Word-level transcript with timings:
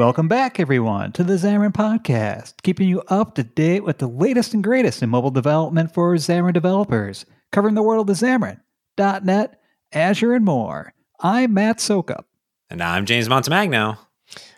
Welcome 0.00 0.28
back, 0.28 0.58
everyone, 0.58 1.12
to 1.12 1.22
the 1.22 1.34
Xamarin 1.34 1.74
Podcast, 1.74 2.54
keeping 2.62 2.88
you 2.88 3.02
up 3.08 3.34
to 3.34 3.42
date 3.42 3.84
with 3.84 3.98
the 3.98 4.06
latest 4.06 4.54
and 4.54 4.64
greatest 4.64 5.02
in 5.02 5.10
mobile 5.10 5.30
development 5.30 5.92
for 5.92 6.14
Xamarin 6.14 6.54
developers, 6.54 7.26
covering 7.52 7.74
the 7.74 7.82
world 7.82 8.08
of 8.08 8.16
Xamarin, 8.16 8.60
.NET, 8.96 9.60
Azure, 9.92 10.32
and 10.32 10.42
more. 10.42 10.94
I'm 11.20 11.52
Matt 11.52 11.80
Soukup. 11.80 12.24
And 12.70 12.82
I'm 12.82 13.04
James 13.04 13.28
Montemagno. 13.28 13.98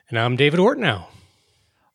And 0.09 0.17
I'm 0.17 0.37
David 0.37 0.61
Ortinau. 0.61 1.07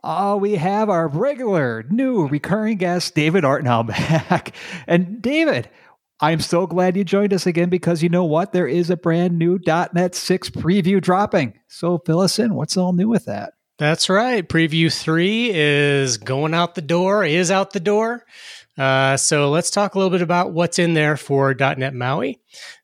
Oh, 0.04 0.36
we 0.36 0.56
have 0.56 0.90
our 0.90 1.08
regular, 1.08 1.86
new, 1.90 2.28
recurring 2.28 2.76
guest, 2.76 3.16
David 3.16 3.46
Ortinau, 3.46 3.88
back. 4.30 4.54
And 4.88 5.22
David, 5.22 5.70
I'm 6.20 6.40
so 6.40 6.66
glad 6.66 6.98
you 6.98 7.04
joined 7.04 7.34
us 7.34 7.46
again 7.46 7.70
because 7.70 8.02
you 8.02 8.10
know 8.10 8.26
what? 8.26 8.52
There 8.52 8.68
is 8.68 8.90
a 8.90 8.98
brand 8.98 9.38
new 9.38 9.60
.NET 9.66 10.16
6 10.16 10.50
preview 10.50 11.00
dropping. 11.00 11.60
So 11.68 12.00
fill 12.00 12.22
us 12.22 12.40
in. 12.40 12.56
What's 12.56 12.76
all 12.76 12.94
new 12.94 13.08
with 13.08 13.26
that? 13.26 13.54
That's 13.78 14.10
right. 14.10 14.48
Preview 14.48 14.92
3 14.92 15.52
is 15.54 16.18
going 16.18 16.56
out 16.56 16.74
the 16.74 16.82
door, 16.82 17.24
is 17.24 17.52
out 17.52 17.74
the 17.74 17.80
door. 17.80 18.26
Uh, 18.78 19.18
so 19.18 19.50
let's 19.50 19.72
talk 19.72 19.96
a 19.96 19.98
little 19.98 20.12
bit 20.12 20.22
about 20.22 20.54
what's 20.54 20.78
in 20.78 20.94
there 20.94 21.18
for 21.18 21.54
.NET 21.54 21.94
MAUI. 21.94 22.40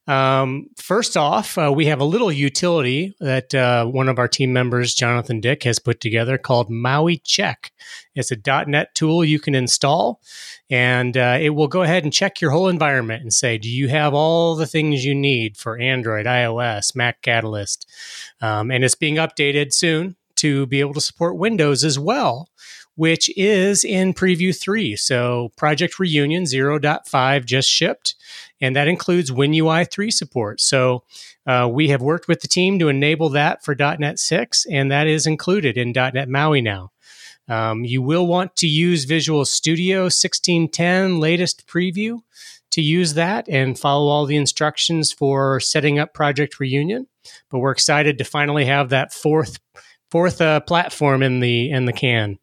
Um, 0.05 0.67
first 0.75 1.15
off, 1.15 1.57
uh, 1.57 1.71
we 1.73 1.85
have 1.85 2.01
a 2.01 2.05
little 2.05 2.31
utility 2.31 3.15
that 3.19 3.55
uh, 3.55 3.85
one 3.85 4.09
of 4.09 4.19
our 4.19 4.27
team 4.27 4.51
members, 4.51 4.93
Jonathan 4.93 5.39
Dick, 5.39 5.63
has 5.63 5.79
put 5.79 6.01
together 6.01 6.37
called 6.37 6.69
Maui 6.69 7.17
Check. 7.17 7.71
It's 8.15 8.31
a 8.31 8.65
.NET 8.65 8.93
tool 8.95 9.23
you 9.23 9.39
can 9.39 9.55
install, 9.55 10.19
and 10.69 11.15
uh, 11.15 11.37
it 11.39 11.51
will 11.51 11.67
go 11.67 11.83
ahead 11.83 12.03
and 12.03 12.11
check 12.11 12.41
your 12.41 12.51
whole 12.51 12.67
environment 12.67 13.21
and 13.21 13.31
say, 13.31 13.57
do 13.57 13.69
you 13.69 13.87
have 13.87 14.13
all 14.13 14.55
the 14.55 14.67
things 14.67 15.05
you 15.05 15.15
need 15.15 15.57
for 15.57 15.79
Android, 15.79 16.25
iOS, 16.25 16.95
Mac 16.95 17.21
Catalyst? 17.21 17.89
Um, 18.41 18.71
and 18.71 18.83
it's 18.83 18.95
being 18.95 19.15
updated 19.15 19.73
soon 19.73 20.15
to 20.35 20.65
be 20.65 20.81
able 20.81 20.93
to 20.93 21.01
support 21.01 21.37
Windows 21.37 21.85
as 21.85 21.97
well 21.97 22.49
which 22.95 23.29
is 23.37 23.83
in 23.83 24.13
preview 24.13 24.57
3. 24.57 24.95
So 24.95 25.51
Project 25.57 25.99
Reunion 25.99 26.43
0.5 26.43 27.45
just 27.45 27.69
shipped, 27.69 28.15
and 28.61 28.75
that 28.75 28.87
includes 28.87 29.31
WinUI 29.31 29.89
3 29.89 30.11
support. 30.11 30.61
So 30.61 31.03
uh, 31.45 31.69
we 31.71 31.89
have 31.89 32.01
worked 32.01 32.27
with 32.27 32.41
the 32.41 32.47
team 32.47 32.79
to 32.79 32.89
enable 32.89 33.29
that 33.29 33.63
for 33.63 33.75
.NET 33.75 34.19
6, 34.19 34.65
and 34.67 34.91
that 34.91 35.07
is 35.07 35.25
included 35.25 35.77
in 35.77 35.91
.NET 35.91 36.29
MAUI 36.29 36.61
now. 36.61 36.91
Um, 37.47 37.83
you 37.83 38.01
will 38.01 38.25
want 38.25 38.55
to 38.57 38.67
use 38.67 39.03
Visual 39.03 39.43
Studio 39.43 40.03
1610 40.03 41.19
latest 41.19 41.67
preview 41.67 42.21
to 42.71 42.81
use 42.81 43.13
that 43.15 43.47
and 43.49 43.77
follow 43.77 44.09
all 44.09 44.25
the 44.25 44.37
instructions 44.37 45.11
for 45.11 45.59
setting 45.59 45.99
up 45.99 46.13
Project 46.13 46.59
Reunion. 46.59 47.07
But 47.49 47.59
we're 47.59 47.71
excited 47.71 48.17
to 48.17 48.23
finally 48.23 48.65
have 48.65 48.89
that 48.89 49.13
fourth 49.13 49.59
fourth 50.13 50.41
uh, 50.41 50.59
platform 50.59 51.23
in 51.23 51.39
the 51.39 51.71
in 51.71 51.85
the 51.85 51.91
can. 51.91 52.37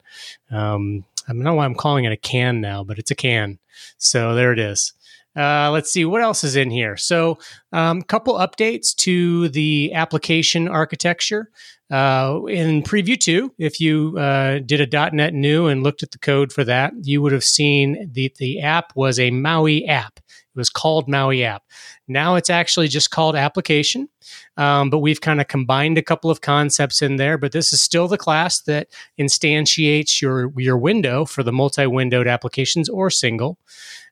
Um, 0.51 1.05
I 1.29 1.33
don't 1.33 1.45
know 1.45 1.55
why 1.55 1.65
I'm 1.65 1.77
calling 1.77 2.05
it 2.05 2.11
a 2.11 2.17
can 2.17 2.61
now, 2.61 2.83
but 2.83 2.99
it's 2.99 3.13
a 3.13 3.15
can. 3.15 3.61
So 3.97 4.35
there 4.35 4.53
it 4.53 4.59
is. 4.59 4.93
Uh, 5.37 5.71
let's 5.71 5.93
see 5.93 6.05
what 6.05 6.21
else 6.21 6.43
is 6.43 6.57
in 6.57 6.69
here. 6.69 6.97
So, 6.97 7.39
a 7.73 7.79
um, 7.79 8.03
couple 8.03 8.35
updates 8.35 8.93
to 8.97 9.49
the 9.51 9.93
application 9.95 10.67
architecture. 10.67 11.49
Uh, 11.89 12.41
in 12.49 12.83
Preview 12.83 13.19
2, 13.19 13.55
if 13.59 13.81
you 13.81 14.19
uh, 14.19 14.59
did 14.59 14.81
a 14.81 15.11
.NET 15.13 15.33
new 15.33 15.69
and 15.69 15.85
looked 15.85 16.03
at 16.03 16.11
the 16.11 16.19
code 16.19 16.53
for 16.53 16.65
that, 16.65 16.93
you 17.03 17.23
would 17.23 17.31
have 17.31 17.45
seen 17.45 18.11
the, 18.13 18.33
the 18.39 18.61
app 18.61 18.93
was 18.97 19.21
a 19.21 19.31
MAUI 19.31 19.87
app. 19.87 20.19
It 20.19 20.57
was 20.57 20.71
called 20.71 21.09
MAUI 21.09 21.45
app. 21.45 21.63
Now 22.11 22.35
it's 22.35 22.51
actually 22.51 22.89
just 22.89 23.11
called 23.11 23.37
application, 23.37 24.09
um, 24.57 24.91
but 24.91 24.99
we've 24.99 25.21
kind 25.21 25.41
of 25.41 25.47
combined 25.47 25.97
a 25.97 26.03
couple 26.03 26.31
of 26.31 26.41
concepts 26.41 27.03
in 27.03 27.17
there. 27.17 27.39
But 27.39 27.53
this 27.53 27.73
is 27.73 27.81
still 27.81 28.09
the 28.09 28.19
class 28.19 28.61
that 28.63 28.89
instantiates 29.19 30.21
your 30.21 30.53
your 30.57 30.77
window 30.77 31.25
for 31.25 31.43
the 31.43 31.53
multi-windowed 31.53 32.27
applications 32.27 32.89
or 32.89 33.11
single. 33.11 33.59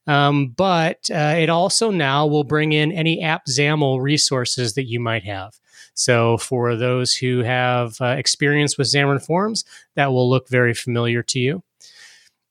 Um, 0.06 0.48
but 0.56 1.10
uh, 1.10 1.34
it 1.36 1.50
also 1.50 1.90
now 1.90 2.26
will 2.26 2.44
bring 2.44 2.72
in 2.72 2.92
any 2.92 3.20
app 3.20 3.46
XAML 3.46 4.00
resources 4.00 4.74
that 4.74 4.84
you 4.84 5.00
might 5.00 5.24
have. 5.24 5.58
So 5.92 6.38
for 6.38 6.76
those 6.76 7.14
who 7.14 7.40
have 7.40 8.00
uh, 8.00 8.14
experience 8.16 8.78
with 8.78 8.86
Xamarin 8.86 9.24
Forms, 9.24 9.64
that 9.96 10.12
will 10.12 10.30
look 10.30 10.48
very 10.48 10.72
familiar 10.72 11.22
to 11.24 11.40
you. 11.40 11.62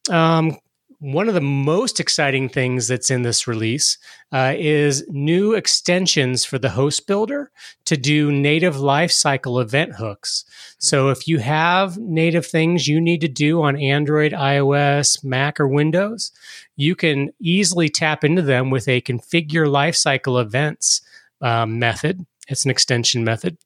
Um, 0.09 0.57
one 0.99 1.27
of 1.27 1.35
the 1.35 1.41
most 1.41 1.99
exciting 1.99 2.49
things 2.49 2.87
that's 2.87 3.11
in 3.11 3.21
this 3.21 3.47
release 3.47 3.99
uh, 4.31 4.53
is 4.57 5.05
new 5.09 5.53
extensions 5.53 6.43
for 6.43 6.57
the 6.57 6.69
host 6.69 7.05
builder 7.05 7.51
to 7.85 7.95
do 7.95 8.31
native 8.31 8.75
lifecycle 8.75 9.61
event 9.61 9.93
hooks. 9.93 10.43
So 10.79 11.09
if 11.09 11.27
you 11.27 11.37
have 11.37 11.97
native 11.97 12.47
things 12.47 12.87
you 12.87 12.99
need 12.99 13.21
to 13.21 13.27
do 13.27 13.61
on 13.61 13.77
Android, 13.77 14.31
iOS, 14.31 15.23
Mac, 15.23 15.59
or 15.59 15.67
Windows, 15.67 16.31
you 16.75 16.95
can 16.95 17.29
easily 17.39 17.89
tap 17.89 18.23
into 18.23 18.41
them 18.41 18.71
with 18.71 18.87
a 18.87 19.01
configure 19.01 19.67
lifecycle 19.67 20.41
events 20.41 21.01
um, 21.41 21.77
method. 21.77 22.25
It's 22.47 22.65
an 22.65 22.71
extension 22.71 23.23
method. 23.23 23.57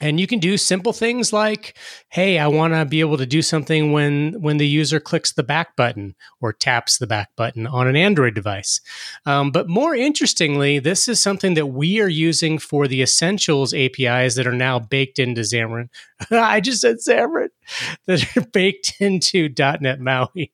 And 0.00 0.20
you 0.20 0.26
can 0.26 0.38
do 0.38 0.56
simple 0.56 0.92
things 0.92 1.32
like, 1.32 1.76
hey, 2.08 2.38
I 2.38 2.46
want 2.46 2.72
to 2.74 2.84
be 2.84 3.00
able 3.00 3.16
to 3.18 3.26
do 3.26 3.42
something 3.42 3.92
when 3.92 4.40
when 4.40 4.58
the 4.58 4.66
user 4.66 5.00
clicks 5.00 5.32
the 5.32 5.42
back 5.42 5.74
button 5.76 6.14
or 6.40 6.52
taps 6.52 6.98
the 6.98 7.06
back 7.06 7.30
button 7.36 7.66
on 7.66 7.88
an 7.88 7.96
Android 7.96 8.34
device. 8.34 8.80
Um, 9.26 9.50
but 9.50 9.68
more 9.68 9.94
interestingly, 9.94 10.78
this 10.78 11.08
is 11.08 11.20
something 11.20 11.54
that 11.54 11.66
we 11.66 12.00
are 12.00 12.08
using 12.08 12.58
for 12.58 12.86
the 12.86 13.02
Essentials 13.02 13.74
APIs 13.74 14.36
that 14.36 14.46
are 14.46 14.52
now 14.52 14.78
baked 14.78 15.18
into 15.18 15.40
Xamarin. 15.40 15.88
I 16.30 16.60
just 16.60 16.80
said 16.80 16.98
Xamarin 16.98 17.48
that 18.06 18.36
are 18.36 18.42
baked 18.42 18.94
into 19.00 19.48
.NET 19.58 20.00
MAUI. 20.00 20.52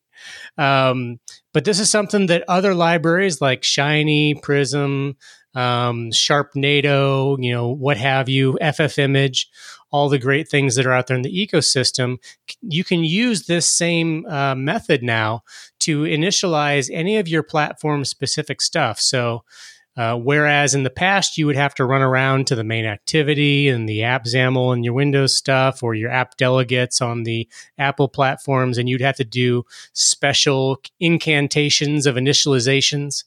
Um, 0.59 1.21
but 1.53 1.65
this 1.65 1.81
is 1.81 1.91
something 1.91 2.27
that 2.27 2.45
other 2.49 2.75
libraries 2.75 3.41
like 3.41 3.63
Shiny, 3.65 4.35
Prism, 4.35 5.17
um, 5.55 6.11
Sharpnado, 6.11 7.37
you 7.41 7.53
know, 7.53 7.69
what 7.69 7.97
have 7.97 8.29
you, 8.29 8.59
FFmpeg, 8.61 9.47
all 9.91 10.09
the 10.09 10.19
great 10.19 10.49
things 10.49 10.75
that 10.75 10.87
are 10.87 10.93
out 10.93 11.07
there 11.07 11.17
in 11.17 11.23
the 11.23 11.47
ecosystem. 11.47 12.17
You 12.61 12.83
can 12.83 13.05
use 13.05 13.47
this 13.47 13.69
same 13.69 14.27
uh, 14.27 14.55
method 14.57 15.03
now 15.03 15.45
to 15.81 16.03
initialize 16.03 16.91
any 16.93 17.17
of 17.17 17.29
your 17.29 17.45
platform 17.45 18.05
specific 18.05 18.61
stuff. 18.61 18.99
So, 18.99 19.45
uh, 19.97 20.17
whereas 20.17 20.75
in 20.75 20.83
the 20.83 20.91
past, 20.91 21.39
you 21.39 21.47
would 21.47 21.57
have 21.57 21.75
to 21.75 21.85
run 21.85 22.03
around 22.03 22.47
to 22.47 22.55
the 22.55 22.65
main 22.65 22.85
activity 22.85 23.69
and 23.69 23.89
the 23.89 24.03
app 24.03 24.25
XAML 24.25 24.73
and 24.73 24.85
your 24.85 24.95
Windows 24.95 25.35
stuff 25.35 25.83
or 25.83 25.95
your 25.95 26.11
app 26.11 26.37
delegates 26.37 27.01
on 27.01 27.23
the 27.23 27.49
Apple 27.79 28.09
platforms, 28.09 28.79
and 28.79 28.89
you'd 28.89 29.01
have 29.01 29.17
to 29.17 29.25
do 29.25 29.65
special 29.93 30.81
incantations 31.01 32.07
of 32.07 32.17
initializations 32.17 33.25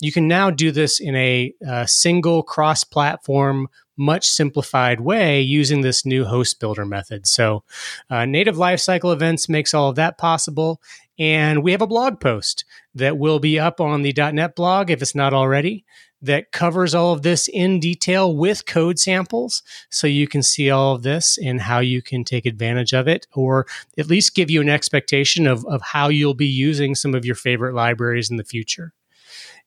you 0.00 0.12
can 0.12 0.26
now 0.26 0.50
do 0.50 0.72
this 0.72 0.98
in 0.98 1.14
a, 1.14 1.54
a 1.60 1.86
single 1.86 2.42
cross 2.42 2.84
platform, 2.84 3.68
much 3.96 4.26
simplified 4.28 5.00
way 5.00 5.42
using 5.42 5.82
this 5.82 6.06
new 6.06 6.24
host 6.24 6.58
builder 6.58 6.86
method. 6.86 7.26
So, 7.26 7.64
uh, 8.08 8.24
native 8.24 8.56
lifecycle 8.56 9.12
events 9.12 9.48
makes 9.48 9.74
all 9.74 9.90
of 9.90 9.96
that 9.96 10.16
possible. 10.16 10.80
And 11.18 11.62
we 11.62 11.72
have 11.72 11.82
a 11.82 11.86
blog 11.86 12.18
post 12.18 12.64
that 12.94 13.18
will 13.18 13.38
be 13.38 13.58
up 13.58 13.78
on 13.78 14.00
the 14.00 14.14
.NET 14.16 14.56
blog 14.56 14.90
if 14.90 15.02
it's 15.02 15.14
not 15.14 15.34
already 15.34 15.84
that 16.22 16.52
covers 16.52 16.94
all 16.94 17.12
of 17.12 17.22
this 17.22 17.48
in 17.48 17.80
detail 17.80 18.36
with 18.36 18.66
code 18.66 18.98
samples 18.98 19.62
so 19.88 20.06
you 20.06 20.26
can 20.26 20.42
see 20.42 20.70
all 20.70 20.94
of 20.94 21.02
this 21.02 21.38
and 21.38 21.60
how 21.60 21.78
you 21.78 22.02
can 22.02 22.24
take 22.24 22.46
advantage 22.46 22.92
of 22.92 23.08
it 23.08 23.26
or 23.34 23.66
at 23.98 24.06
least 24.06 24.34
give 24.34 24.50
you 24.50 24.60
an 24.60 24.68
expectation 24.68 25.46
of, 25.46 25.64
of 25.66 25.80
how 25.82 26.08
you'll 26.08 26.34
be 26.34 26.46
using 26.46 26.94
some 26.94 27.14
of 27.14 27.24
your 27.24 27.34
favorite 27.34 27.74
libraries 27.74 28.30
in 28.30 28.36
the 28.36 28.44
future. 28.44 28.92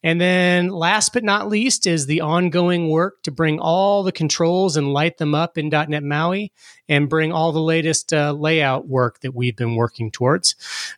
And 0.03 0.19
then 0.19 0.67
last 0.67 1.13
but 1.13 1.23
not 1.23 1.47
least 1.47 1.87
is 1.87 2.05
the 2.05 2.19
ongoing 2.19 2.89
work 2.89 3.23
to 3.23 3.31
bring 3.31 3.57
all 3.59 4.03
the 4.03 4.11
controls 4.11 4.75
and 4.75 4.91
light 4.91 5.17
them 5.17 5.33
up 5.33 5.57
in 5.57 5.69
.NET 5.69 6.03
MAUI 6.03 6.51
and 6.89 7.09
bring 7.09 7.31
all 7.31 7.53
the 7.53 7.61
latest 7.61 8.11
uh, 8.11 8.33
layout 8.33 8.87
work 8.87 9.21
that 9.21 9.33
we've 9.33 9.55
been 9.55 9.75
working 9.75 10.11
towards. 10.11 10.55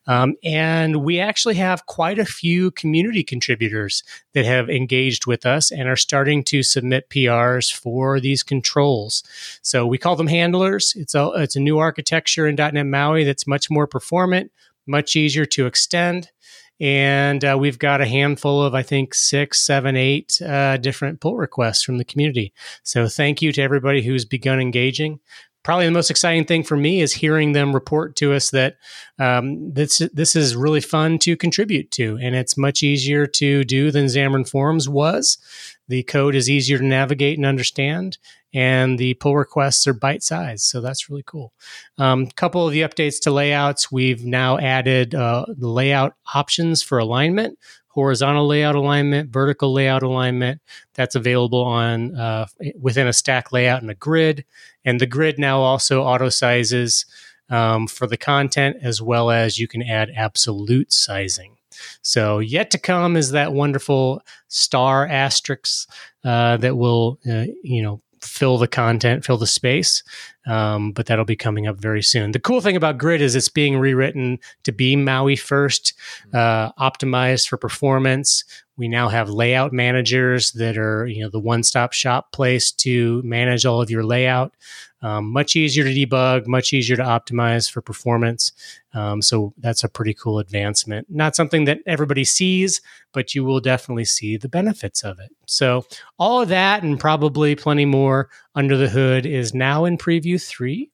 Um, 0.08 0.36
and 0.44 1.04
we 1.04 1.20
actually 1.20 1.56
have 1.56 1.86
quite 1.86 2.18
a 2.18 2.26
few 2.26 2.72
community 2.72 3.24
contributors 3.24 4.04
that 4.34 4.46
have 4.46 4.70
engaged 4.70 5.28
with 5.28 5.46
us 5.46 5.72
and 5.72 5.88
are 5.88 5.96
starting 5.96 6.44
to 6.46 6.64
submit 6.64 7.10
PRs 7.10 7.72
for 7.72 8.20
these 8.20 8.42
controls. 8.42 9.24
So 9.62 9.86
we 9.86 10.00
call 10.00 10.16
them 10.16 10.28
handlers. 10.28 10.96
It's 10.98 11.14
a, 11.14 11.30
it's 11.36 11.56
a 11.56 11.60
new 11.60 11.78
architecture 11.78 12.48
in 12.48 12.56
.NET 12.56 12.74
MAUI 12.74 13.24
that's 13.24 13.46
much 13.46 13.70
more 13.70 13.86
performant, 13.86 14.52
much 14.88 15.16
easier 15.16 15.46
to 15.46 15.68
extend 15.68 16.32
and 16.80 17.44
uh, 17.46 17.58
we've 17.60 17.80
got 17.80 18.02
a 18.02 18.06
handful 18.06 18.62
of 18.62 18.76
i 18.76 18.84
think 18.84 19.14
six 19.14 19.62
seven 19.62 19.96
eight 19.96 20.42
uh, 20.42 20.78
different 20.78 21.20
pull 21.20 21.36
requests 21.36 21.84
from 21.84 21.98
the 21.98 22.06
community. 22.06 22.54
So 22.84 23.08
thank 23.08 23.42
you 23.42 23.52
to 23.54 23.62
everybody 23.62 24.02
who's 24.02 24.26
begun 24.26 24.60
engaging 24.60 25.20
probably 25.66 25.86
the 25.86 25.92
most 25.92 26.12
exciting 26.12 26.46
thing 26.46 26.64
for 26.64 26.78
me 26.78 27.02
is 27.02 27.12
hearing 27.12 27.54
them 27.54 27.74
report 27.74 28.16
to 28.16 28.34
us 28.34 28.52
that 28.52 28.78
um, 29.18 29.74
this 29.74 29.98
this 30.14 30.36
is 30.36 30.56
really 30.56 30.80
fun 30.80 31.18
to 31.18 31.36
contribute 31.36 31.90
to, 31.90 32.20
and 32.22 32.36
it's 32.36 32.56
much 32.56 32.84
easier 32.84 33.26
to 33.26 33.64
do 33.64 33.90
than 33.90 34.06
Xamarin 34.06 34.48
Forms 34.48 34.88
was. 34.88 35.40
The 35.88 36.04
code 36.04 36.36
is 36.36 36.50
easier 36.50 36.78
to 36.78 36.86
navigate 36.86 37.38
and 37.38 37.48
understand, 37.48 38.20
and 38.54 39.00
the 39.00 39.16
pull 39.16 39.36
requests 39.36 39.88
are 39.88 39.94
bite 39.94 40.22
sized. 40.22 40.66
So 40.66 40.82
that's 40.82 41.10
really 41.10 41.24
cool. 41.26 41.52
A 41.98 42.04
um, 42.04 42.28
couple 42.28 42.66
of 42.66 42.72
the 42.72 42.82
updates 42.82 43.20
to 43.22 43.32
layouts 43.32 43.92
we've 43.92 44.24
now 44.24 44.60
added 44.60 45.16
uh, 45.16 45.46
layout 45.58 46.14
options 46.36 46.84
for 46.84 47.00
alignment 47.00 47.58
horizontal 47.96 48.46
layout 48.46 48.76
alignment, 48.76 49.30
vertical 49.32 49.72
layout 49.72 50.04
alignment. 50.04 50.62
That's 50.96 51.16
available 51.16 51.64
on 51.64 52.14
uh, 52.16 52.46
within 52.78 53.08
a 53.08 53.14
stack 53.14 53.54
layout 53.54 53.82
and 53.82 53.90
a 53.90 53.96
grid. 53.96 54.44
And 54.84 55.00
the 55.00 55.08
grid 55.08 55.40
now 55.40 55.62
also 55.62 56.04
auto 56.04 56.28
sizes 56.28 57.06
um, 57.50 57.88
for 57.88 58.06
the 58.06 58.18
content 58.18 58.78
as 58.82 59.02
well 59.02 59.32
as 59.32 59.58
you 59.58 59.68
can 59.68 59.82
add 59.82 60.12
absolute 60.14 60.92
sizing. 60.92 61.56
So 62.02 62.40
yet 62.40 62.70
to 62.72 62.78
come 62.78 63.16
is 63.16 63.32
that 63.32 63.54
wonderful 63.54 64.22
star 64.50 65.08
asterisk 65.08 65.90
uh, 66.26 66.58
that 66.58 66.76
will, 66.76 67.18
uh, 67.30 67.46
you 67.64 67.82
know, 67.82 68.02
fill 68.20 68.58
the 68.58 68.68
content, 68.68 69.24
fill 69.24 69.38
the 69.38 69.48
space. 69.48 70.04
Um, 70.48 70.92
but 70.92 71.08
that'll 71.08 71.26
be 71.26 71.36
coming 71.36 71.66
up 71.66 71.78
very 71.78 72.04
soon. 72.04 72.32
The 72.32 72.40
cool 72.40 72.62
thing 72.62 72.76
about 72.76 73.00
Grid 73.00 73.22
is 73.22 73.36
it's 73.36 73.50
being 73.50 73.80
rewritten 73.80 74.38
to 74.64 74.72
be 74.72 74.96
Maui 74.96 75.36
first, 75.36 75.94
uh, 76.34 76.72
optimized 76.74 77.48
for 77.48 77.58
performance. 77.58 78.44
We 78.78 78.88
now 78.88 79.08
have 79.08 79.30
layout 79.30 79.74
managers 79.74 80.52
that 80.52 80.78
are, 80.78 81.08
you 81.08 81.24
know, 81.24 81.30
the 81.30 81.40
one-stop 81.40 81.94
shop 81.94 82.32
place 82.32 82.72
to 82.74 83.22
manage 83.24 83.66
all 83.66 83.82
of 83.82 83.90
your 83.90 84.04
layout. 84.04 84.54
Um, 85.02 85.32
much 85.32 85.56
easier 85.56 85.84
to 85.84 85.94
debug, 85.94 86.48
much 86.48 86.74
easier 86.74 86.98
to 86.98 87.04
optimize 87.04 87.70
for 87.70 87.82
performance. 87.82 88.52
Um, 88.94 89.22
so 89.22 89.54
that's 89.60 89.84
a 89.84 89.90
pretty 89.90 90.14
cool 90.14 90.40
advancement. 90.40 91.08
Not 91.10 91.36
something 91.36 91.66
that 91.66 91.80
everybody 91.86 92.24
sees, 92.24 92.82
but 93.14 93.36
you 93.36 93.44
will 93.44 93.60
definitely 93.60 94.06
see 94.06 94.36
the 94.36 94.50
benefits 94.50 95.04
of 95.04 95.20
it. 95.20 95.32
So 95.46 95.86
all 96.18 96.42
of 96.42 96.50
that 96.50 96.84
and 96.84 97.00
probably 97.00 97.56
plenty 97.56 97.86
more 97.86 98.30
under 98.56 98.78
the 98.78 98.90
hood 98.90 99.26
is 99.26 99.54
now 99.54 99.86
in 99.86 99.98
preview 99.98 100.42
three. 100.42 100.90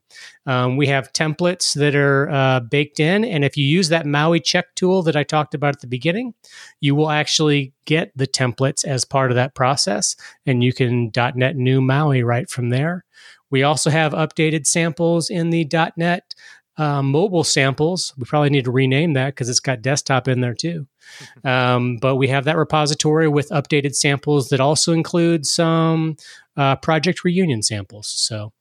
Um, 0.46 0.78
we 0.78 0.88
have 0.88 1.14
templates 1.14 1.74
that 1.76 1.96
are 1.96 2.30
uh, 2.30 2.60
baked 2.60 3.00
in. 3.00 3.24
And 3.24 3.46
if 3.46 3.56
you 3.56 3.66
use 3.66 3.90
that 3.90 4.06
Maui 4.06 4.40
check 4.40 4.74
tool 4.76 5.04
that 5.04 5.16
I 5.16 5.24
talked 5.24 5.54
about 5.54 5.76
at 5.76 5.82
the 5.82 5.88
beginning, 5.88 6.34
you 6.80 6.96
will 6.96 7.12
actually 7.12 7.74
get 7.86 8.12
the 8.16 8.28
templates 8.28 8.84
as 8.84 9.06
part 9.06 9.32
of 9.32 9.36
that 9.36 9.56
process. 9.56 10.16
And 10.46 10.64
you 10.64 10.74
can 10.74 11.12
.NET 11.16 11.56
new 11.56 11.82
Maui 11.82 12.24
right 12.24 12.50
from 12.50 12.70
there. 12.70 13.06
We 13.52 13.64
also 13.64 13.90
have 13.90 14.14
updated 14.14 14.66
samples 14.66 15.30
in 15.30 15.50
the 15.50 15.70
.NET 15.98 16.34
uh, 16.78 17.04
mobile 17.04 17.44
samples. 17.44 18.14
We 18.18 18.26
probably 18.26 18.50
need 18.50 18.66
to 18.66 18.72
rename 18.72 19.14
that 19.14 19.28
because 19.28 19.50
it's 19.50 19.60
got 19.60 19.82
desktop 19.82 20.28
in 20.28 20.42
there 20.42 20.56
too. 20.56 20.88
Um, 21.44 21.98
but 21.98 22.16
we 22.16 22.30
have 22.30 22.46
that 22.46 22.56
repository 22.56 23.28
with 23.28 23.50
updated 23.50 23.96
samples 23.96 24.48
that 24.50 24.62
also 24.62 24.94
include 24.94 25.46
some 25.46 26.16
uh, 26.58 26.76
project 26.78 27.24
reunion 27.24 27.62
samples. 27.62 28.08
So 28.08 28.54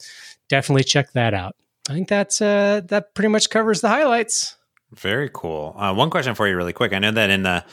definitely 0.48 0.84
check 0.84 1.12
that 1.12 1.34
out. 1.34 1.56
I 1.88 1.92
think 1.92 2.08
that's 2.08 2.40
uh, 2.40 2.82
that 2.86 3.14
pretty 3.14 3.28
much 3.28 3.50
covers 3.50 3.80
the 3.80 3.88
highlights. 3.88 4.56
Very 4.92 5.30
cool. 5.32 5.74
Uh, 5.76 5.94
one 5.94 6.10
question 6.10 6.34
for 6.34 6.48
you, 6.48 6.56
really 6.56 6.72
quick. 6.72 6.92
I 6.92 6.98
know 6.98 7.12
that 7.12 7.30
in 7.30 7.42
the 7.42 7.64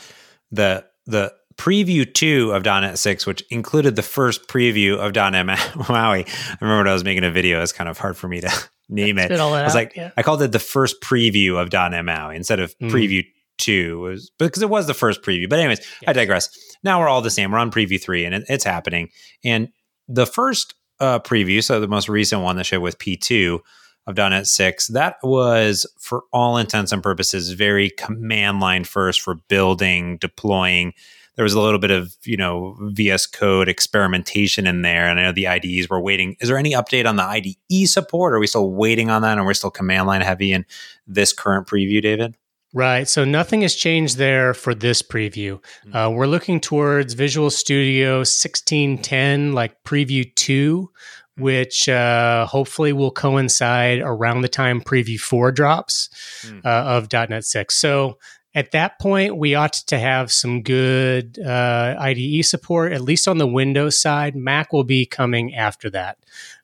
the 0.52 0.86
the 1.06 1.34
preview 1.58 2.12
two 2.12 2.52
of 2.52 2.64
Don 2.64 2.84
.NET 2.84 3.00
6, 3.00 3.26
which 3.26 3.44
included 3.50 3.96
the 3.96 4.04
first 4.04 4.48
preview 4.48 4.98
of 4.98 5.14
Don 5.14 5.34
.NET 5.34 5.48
Maui. 5.90 6.26
I 6.26 6.58
remember 6.62 6.82
when 6.82 6.88
I 6.88 6.94
was 6.94 7.04
making 7.04 7.24
a 7.24 7.32
video, 7.32 7.62
it's 7.62 7.72
kind 7.72 7.90
of 7.90 7.98
hard 7.98 8.16
for 8.16 8.28
me 8.28 8.42
to 8.42 8.52
name 8.90 9.18
it. 9.18 9.32
I 9.32 9.34
was 9.34 9.72
out, 9.72 9.76
like, 9.76 9.96
yeah. 9.96 10.12
I 10.16 10.24
called 10.24 10.42
it 10.42 10.52
the 10.52 10.60
first 10.60 11.02
preview 11.02 11.62
of 11.62 11.70
Don 11.70 11.92
.NET 11.92 12.06
Maui 12.06 12.36
instead 12.36 12.60
of 12.60 12.78
mm. 12.78 12.92
preview 12.92 13.26
two, 13.58 14.00
was 14.00 14.32
because 14.38 14.62
it 14.62 14.70
was 14.70 14.86
the 14.88 14.94
first 14.94 15.24
preview. 15.24 15.50
But 15.50 15.60
anyways, 15.60 15.80
yes. 15.80 16.04
I 16.08 16.14
digress. 16.14 16.50
Now 16.84 17.00
we're 17.00 17.10
all 17.10 17.22
the 17.22 17.32
same. 17.32 17.52
We're 17.52 17.58
on 17.58 17.72
preview 17.72 18.00
three, 18.00 18.26
and 18.26 18.36
it, 18.36 18.46
it's 18.48 18.64
happening. 18.64 19.10
And 19.44 19.70
the 20.08 20.26
first 20.26 20.76
uh, 21.00 21.20
preview, 21.20 21.64
so 21.64 21.80
the 21.80 21.88
most 21.88 22.10
recent 22.10 22.42
one 22.42 22.56
that 22.58 22.66
showed 22.66 22.82
with 22.82 22.98
P2 22.98 23.60
of 24.08 24.18
.NET 24.18 24.48
6, 24.48 24.88
that 24.88 25.18
was 25.22 25.86
for 26.00 26.24
all 26.32 26.58
intents 26.58 26.92
and 26.92 27.04
purposes 27.04 27.52
very 27.52 27.90
command 27.90 28.60
line 28.60 28.84
first 28.84 29.22
for 29.22 29.36
building, 29.48 30.18
deploying 30.18 30.94
there 31.38 31.44
was 31.44 31.54
a 31.54 31.62
little 31.62 31.80
bit 31.80 31.92
of 31.92 32.18
you 32.24 32.36
know 32.36 32.76
VS 32.82 33.28
Code 33.28 33.70
experimentation 33.70 34.68
in 34.68 34.82
there, 34.82 35.08
and 35.08 35.20
I 35.20 35.24
know 35.24 35.32
the 35.32 35.48
IDEs 35.48 35.88
were 35.88 36.02
waiting. 36.02 36.36
Is 36.42 36.50
there 36.50 36.58
any 36.58 36.72
update 36.72 37.08
on 37.08 37.16
the 37.16 37.24
IDE 37.24 37.88
support? 37.88 38.34
Are 38.34 38.40
we 38.40 38.48
still 38.48 38.72
waiting 38.72 39.10
on 39.10 39.22
that, 39.22 39.38
and 39.38 39.46
we're 39.46 39.54
still 39.54 39.72
command 39.72 40.08
line 40.08 40.22
heavy 40.22 40.52
in 40.52 40.66
this 41.06 41.32
current 41.32 41.68
preview, 41.68 42.02
David? 42.02 42.36
Right. 42.74 43.08
So 43.08 43.24
nothing 43.24 43.62
has 43.62 43.76
changed 43.76 44.18
there 44.18 44.54
for 44.54 44.76
this 44.76 45.02
preview. 45.02 45.62
Mm-hmm. 45.86 45.96
Uh, 45.96 46.10
we're 46.10 46.28
looking 46.28 46.60
towards 46.60 47.14
Visual 47.14 47.50
Studio 47.50 48.18
1610, 48.18 49.54
like 49.54 49.82
preview 49.84 50.34
two, 50.36 50.92
hmm. 51.38 51.44
which 51.44 51.88
uh, 51.88 52.46
hopefully 52.46 52.92
will 52.94 53.12
coincide 53.12 54.00
around 54.00 54.42
the 54.42 54.50
time 54.50 54.82
preview 54.82 55.20
four 55.20 55.52
drops 55.52 56.10
mm. 56.44 56.64
uh, 56.66 56.70
of 56.70 57.12
.NET 57.12 57.46
6. 57.46 57.74
So 57.74 58.18
at 58.58 58.72
that 58.72 58.98
point, 58.98 59.38
we 59.38 59.54
ought 59.54 59.74
to 59.74 60.00
have 60.00 60.32
some 60.32 60.64
good 60.64 61.38
uh, 61.38 61.96
IDE 62.00 62.44
support, 62.44 62.92
at 62.92 63.02
least 63.02 63.28
on 63.28 63.38
the 63.38 63.46
Windows 63.46 64.02
side. 64.02 64.36
Mac 64.36 64.74
will 64.74 64.84
be 64.84 65.06
coming 65.06 65.54
after 65.54 65.92
that. 65.92 66.18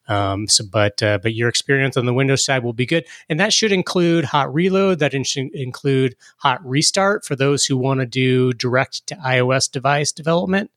Um, 0.08 0.48
so, 0.48 0.64
but 0.70 1.02
uh, 1.02 1.18
but 1.22 1.34
your 1.34 1.48
experience 1.48 1.96
on 1.96 2.06
the 2.06 2.14
Windows 2.14 2.44
side 2.44 2.62
will 2.62 2.72
be 2.72 2.86
good, 2.86 3.06
and 3.28 3.40
that 3.40 3.52
should 3.52 3.72
include 3.72 4.26
Hot 4.26 4.52
Reload. 4.52 4.98
That 4.98 5.14
should 5.26 5.54
include 5.54 6.16
Hot 6.38 6.64
Restart 6.64 7.24
for 7.24 7.36
those 7.36 7.64
who 7.64 7.76
want 7.76 8.00
to 8.00 8.06
do 8.06 8.52
direct 8.52 9.06
to 9.08 9.16
iOS 9.16 9.70
device 9.70 10.12
development, 10.12 10.70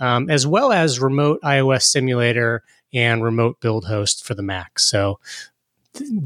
um, 0.00 0.28
as 0.28 0.46
well 0.46 0.72
as 0.72 1.00
Remote 1.00 1.40
iOS 1.42 1.82
Simulator 1.82 2.62
and 2.92 3.22
Remote 3.22 3.60
Build 3.60 3.86
Host 3.86 4.24
for 4.24 4.34
the 4.34 4.42
Mac. 4.42 4.78
So 4.78 5.18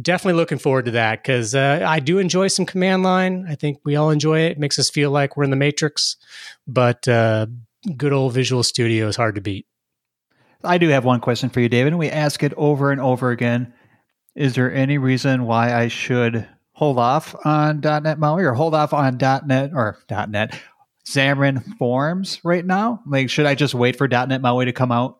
definitely 0.00 0.38
looking 0.38 0.58
forward 0.58 0.84
to 0.86 0.90
that 0.92 1.22
because 1.22 1.54
uh, 1.54 1.84
I 1.86 2.00
do 2.00 2.18
enjoy 2.18 2.48
some 2.48 2.66
command 2.66 3.02
line. 3.02 3.46
I 3.48 3.54
think 3.54 3.80
we 3.84 3.96
all 3.96 4.10
enjoy 4.10 4.40
it. 4.40 4.52
it 4.52 4.58
makes 4.58 4.78
us 4.78 4.90
feel 4.90 5.10
like 5.10 5.36
we're 5.36 5.44
in 5.44 5.50
the 5.50 5.56
Matrix, 5.56 6.16
but 6.66 7.06
uh, 7.08 7.46
good 7.96 8.12
old 8.12 8.32
Visual 8.32 8.62
Studio 8.62 9.08
is 9.08 9.16
hard 9.16 9.34
to 9.34 9.40
beat. 9.40 9.66
I 10.64 10.78
do 10.78 10.88
have 10.88 11.04
one 11.04 11.20
question 11.20 11.50
for 11.50 11.60
you, 11.60 11.68
David, 11.68 11.94
we 11.94 12.10
ask 12.10 12.42
it 12.42 12.54
over 12.56 12.90
and 12.90 13.00
over 13.00 13.30
again. 13.30 13.72
Is 14.34 14.54
there 14.54 14.72
any 14.72 14.98
reason 14.98 15.44
why 15.44 15.74
I 15.74 15.88
should 15.88 16.46
hold 16.72 16.98
off 16.98 17.34
on 17.44 17.80
.NET 17.80 18.18
Maui 18.18 18.44
or 18.44 18.52
hold 18.52 18.74
off 18.74 18.92
on 18.92 19.16
.NET 19.16 19.70
or 19.74 19.98
.NET 20.10 20.58
Xamarin 21.08 21.64
Forms 21.78 22.40
right 22.44 22.64
now? 22.64 23.00
Like, 23.06 23.30
should 23.30 23.46
I 23.46 23.54
just 23.54 23.74
wait 23.74 23.96
for 23.96 24.08
.NET 24.08 24.40
Maui 24.40 24.66
to 24.66 24.72
come 24.72 24.92
out 24.92 25.18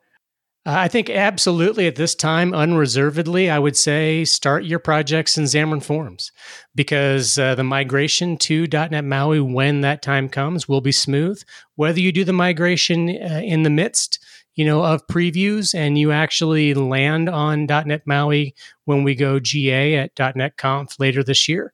I 0.69 0.89
think 0.89 1.09
absolutely 1.09 1.87
at 1.87 1.95
this 1.95 2.13
time, 2.13 2.53
unreservedly, 2.53 3.49
I 3.49 3.57
would 3.57 3.77
say 3.77 4.25
start 4.25 4.65
your 4.65 4.79
projects 4.79 5.37
in 5.37 5.45
Xamarin 5.45 5.81
Forms 5.81 6.33
because 6.75 7.39
uh, 7.39 7.55
the 7.55 7.63
migration 7.63 8.35
to 8.39 8.67
.NET 8.67 9.05
MAUI, 9.05 9.39
when 9.39 9.79
that 9.81 10.01
time 10.01 10.27
comes, 10.27 10.67
will 10.67 10.81
be 10.81 10.91
smooth. 10.91 11.41
Whether 11.75 12.01
you 12.01 12.11
do 12.11 12.25
the 12.25 12.33
migration 12.33 13.07
uh, 13.09 13.39
in 13.41 13.63
the 13.63 13.69
midst, 13.69 14.19
you 14.57 14.65
know, 14.65 14.83
of 14.83 15.05
previews 15.05 15.75
and 15.75 15.99
you 15.99 16.11
actually 16.11 16.73
land 16.73 17.29
on 17.29 17.67
.NET 17.67 18.05
MAUI 18.07 18.55
when 18.85 19.03
we 19.03 19.13
go 19.13 19.39
GA 19.39 19.95
at 19.95 20.35
.NET 20.35 20.57
Conf 20.57 20.99
later 20.99 21.23
this 21.23 21.47
year, 21.47 21.73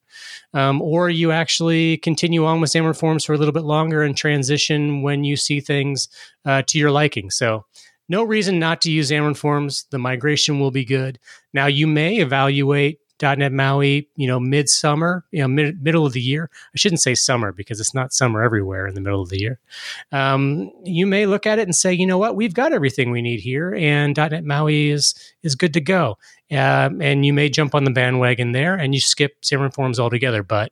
um, 0.54 0.82
or 0.82 1.10
you 1.10 1.32
actually 1.32 1.98
continue 1.98 2.46
on 2.46 2.60
with 2.60 2.72
Xamarin 2.72 3.00
Forms 3.00 3.24
for 3.24 3.34
a 3.34 3.38
little 3.38 3.54
bit 3.54 3.63
longer 3.63 4.04
and 4.04 4.18
transition 4.18 5.02
when 5.02 5.24
you 5.24 5.38
see 5.38 5.62
things 5.62 6.10
uh, 6.44 6.62
to 6.68 6.78
your 6.78 6.92
liking. 6.92 7.32
So 7.32 7.66
no 8.10 8.22
reason 8.22 8.60
not 8.60 8.82
to 8.82 8.92
use 8.92 9.10
Xamarin 9.10 9.38
Forms. 9.38 9.86
The 9.90 9.98
migration 9.98 10.60
will 10.60 10.72
be 10.72 10.84
good. 10.84 11.20
Now 11.54 11.68
you 11.68 11.88
may 11.88 12.18
evaluate 12.18 13.00
.NET 13.24 13.51
Maui, 13.51 14.08
you 14.15 14.27
know, 14.27 14.39
midsummer, 14.39 15.25
you 15.32 15.42
know, 15.42 15.48
mid- 15.48 15.82
middle 15.82 16.06
of 16.06 16.13
the 16.13 16.22
year. 16.22 16.50
I 16.53 16.77
shouldn't 16.77 17.01
say 17.01 17.15
summer 17.15 17.51
because 17.51 17.80
it's 17.80 17.94
not 17.94 18.13
summer 18.13 18.44
everywhere 18.44 18.88
in 18.88 18.96
the 18.96 19.01
middle 19.01 19.22
of 19.22 19.30
the 19.30 19.39
year. 19.39 19.60
Um, 20.12 20.72
you 20.84 21.08
may 21.08 21.25
look 21.25 21.46
at 21.46 21.60
it 21.60 21.63
and 21.63 21.75
say, 21.75 21.94
you 21.94 22.06
know 22.06 22.18
what, 22.18 22.36
we've 22.36 22.53
got 22.53 22.74
everything 22.74 23.12
we 23.12 23.22
need 23.22 23.39
here, 23.39 23.74
and 23.75 24.15
.NET 24.15 24.44
Maui 24.44 24.89
is 24.89 25.15
is 25.42 25.56
good 25.56 25.74
to 25.74 25.82
go. 25.82 26.18
Um, 26.53 27.01
and 27.01 27.25
you 27.25 27.33
may 27.33 27.50
jump 27.50 27.74
on 27.74 27.83
the 27.83 27.91
bandwagon 27.91 28.51
there, 28.51 28.75
and 28.75 28.93
you 28.93 29.01
skip 29.01 29.41
Xamarin 29.41 29.74
Forms 29.74 30.00
altogether. 30.00 30.43
But 30.43 30.72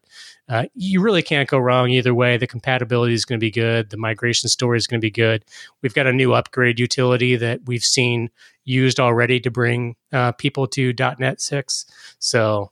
uh, 0.49 0.65
you 0.75 1.01
really 1.01 1.21
can't 1.21 1.49
go 1.49 1.57
wrong 1.57 1.89
either 1.89 2.13
way. 2.13 2.37
The 2.37 2.47
compatibility 2.47 3.13
is 3.13 3.25
going 3.25 3.39
to 3.39 3.43
be 3.43 3.51
good. 3.51 3.89
The 3.89 3.97
migration 3.97 4.49
story 4.49 4.77
is 4.77 4.85
going 4.85 4.99
to 4.99 5.05
be 5.05 5.11
good. 5.11 5.45
We've 5.81 5.93
got 5.93 6.07
a 6.07 6.13
new 6.13 6.33
upgrade 6.33 6.79
utility 6.79 7.35
that 7.37 7.61
we've 7.65 7.83
seen 7.83 8.29
used 8.65 8.99
already 8.99 9.39
to 9.39 9.49
bring 9.49 9.95
uh, 10.11 10.33
people 10.33 10.67
to 10.67 10.93
.NET 10.93 11.41
6. 11.41 11.85
So 12.19 12.71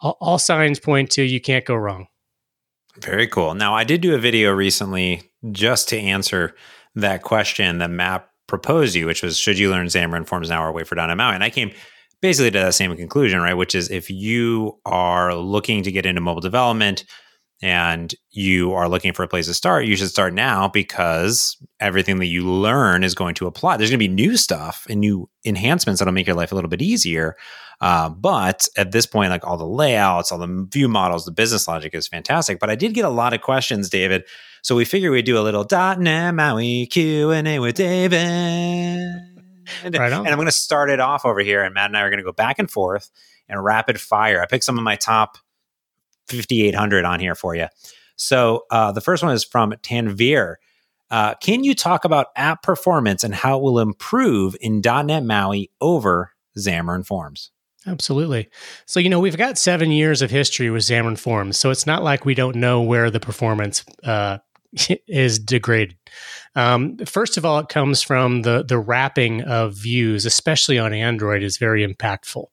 all, 0.00 0.16
all 0.20 0.38
signs 0.38 0.80
point 0.80 1.10
to 1.10 1.22
you 1.22 1.40
can't 1.40 1.64
go 1.64 1.74
wrong. 1.74 2.08
Very 2.98 3.28
cool. 3.28 3.54
Now, 3.54 3.74
I 3.74 3.84
did 3.84 4.00
do 4.00 4.14
a 4.14 4.18
video 4.18 4.50
recently 4.52 5.30
just 5.52 5.88
to 5.90 5.98
answer 5.98 6.54
that 6.94 7.22
question 7.22 7.78
that 7.78 7.90
Matt 7.90 8.28
proposed 8.46 8.94
you, 8.94 9.06
which 9.06 9.22
was 9.22 9.38
should 9.38 9.58
you 9.58 9.70
learn 9.70 9.86
Xamarin 9.86 10.26
Forms 10.26 10.48
now 10.48 10.64
or 10.64 10.72
wait 10.72 10.86
for 10.86 10.96
.NET 10.96 11.16
Maui? 11.16 11.34
And 11.34 11.44
I 11.44 11.50
came 11.50 11.70
basically 12.20 12.50
to 12.50 12.58
that 12.58 12.74
same 12.74 12.94
conclusion, 12.96 13.40
right? 13.40 13.54
Which 13.54 13.74
is 13.74 13.90
if 13.90 14.10
you 14.10 14.78
are 14.84 15.34
looking 15.34 15.82
to 15.82 15.92
get 15.92 16.06
into 16.06 16.20
mobile 16.20 16.40
development 16.40 17.04
and 17.62 18.14
you 18.30 18.72
are 18.72 18.88
looking 18.88 19.12
for 19.12 19.22
a 19.22 19.28
place 19.28 19.46
to 19.46 19.54
start, 19.54 19.84
you 19.84 19.96
should 19.96 20.08
start 20.08 20.32
now 20.32 20.68
because 20.68 21.56
everything 21.78 22.18
that 22.18 22.26
you 22.26 22.50
learn 22.50 23.04
is 23.04 23.14
going 23.14 23.34
to 23.34 23.46
apply. 23.46 23.76
There's 23.76 23.90
going 23.90 23.98
to 23.98 24.08
be 24.08 24.14
new 24.14 24.36
stuff 24.36 24.86
and 24.88 25.00
new 25.00 25.28
enhancements 25.44 26.00
that'll 26.00 26.14
make 26.14 26.26
your 26.26 26.36
life 26.36 26.52
a 26.52 26.54
little 26.54 26.70
bit 26.70 26.82
easier. 26.82 27.36
Uh, 27.80 28.10
but 28.10 28.68
at 28.76 28.92
this 28.92 29.06
point, 29.06 29.30
like 29.30 29.46
all 29.46 29.56
the 29.56 29.66
layouts, 29.66 30.32
all 30.32 30.38
the 30.38 30.68
view 30.70 30.88
models, 30.88 31.24
the 31.24 31.32
business 31.32 31.66
logic 31.66 31.94
is 31.94 32.08
fantastic. 32.08 32.58
But 32.60 32.70
I 32.70 32.74
did 32.74 32.94
get 32.94 33.04
a 33.04 33.10
lot 33.10 33.32
of 33.32 33.40
questions, 33.40 33.88
David. 33.88 34.24
So 34.62 34.76
we 34.76 34.84
figured 34.84 35.12
we'd 35.12 35.24
do 35.24 35.38
a 35.38 35.40
little 35.40 35.66
.NET 35.70 36.34
Maui 36.34 36.86
Q 36.86 37.30
and 37.30 37.48
A 37.48 37.58
with 37.58 37.76
David. 37.76 39.39
Right 39.84 40.12
and 40.12 40.28
I'm 40.28 40.36
going 40.36 40.46
to 40.46 40.52
start 40.52 40.90
it 40.90 41.00
off 41.00 41.24
over 41.24 41.40
here, 41.40 41.62
and 41.62 41.74
Matt 41.74 41.86
and 41.86 41.96
I 41.96 42.02
are 42.02 42.10
going 42.10 42.18
to 42.18 42.24
go 42.24 42.32
back 42.32 42.58
and 42.58 42.70
forth 42.70 43.10
and 43.48 43.62
rapid 43.62 44.00
fire. 44.00 44.40
I 44.40 44.46
picked 44.46 44.64
some 44.64 44.78
of 44.78 44.84
my 44.84 44.96
top 44.96 45.38
5800 46.28 47.04
on 47.04 47.20
here 47.20 47.34
for 47.34 47.54
you. 47.54 47.66
So 48.16 48.64
uh, 48.70 48.92
the 48.92 49.00
first 49.00 49.22
one 49.22 49.32
is 49.32 49.44
from 49.44 49.72
Tanvir. 49.72 50.56
Uh, 51.10 51.34
can 51.34 51.64
you 51.64 51.74
talk 51.74 52.04
about 52.04 52.28
app 52.36 52.62
performance 52.62 53.24
and 53.24 53.34
how 53.34 53.58
it 53.58 53.62
will 53.62 53.80
improve 53.80 54.54
in 54.60 54.80
.NET 54.80 55.24
MAUI 55.24 55.70
over 55.80 56.32
Xamarin 56.56 57.04
Forms? 57.04 57.50
Absolutely. 57.86 58.48
So, 58.86 59.00
you 59.00 59.08
know, 59.08 59.20
we've 59.20 59.38
got 59.38 59.58
seven 59.58 59.90
years 59.90 60.22
of 60.22 60.30
history 60.30 60.70
with 60.70 60.82
Xamarin 60.82 61.18
Forms, 61.18 61.58
so 61.58 61.70
it's 61.70 61.86
not 61.86 62.02
like 62.02 62.24
we 62.24 62.34
don't 62.34 62.56
know 62.56 62.82
where 62.82 63.10
the 63.10 63.20
performance 63.20 63.84
uh, 64.04 64.38
is 65.06 65.38
degraded. 65.38 65.96
Um, 66.54 66.98
first 66.98 67.36
of 67.36 67.44
all, 67.44 67.58
it 67.60 67.68
comes 67.68 68.02
from 68.02 68.42
the 68.42 68.64
the 68.64 68.78
wrapping 68.78 69.42
of 69.42 69.74
views, 69.74 70.26
especially 70.26 70.78
on 70.78 70.92
Android, 70.92 71.42
is 71.42 71.58
very 71.58 71.86
impactful. 71.86 72.46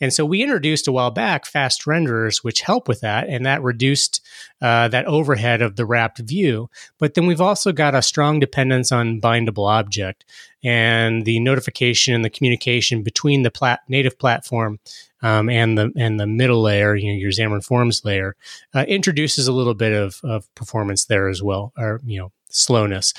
And 0.00 0.12
so 0.12 0.24
we 0.24 0.42
introduced 0.42 0.88
a 0.88 0.92
while 0.92 1.10
back 1.10 1.46
fast 1.46 1.84
renderers, 1.84 2.42
which 2.42 2.62
help 2.62 2.88
with 2.88 3.00
that, 3.00 3.28
and 3.28 3.46
that 3.46 3.62
reduced 3.62 4.20
uh, 4.60 4.88
that 4.88 5.06
overhead 5.06 5.62
of 5.62 5.76
the 5.76 5.86
wrapped 5.86 6.18
view. 6.18 6.68
But 6.98 7.14
then 7.14 7.26
we've 7.26 7.40
also 7.40 7.72
got 7.72 7.94
a 7.94 8.02
strong 8.02 8.40
dependence 8.40 8.90
on 8.90 9.20
bindable 9.20 9.68
object 9.68 10.24
and 10.64 11.24
the 11.24 11.38
notification 11.40 12.14
and 12.14 12.24
the 12.24 12.30
communication 12.30 13.02
between 13.02 13.42
the 13.42 13.50
plat- 13.50 13.82
native 13.88 14.18
platform 14.18 14.80
um, 15.22 15.48
and 15.48 15.78
the 15.78 15.92
and 15.96 16.18
the 16.18 16.26
middle 16.26 16.62
layer, 16.62 16.96
you 16.96 17.12
know, 17.12 17.18
your 17.18 17.30
Xamarin 17.30 17.64
Forms 17.64 18.04
layer, 18.04 18.34
uh, 18.74 18.84
introduces 18.88 19.46
a 19.46 19.52
little 19.52 19.74
bit 19.74 19.92
of, 19.92 20.20
of 20.24 20.52
performance 20.54 21.04
there 21.04 21.28
as 21.28 21.42
well, 21.42 21.72
or 21.78 22.00
you 22.04 22.18
know, 22.18 22.32
slowness. 22.54 23.12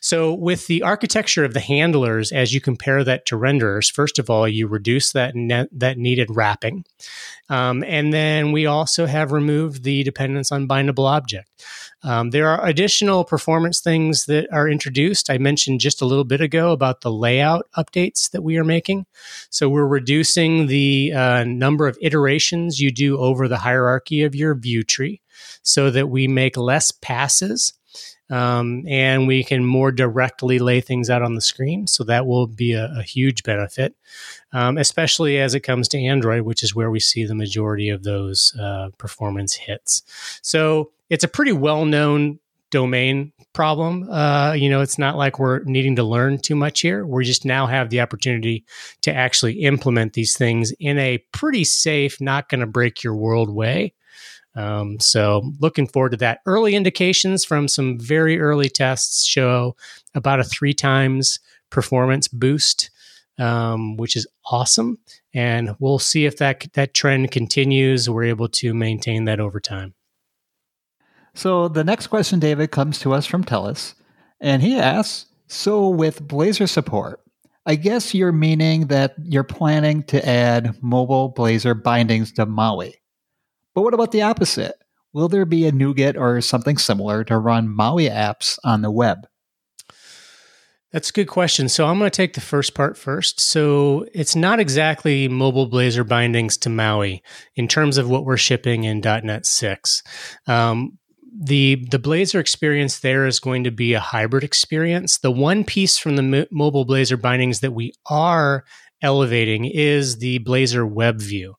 So, 0.00 0.32
with 0.32 0.66
the 0.66 0.82
architecture 0.82 1.44
of 1.44 1.54
the 1.54 1.60
handlers, 1.60 2.32
as 2.32 2.52
you 2.54 2.60
compare 2.60 3.04
that 3.04 3.26
to 3.26 3.36
renderers, 3.36 3.92
first 3.92 4.18
of 4.18 4.30
all, 4.30 4.46
you 4.46 4.66
reduce 4.66 5.12
that 5.12 5.34
net, 5.34 5.68
that 5.72 5.98
needed 5.98 6.28
wrapping, 6.30 6.84
um, 7.48 7.84
and 7.84 8.12
then 8.12 8.52
we 8.52 8.66
also 8.66 9.06
have 9.06 9.32
removed 9.32 9.82
the 9.82 10.02
dependence 10.02 10.52
on 10.52 10.68
bindable 10.68 11.08
object. 11.08 11.48
Um, 12.04 12.30
there 12.30 12.48
are 12.48 12.66
additional 12.66 13.24
performance 13.24 13.80
things 13.80 14.24
that 14.26 14.48
are 14.52 14.68
introduced. 14.68 15.30
I 15.30 15.38
mentioned 15.38 15.80
just 15.80 16.02
a 16.02 16.06
little 16.06 16.24
bit 16.24 16.40
ago 16.40 16.72
about 16.72 17.00
the 17.00 17.12
layout 17.12 17.68
updates 17.76 18.30
that 18.30 18.42
we 18.42 18.56
are 18.56 18.64
making. 18.64 19.06
So 19.50 19.68
we're 19.68 19.86
reducing 19.86 20.66
the 20.66 21.12
uh, 21.14 21.44
number 21.44 21.86
of 21.86 21.98
iterations 22.00 22.80
you 22.80 22.90
do 22.90 23.18
over 23.18 23.46
the 23.46 23.58
hierarchy 23.58 24.22
of 24.24 24.34
your 24.34 24.54
view 24.54 24.82
tree 24.82 25.20
so 25.62 25.90
that 25.90 26.08
we 26.08 26.26
make 26.26 26.56
less 26.56 26.90
passes 26.90 27.74
um, 28.32 28.84
and 28.88 29.26
we 29.26 29.44
can 29.44 29.62
more 29.62 29.92
directly 29.92 30.58
lay 30.58 30.80
things 30.80 31.10
out 31.10 31.20
on 31.20 31.34
the 31.34 31.42
screen. 31.42 31.86
So 31.86 32.02
that 32.04 32.26
will 32.26 32.46
be 32.46 32.72
a, 32.72 32.90
a 32.96 33.02
huge 33.02 33.42
benefit, 33.42 33.94
um, 34.54 34.78
especially 34.78 35.38
as 35.38 35.54
it 35.54 35.60
comes 35.60 35.86
to 35.88 35.98
Android, 35.98 36.42
which 36.42 36.62
is 36.62 36.74
where 36.74 36.90
we 36.90 36.98
see 36.98 37.26
the 37.26 37.34
majority 37.34 37.90
of 37.90 38.04
those 38.04 38.56
uh, 38.58 38.88
performance 38.96 39.54
hits. 39.54 40.02
So 40.40 40.92
it's 41.10 41.24
a 41.24 41.28
pretty 41.28 41.52
well 41.52 41.84
known 41.84 42.38
domain 42.70 43.32
problem. 43.52 44.10
Uh, 44.10 44.54
you 44.54 44.70
know, 44.70 44.80
it's 44.80 44.96
not 44.96 45.18
like 45.18 45.38
we're 45.38 45.62
needing 45.64 45.96
to 45.96 46.02
learn 46.02 46.38
too 46.38 46.56
much 46.56 46.80
here. 46.80 47.04
We 47.04 47.26
just 47.26 47.44
now 47.44 47.66
have 47.66 47.90
the 47.90 48.00
opportunity 48.00 48.64
to 49.02 49.14
actually 49.14 49.60
implement 49.60 50.14
these 50.14 50.38
things 50.38 50.72
in 50.80 50.98
a 50.98 51.18
pretty 51.32 51.64
safe, 51.64 52.18
not 52.18 52.48
going 52.48 52.62
to 52.62 52.66
break 52.66 53.04
your 53.04 53.14
world 53.14 53.50
way. 53.50 53.92
Um, 54.54 55.00
so 55.00 55.52
looking 55.60 55.86
forward 55.86 56.10
to 56.10 56.16
that. 56.18 56.40
Early 56.46 56.74
indications 56.74 57.44
from 57.44 57.68
some 57.68 57.98
very 57.98 58.38
early 58.38 58.68
tests 58.68 59.24
show 59.24 59.76
about 60.14 60.40
a 60.40 60.44
three 60.44 60.74
times 60.74 61.38
performance 61.70 62.28
boost, 62.28 62.90
um, 63.38 63.96
which 63.96 64.14
is 64.14 64.26
awesome. 64.50 64.98
And 65.32 65.74
we'll 65.78 65.98
see 65.98 66.26
if 66.26 66.36
that 66.38 66.66
that 66.74 66.94
trend 66.94 67.30
continues. 67.30 68.08
We're 68.10 68.24
able 68.24 68.48
to 68.48 68.74
maintain 68.74 69.24
that 69.24 69.40
over 69.40 69.58
time. 69.58 69.94
So 71.34 71.68
the 71.68 71.84
next 71.84 72.08
question, 72.08 72.40
David, 72.40 72.70
comes 72.70 72.98
to 73.00 73.14
us 73.14 73.24
from 73.24 73.42
Telus, 73.42 73.94
and 74.38 74.60
he 74.60 74.78
asks, 74.78 75.26
"So 75.46 75.88
with 75.88 76.28
Blazor 76.28 76.68
support." 76.68 77.20
I 77.64 77.76
guess 77.76 78.12
you're 78.12 78.32
meaning 78.32 78.88
that 78.88 79.14
you're 79.22 79.44
planning 79.44 80.02
to 80.04 80.28
add 80.28 80.82
mobile 80.82 81.32
Blazor 81.32 81.80
bindings 81.80 82.32
to 82.32 82.44
Maui. 82.44 82.96
But 83.74 83.82
what 83.82 83.94
about 83.94 84.12
the 84.12 84.22
opposite? 84.22 84.74
Will 85.12 85.28
there 85.28 85.44
be 85.44 85.66
a 85.66 85.72
NuGet 85.72 86.18
or 86.18 86.40
something 86.40 86.78
similar 86.78 87.24
to 87.24 87.38
run 87.38 87.68
Maui 87.68 88.08
apps 88.08 88.58
on 88.64 88.82
the 88.82 88.90
web? 88.90 89.26
That's 90.92 91.08
a 91.08 91.12
good 91.12 91.28
question. 91.28 91.70
So 91.70 91.86
I'm 91.86 91.98
going 91.98 92.10
to 92.10 92.14
take 92.16 92.34
the 92.34 92.40
first 92.40 92.74
part 92.74 92.98
first. 92.98 93.40
So 93.40 94.06
it's 94.12 94.36
not 94.36 94.60
exactly 94.60 95.26
mobile 95.26 95.68
Blazor 95.68 96.06
bindings 96.06 96.58
to 96.58 96.68
Maui 96.68 97.22
in 97.56 97.66
terms 97.66 97.96
of 97.96 98.10
what 98.10 98.26
we're 98.26 98.36
shipping 98.36 98.84
in 98.84 99.00
.NET 99.00 99.46
6. 99.46 100.02
Um, 100.46 100.98
the 101.34 101.86
the 101.90 101.98
Blazor 101.98 102.40
experience 102.40 103.00
there 103.00 103.26
is 103.26 103.40
going 103.40 103.64
to 103.64 103.70
be 103.70 103.94
a 103.94 104.00
hybrid 104.00 104.44
experience. 104.44 105.16
The 105.16 105.30
one 105.30 105.64
piece 105.64 105.96
from 105.96 106.16
the 106.16 106.46
mobile 106.50 106.86
Blazor 106.86 107.18
bindings 107.18 107.60
that 107.60 107.72
we 107.72 107.92
are 108.10 108.64
elevating 109.00 109.64
is 109.64 110.18
the 110.18 110.40
Blazor 110.40 110.88
web 110.88 111.20
view. 111.20 111.54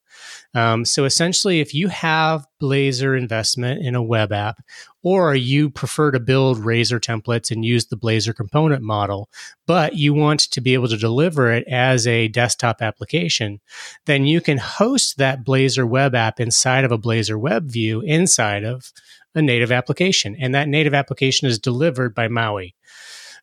Um, 0.55 0.85
so 0.85 1.05
essentially, 1.05 1.59
if 1.59 1.73
you 1.73 1.87
have 1.87 2.45
Blazor 2.61 3.17
investment 3.17 3.85
in 3.85 3.95
a 3.95 4.03
web 4.03 4.31
app, 4.31 4.63
or 5.01 5.35
you 5.35 5.69
prefer 5.69 6.11
to 6.11 6.19
build 6.19 6.59
Razor 6.59 6.99
templates 6.99 7.51
and 7.51 7.65
use 7.65 7.87
the 7.87 7.97
Blazor 7.97 8.35
component 8.35 8.81
model, 8.81 9.29
but 9.67 9.95
you 9.95 10.13
want 10.13 10.39
to 10.51 10.61
be 10.61 10.73
able 10.73 10.87
to 10.87 10.97
deliver 10.97 11.51
it 11.51 11.67
as 11.67 12.07
a 12.07 12.29
desktop 12.29 12.81
application, 12.81 13.59
then 14.05 14.25
you 14.25 14.39
can 14.39 14.57
host 14.57 15.17
that 15.17 15.43
Blazor 15.43 15.87
web 15.87 16.15
app 16.15 16.39
inside 16.39 16.85
of 16.85 16.91
a 16.91 16.97
Blazor 16.97 17.39
web 17.39 17.69
view 17.69 18.01
inside 18.01 18.63
of 18.63 18.93
a 19.35 19.41
native 19.41 19.71
application. 19.71 20.37
And 20.39 20.53
that 20.55 20.67
native 20.67 20.93
application 20.93 21.47
is 21.47 21.59
delivered 21.59 22.13
by 22.13 22.27
Maui. 22.27 22.75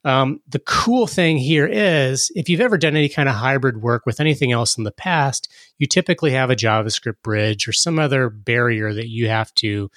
Um, 0.04 0.40
the 0.48 0.60
cool 0.60 1.06
thing 1.06 1.36
here 1.36 1.66
is 1.66 2.30
if 2.34 2.48
you've 2.48 2.60
ever 2.60 2.78
done 2.78 2.96
any 2.96 3.08
kind 3.08 3.28
of 3.28 3.34
hybrid 3.34 3.82
work 3.82 4.06
with 4.06 4.20
anything 4.20 4.50
else 4.50 4.78
in 4.78 4.84
the 4.84 4.92
past, 4.92 5.52
you 5.78 5.86
typically 5.86 6.30
have 6.30 6.50
a 6.50 6.56
JavaScript 6.56 7.22
bridge 7.22 7.68
or 7.68 7.72
some 7.72 7.98
other 7.98 8.30
barrier 8.30 8.94
that 8.94 9.08
you 9.08 9.28
have 9.28 9.52
to 9.56 9.90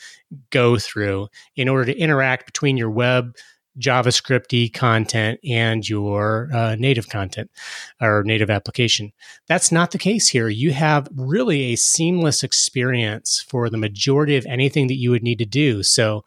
go 0.50 0.78
through 0.78 1.28
in 1.56 1.70
order 1.70 1.86
to 1.86 1.98
interact 1.98 2.46
between 2.46 2.76
your 2.76 2.90
web 2.90 3.34
JavaScripty 3.80 4.72
content 4.72 5.40
and 5.44 5.88
your 5.88 6.50
uh, 6.54 6.76
native 6.76 7.10
content 7.10 7.50
or 8.00 8.24
native 8.24 8.50
application. 8.50 9.12
That's 9.48 9.72
not 9.72 9.92
the 9.92 9.98
case 9.98 10.30
here. 10.30 10.48
You 10.48 10.72
have 10.74 11.08
really 11.16 11.74
a 11.74 11.76
seamless 11.76 12.44
experience 12.44 13.44
for 13.48 13.70
the 13.70 13.78
majority 13.78 14.38
of 14.38 14.46
anything 14.46 14.88
that 14.88 14.98
you 14.98 15.10
would 15.12 15.24
need 15.24 15.40
to 15.40 15.46
do. 15.46 15.82
So, 15.82 16.24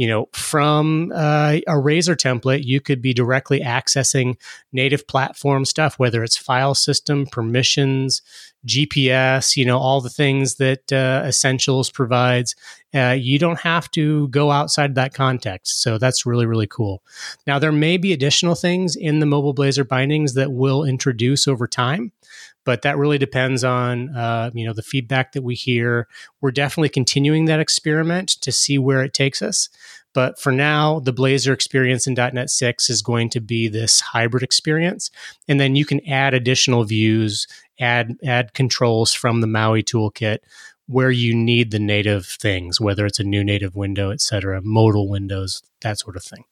you 0.00 0.06
know, 0.06 0.30
from 0.32 1.12
uh, 1.14 1.58
a 1.66 1.78
Razor 1.78 2.16
template, 2.16 2.64
you 2.64 2.80
could 2.80 3.02
be 3.02 3.12
directly 3.12 3.60
accessing 3.60 4.38
native 4.72 5.06
platform 5.06 5.66
stuff, 5.66 5.98
whether 5.98 6.24
it's 6.24 6.38
file 6.38 6.74
system, 6.74 7.26
permissions, 7.26 8.22
GPS, 8.66 9.58
you 9.58 9.66
know, 9.66 9.76
all 9.76 10.00
the 10.00 10.08
things 10.08 10.54
that 10.54 10.90
uh, 10.90 11.22
Essentials 11.26 11.90
provides. 11.90 12.56
Uh, 12.94 13.14
you 13.18 13.38
don't 13.38 13.60
have 13.60 13.90
to 13.90 14.28
go 14.28 14.50
outside 14.50 14.94
that 14.94 15.12
context. 15.12 15.82
So 15.82 15.98
that's 15.98 16.24
really, 16.24 16.46
really 16.46 16.66
cool. 16.66 17.02
Now, 17.46 17.58
there 17.58 17.70
may 17.70 17.98
be 17.98 18.14
additional 18.14 18.54
things 18.54 18.96
in 18.96 19.20
the 19.20 19.26
Mobile 19.26 19.54
Blazor 19.54 19.86
bindings 19.86 20.32
that 20.32 20.50
we'll 20.50 20.82
introduce 20.82 21.46
over 21.46 21.66
time, 21.66 22.10
but 22.64 22.82
that 22.82 22.98
really 22.98 23.18
depends 23.18 23.64
on, 23.64 24.14
uh, 24.14 24.50
you 24.52 24.66
know, 24.66 24.72
the 24.72 24.82
feedback 24.82 25.32
that 25.32 25.42
we 25.42 25.54
hear. 25.54 26.08
We're 26.40 26.50
definitely 26.50 26.90
continuing 26.90 27.46
that 27.46 27.60
experiment 27.60 28.28
to 28.42 28.52
see 28.52 28.78
where 28.78 29.02
it 29.02 29.14
takes 29.14 29.42
us. 29.42 29.68
But 30.12 30.40
for 30.40 30.50
now, 30.50 30.98
the 31.00 31.12
Blazor 31.12 31.52
experience 31.52 32.06
in 32.06 32.14
.NET 32.14 32.50
6 32.50 32.90
is 32.90 33.00
going 33.00 33.30
to 33.30 33.40
be 33.40 33.68
this 33.68 34.00
hybrid 34.00 34.42
experience. 34.42 35.10
And 35.46 35.60
then 35.60 35.76
you 35.76 35.84
can 35.84 36.06
add 36.08 36.34
additional 36.34 36.84
views, 36.84 37.46
add, 37.78 38.16
add 38.24 38.52
controls 38.52 39.14
from 39.14 39.40
the 39.40 39.46
Maui 39.46 39.82
toolkit 39.82 40.38
where 40.86 41.12
you 41.12 41.32
need 41.32 41.70
the 41.70 41.78
native 41.78 42.26
things, 42.26 42.80
whether 42.80 43.06
it's 43.06 43.20
a 43.20 43.24
new 43.24 43.44
native 43.44 43.76
window, 43.76 44.10
et 44.10 44.20
cetera, 44.20 44.60
modal 44.60 45.08
windows, 45.08 45.62
that 45.82 46.00
sort 46.00 46.16
of 46.16 46.24
thing. 46.24 46.44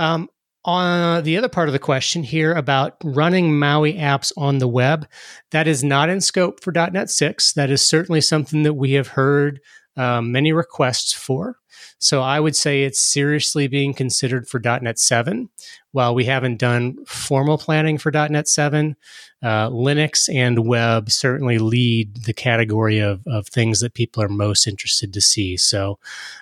Um, 0.00 0.28
on 0.64 1.24
the 1.24 1.36
other 1.36 1.48
part 1.48 1.68
of 1.68 1.72
the 1.72 1.78
question 1.78 2.22
here 2.22 2.52
about 2.52 2.96
running 3.02 3.58
Maui 3.58 3.94
apps 3.94 4.32
on 4.36 4.58
the 4.58 4.68
web, 4.68 5.06
that 5.50 5.66
is 5.66 5.82
not 5.82 6.08
in 6.08 6.20
scope 6.20 6.62
for 6.62 6.72
.NET 6.72 7.10
6. 7.10 7.52
That 7.54 7.70
is 7.70 7.84
certainly 7.84 8.20
something 8.20 8.62
that 8.62 8.74
we 8.74 8.92
have 8.92 9.08
heard 9.08 9.60
um, 9.96 10.32
many 10.32 10.52
requests 10.52 11.12
for. 11.12 11.58
So 11.98 12.22
I 12.22 12.40
would 12.40 12.56
say 12.56 12.82
it's 12.82 13.00
seriously 13.00 13.68
being 13.68 13.94
considered 13.94 14.48
for 14.48 14.60
.NET 14.60 14.98
7. 14.98 15.48
While 15.92 16.14
we 16.14 16.24
haven't 16.24 16.56
done 16.56 17.04
formal 17.04 17.58
planning 17.58 17.98
for 17.98 18.10
.NET 18.10 18.48
7, 18.48 18.96
uh, 19.42 19.68
Linux 19.68 20.34
and 20.34 20.66
web 20.66 21.10
certainly 21.10 21.58
lead 21.58 22.24
the 22.24 22.32
category 22.32 22.98
of, 22.98 23.26
of 23.26 23.46
things 23.46 23.80
that 23.80 23.92
people 23.92 24.22
are 24.22 24.28
most 24.28 24.66
interested 24.66 25.12
to 25.12 25.20
see. 25.20 25.56
So 25.56 25.98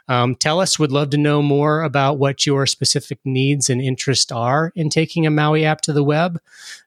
um, 0.06 0.36
tell 0.36 0.60
us, 0.60 0.78
would 0.78 0.92
love 0.92 1.10
to 1.10 1.16
know 1.16 1.42
more 1.42 1.82
about 1.82 2.18
what 2.18 2.46
your 2.46 2.64
specific 2.66 3.18
needs 3.24 3.68
and 3.68 3.80
interests 3.80 4.30
are 4.30 4.72
in 4.76 4.88
taking 4.88 5.26
a 5.26 5.30
Maui 5.30 5.64
app 5.64 5.80
to 5.82 5.92
the 5.92 6.04
web 6.04 6.40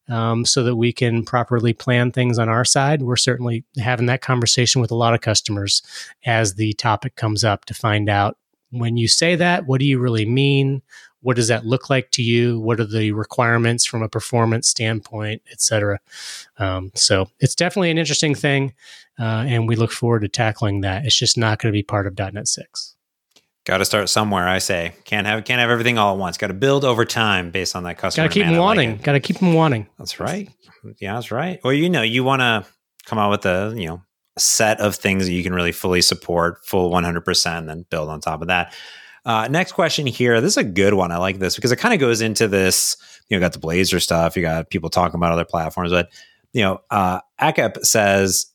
um, 0.07 0.45
so 0.45 0.63
that 0.63 0.75
we 0.75 0.93
can 0.93 1.23
properly 1.23 1.73
plan 1.73 2.11
things 2.11 2.39
on 2.39 2.47
our 2.47 2.65
side. 2.65 3.01
We're 3.01 3.15
certainly 3.17 3.65
having 3.77 4.05
that 4.05 4.21
conversation 4.21 4.81
with 4.81 4.91
a 4.91 4.95
lot 4.95 5.13
of 5.13 5.21
customers 5.21 5.81
as 6.25 6.55
the 6.55 6.73
topic 6.73 7.15
comes 7.15 7.43
up 7.43 7.65
to 7.65 7.73
find 7.73 8.09
out 8.09 8.37
when 8.73 8.97
you 8.97 9.07
say 9.07 9.35
that, 9.35 9.67
what 9.67 9.79
do 9.79 9.85
you 9.85 9.99
really 9.99 10.25
mean? 10.25 10.81
What 11.23 11.35
does 11.35 11.47
that 11.47 11.65
look 11.65 11.89
like 11.89 12.11
to 12.11 12.21
you? 12.21 12.59
What 12.59 12.79
are 12.79 12.85
the 12.85 13.11
requirements 13.11 13.85
from 13.85 14.03
a 14.03 14.09
performance 14.09 14.67
standpoint, 14.67 15.41
et 15.51 15.61
cetera? 15.61 15.99
Um, 16.59 16.91
so 16.93 17.29
it's 17.39 17.55
definitely 17.55 17.91
an 17.91 17.97
interesting 17.97 18.35
thing, 18.35 18.73
uh, 19.19 19.45
and 19.47 19.67
we 19.67 19.75
look 19.75 19.91
forward 19.91 20.21
to 20.21 20.27
tackling 20.27 20.81
that. 20.81 21.05
It's 21.05 21.17
just 21.17 21.37
not 21.37 21.59
going 21.59 21.71
to 21.71 21.77
be 21.77 21.83
part 21.83 22.07
of 22.07 22.17
.NET 22.17 22.47
6. 22.47 22.95
Got 23.65 23.77
to 23.77 23.85
start 23.85 24.09
somewhere. 24.09 24.47
I 24.47 24.57
say 24.57 24.93
can't 25.05 25.25
have 25.25 25.45
can't 25.45 25.61
have 25.61 25.69
everything 25.69 25.97
all 25.97 26.13
at 26.13 26.19
once. 26.19 26.37
Got 26.37 26.47
to 26.47 26.53
build 26.53 26.83
over 26.83 27.05
time 27.05 27.49
based 27.49 27.77
on 27.77 27.83
that 27.83 27.97
customer. 27.97 28.27
Got 28.27 28.33
to 28.33 28.39
keep 28.39 28.47
them 28.47 28.57
wanting. 28.57 28.91
Like 28.91 29.03
Got 29.03 29.11
to 29.13 29.19
keep 29.21 29.37
them 29.39 29.53
wanting. 29.53 29.87
That's 29.97 30.19
right. 30.19 30.49
Yeah, 30.99 31.13
that's 31.13 31.31
right. 31.31 31.61
Or 31.63 31.73
you 31.73 31.89
know, 31.89 32.01
you 32.01 32.25
want 32.25 32.41
to 32.41 32.65
come 33.05 33.19
out 33.19 33.31
with 33.31 33.45
a 33.45 33.73
you 33.77 33.87
know 33.87 34.01
set 34.37 34.81
of 34.81 34.95
things 34.95 35.25
that 35.25 35.31
you 35.31 35.43
can 35.43 35.53
really 35.53 35.71
fully 35.71 36.01
support, 36.01 36.65
full 36.65 36.91
100%, 36.91 37.57
and 37.57 37.69
then 37.69 37.85
build 37.89 38.09
on 38.09 38.19
top 38.19 38.41
of 38.41 38.47
that. 38.47 38.73
Uh, 39.25 39.47
next 39.49 39.71
question 39.71 40.05
here. 40.05 40.41
This 40.41 40.53
is 40.53 40.57
a 40.57 40.63
good 40.63 40.93
one. 40.93 41.11
I 41.11 41.17
like 41.17 41.39
this 41.39 41.55
because 41.55 41.71
it 41.71 41.77
kind 41.77 41.93
of 41.93 41.99
goes 41.99 42.21
into 42.21 42.47
this. 42.47 42.97
You 43.29 43.37
know, 43.37 43.41
got 43.41 43.53
the 43.53 43.59
Blazor 43.59 44.01
stuff. 44.01 44.35
You 44.35 44.41
got 44.41 44.69
people 44.69 44.89
talking 44.89 45.15
about 45.15 45.31
other 45.31 45.45
platforms, 45.45 45.91
but 45.91 46.09
you 46.51 46.61
know, 46.61 46.81
uh, 46.91 47.21
Akep 47.41 47.85
says 47.85 48.47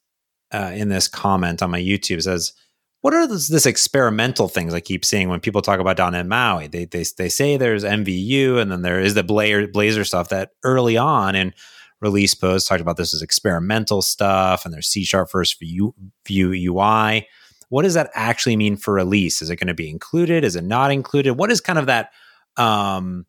uh, 0.52 0.72
in 0.74 0.88
this 0.88 1.08
comment 1.08 1.62
on 1.62 1.70
my 1.70 1.80
YouTube 1.80 2.22
says, 2.22 2.52
"What 3.00 3.14
are 3.14 3.26
this, 3.26 3.48
this, 3.48 3.64
experimental 3.64 4.46
things 4.46 4.74
I 4.74 4.80
keep 4.80 5.06
seeing 5.06 5.30
when 5.30 5.40
people 5.40 5.62
talk 5.62 5.80
about 5.80 6.12
.NET 6.12 6.26
Maui? 6.26 6.66
They 6.66 6.84
they 6.84 7.04
they 7.16 7.30
say 7.30 7.56
there's 7.56 7.82
MVU 7.82 8.58
and 8.58 8.70
then 8.70 8.82
there 8.82 9.00
is 9.00 9.14
the 9.14 9.24
Blazor 9.24 9.72
Blazor 9.72 10.06
stuff 10.06 10.28
that 10.28 10.50
early 10.64 10.96
on 10.96 11.34
and." 11.34 11.54
release 12.00 12.32
post 12.32 12.68
talked 12.68 12.80
about 12.80 12.96
this 12.96 13.12
as 13.12 13.22
experimental 13.22 14.02
stuff 14.02 14.64
and 14.64 14.72
there's 14.72 14.86
C 14.86 15.02
sharp 15.02 15.30
first 15.30 15.58
view, 15.58 15.94
view 16.24 16.50
UI. 16.72 17.26
What 17.68 17.82
does 17.82 17.94
that 17.94 18.10
actually 18.14 18.56
mean 18.56 18.76
for 18.76 18.94
release? 18.94 19.42
Is 19.42 19.50
it 19.50 19.56
going 19.56 19.68
to 19.68 19.74
be 19.74 19.90
included? 19.90 20.44
Is 20.44 20.56
it 20.56 20.64
not 20.64 20.90
included? 20.90 21.34
What 21.34 21.50
is 21.50 21.60
kind 21.60 21.78
of 21.78 21.86
that 21.86 22.12
um, 22.56 23.26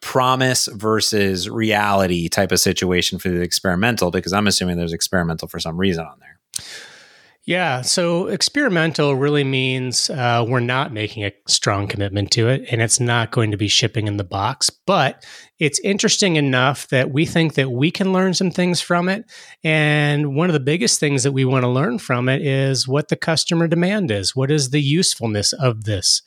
promise 0.00 0.66
versus 0.66 1.48
reality 1.48 2.28
type 2.28 2.52
of 2.52 2.60
situation 2.60 3.18
for 3.18 3.28
the 3.28 3.40
experimental? 3.40 4.10
Because 4.10 4.32
I'm 4.32 4.46
assuming 4.46 4.76
there's 4.76 4.92
experimental 4.92 5.48
for 5.48 5.58
some 5.58 5.76
reason 5.76 6.04
on 6.04 6.18
there. 6.20 6.38
Yeah, 7.46 7.82
so 7.82 8.28
experimental 8.28 9.16
really 9.16 9.44
means 9.44 10.08
uh, 10.08 10.46
we're 10.48 10.60
not 10.60 10.94
making 10.94 11.24
a 11.24 11.32
strong 11.46 11.86
commitment 11.86 12.30
to 12.32 12.48
it, 12.48 12.64
and 12.70 12.80
it's 12.80 13.00
not 13.00 13.32
going 13.32 13.50
to 13.50 13.58
be 13.58 13.68
shipping 13.68 14.06
in 14.06 14.16
the 14.16 14.24
box. 14.24 14.70
But 14.70 15.26
it's 15.58 15.78
interesting 15.80 16.36
enough 16.36 16.88
that 16.88 17.10
we 17.10 17.26
think 17.26 17.52
that 17.54 17.70
we 17.70 17.90
can 17.90 18.14
learn 18.14 18.32
some 18.32 18.50
things 18.50 18.80
from 18.80 19.10
it. 19.10 19.30
And 19.62 20.34
one 20.34 20.48
of 20.48 20.54
the 20.54 20.60
biggest 20.60 20.98
things 20.98 21.22
that 21.22 21.32
we 21.32 21.44
want 21.44 21.64
to 21.64 21.68
learn 21.68 21.98
from 21.98 22.30
it 22.30 22.40
is 22.40 22.88
what 22.88 23.08
the 23.08 23.16
customer 23.16 23.68
demand 23.68 24.10
is. 24.10 24.34
What 24.34 24.50
is 24.50 24.70
the 24.70 24.80
usefulness 24.80 25.52
of 25.52 25.84
this? 25.84 26.22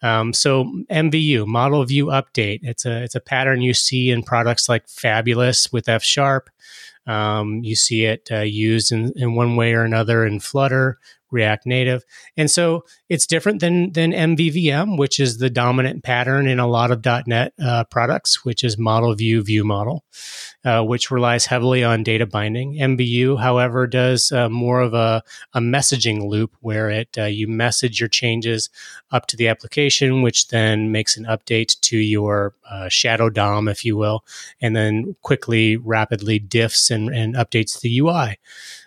Um, 0.00 0.32
so 0.32 0.64
MVU, 0.90 1.46
model 1.46 1.84
view 1.84 2.06
update. 2.06 2.60
It's 2.62 2.86
a 2.86 3.02
it's 3.02 3.14
a 3.14 3.20
pattern 3.20 3.60
you 3.60 3.74
see 3.74 4.10
in 4.10 4.22
products 4.22 4.66
like 4.66 4.88
Fabulous 4.88 5.70
with 5.70 5.90
F 5.90 6.02
sharp. 6.02 6.48
Um, 7.06 7.62
you 7.62 7.76
see 7.76 8.04
it 8.04 8.28
uh, 8.30 8.40
used 8.40 8.92
in, 8.92 9.12
in 9.16 9.34
one 9.34 9.56
way 9.56 9.74
or 9.74 9.84
another 9.84 10.24
in 10.24 10.40
Flutter, 10.40 10.98
React 11.34 11.66
Native. 11.66 12.04
And 12.36 12.50
so 12.50 12.84
it's 13.08 13.26
different 13.26 13.60
than, 13.60 13.92
than 13.92 14.12
MVVM, 14.12 14.96
which 14.96 15.18
is 15.18 15.38
the 15.38 15.50
dominant 15.50 16.04
pattern 16.04 16.46
in 16.46 16.60
a 16.60 16.68
lot 16.68 16.92
of 16.92 17.04
.NET 17.26 17.52
uh, 17.62 17.84
products, 17.84 18.44
which 18.44 18.62
is 18.62 18.78
model 18.78 19.14
view 19.14 19.42
view 19.42 19.64
model, 19.64 20.04
uh, 20.64 20.82
which 20.82 21.10
relies 21.10 21.46
heavily 21.46 21.82
on 21.82 22.04
data 22.04 22.24
binding. 22.24 22.74
MVU, 22.74 23.40
however, 23.40 23.86
does 23.86 24.30
uh, 24.30 24.48
more 24.48 24.80
of 24.80 24.94
a, 24.94 25.22
a 25.52 25.60
messaging 25.60 26.28
loop 26.28 26.56
where 26.60 26.88
it 26.88 27.08
uh, 27.18 27.24
you 27.24 27.48
message 27.48 28.00
your 28.00 28.08
changes 28.08 28.70
up 29.10 29.26
to 29.26 29.36
the 29.36 29.48
application, 29.48 30.22
which 30.22 30.48
then 30.48 30.92
makes 30.92 31.16
an 31.16 31.24
update 31.24 31.78
to 31.80 31.98
your 31.98 32.54
uh, 32.70 32.88
shadow 32.88 33.28
DOM, 33.28 33.66
if 33.66 33.84
you 33.84 33.96
will, 33.96 34.24
and 34.60 34.76
then 34.76 35.16
quickly, 35.22 35.76
rapidly 35.76 36.38
diffs 36.38 36.90
and, 36.90 37.08
and 37.12 37.34
updates 37.34 37.80
the 37.80 37.98
UI. 37.98 38.38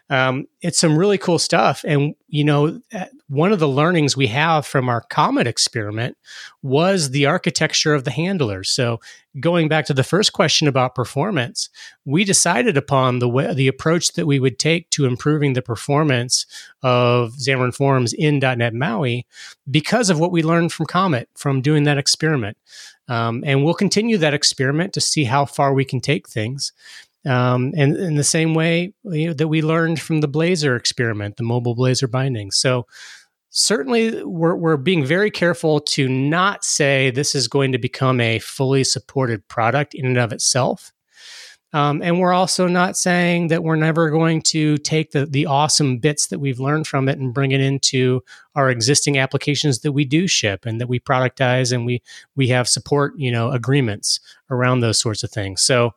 Um, 0.10 0.46
it's 0.62 0.80
some 0.80 0.98
really 0.98 1.18
cool 1.18 1.40
stuff. 1.40 1.84
And, 1.86 2.16
you 2.28 2.44
know, 2.44 2.80
uh, 2.94 3.06
one 3.28 3.52
of 3.52 3.60
the 3.60 3.68
learnings 3.68 4.16
we 4.16 4.28
have 4.28 4.66
from 4.66 4.88
our 4.88 5.02
Comet 5.02 5.48
experiment 5.48 6.18
was 6.62 7.10
the 7.10 7.26
architecture 7.26 7.94
of 7.94 8.06
the 8.06 8.12
handlers. 8.12 8.70
So, 8.70 9.02
going 9.40 9.68
back 9.68 9.86
to 9.86 9.94
the 9.94 10.04
first 10.04 10.34
question 10.34 10.68
about 10.68 10.96
performance, 10.96 11.70
we 12.06 12.24
decided 12.24 12.78
upon 12.78 13.20
the 13.20 13.30
way, 13.30 13.54
the 13.54 13.68
approach 13.68 14.14
that 14.14 14.26
we 14.26 14.40
would 14.40 14.58
take 14.58 14.90
to 14.92 15.06
improving 15.06 15.54
the 15.54 15.62
performance 15.62 16.46
of 16.82 17.34
Xamarin 17.34 17.76
Forms 17.76 18.14
in 18.14 18.40
.NET 18.40 18.74
MAUI 18.74 19.26
because 19.70 20.10
of 20.10 20.20
what 20.20 20.32
we 20.32 20.42
learned 20.42 20.72
from 20.72 20.86
Comet 20.86 21.30
from 21.36 21.62
doing 21.62 21.84
that 21.84 21.98
experiment. 21.98 22.58
Um, 23.10 23.44
and 23.46 23.64
we'll 23.64 23.74
continue 23.74 24.18
that 24.18 24.34
experiment 24.34 24.94
to 24.94 25.02
see 25.02 25.26
how 25.26 25.46
far 25.46 25.74
we 25.74 25.86
can 25.86 26.00
take 26.02 26.28
things. 26.28 26.74
Um, 27.28 27.74
and 27.76 27.96
in 27.98 28.16
the 28.16 28.24
same 28.24 28.54
way 28.54 28.94
you 29.04 29.28
know, 29.28 29.34
that 29.34 29.48
we 29.48 29.62
learned 29.62 30.00
from 30.00 30.22
the 30.22 30.30
Blazor 30.30 30.78
experiment, 30.78 31.38
the 31.38 31.44
mobile 31.44 31.76
Blazor 31.76 32.10
binding. 32.10 32.52
So 32.52 32.86
certainly 33.50 34.24
we're, 34.24 34.56
we're 34.56 34.78
being 34.78 35.06
very 35.06 35.32
careful 35.32 35.80
to 35.80 36.08
not 36.08 36.64
say 36.64 37.10
this 37.10 37.36
is 37.36 37.48
going 37.48 37.72
to 37.72 37.78
become 37.78 38.22
a 38.22 38.40
fully 38.40 38.84
supported 38.84 39.48
product 39.48 39.94
in 39.94 40.06
and 40.06 40.18
of 40.18 40.32
itself. 40.32 40.94
Um, 41.74 42.02
and 42.02 42.20
we're 42.20 42.34
also 42.34 42.68
not 42.68 42.96
saying 42.96 43.50
that 43.50 43.62
we're 43.62 43.76
never 43.76 44.10
going 44.10 44.42
to 44.44 44.78
take 44.78 45.12
the, 45.12 45.26
the 45.26 45.48
awesome 45.48 45.98
bits 45.98 46.28
that 46.28 46.40
we've 46.40 46.62
learned 46.62 46.88
from 46.88 47.10
it 47.10 47.20
and 47.20 47.34
bring 47.34 47.52
it 47.52 47.60
into 47.60 48.24
our 48.56 48.70
existing 48.70 49.18
applications 49.18 49.80
that 49.80 49.92
we 49.92 50.06
do 50.06 50.28
ship 50.28 50.66
and 50.66 50.80
that 50.80 50.88
we 50.88 51.00
productize 51.00 51.74
and 51.74 51.86
we 51.86 52.02
we 52.38 52.48
have 52.48 52.70
support 52.70 53.14
you 53.18 53.30
know 53.30 53.52
agreements 53.52 54.22
around 54.50 54.80
those 54.80 54.98
sorts 54.98 55.24
of 55.24 55.30
things. 55.30 55.62
So 55.62 55.94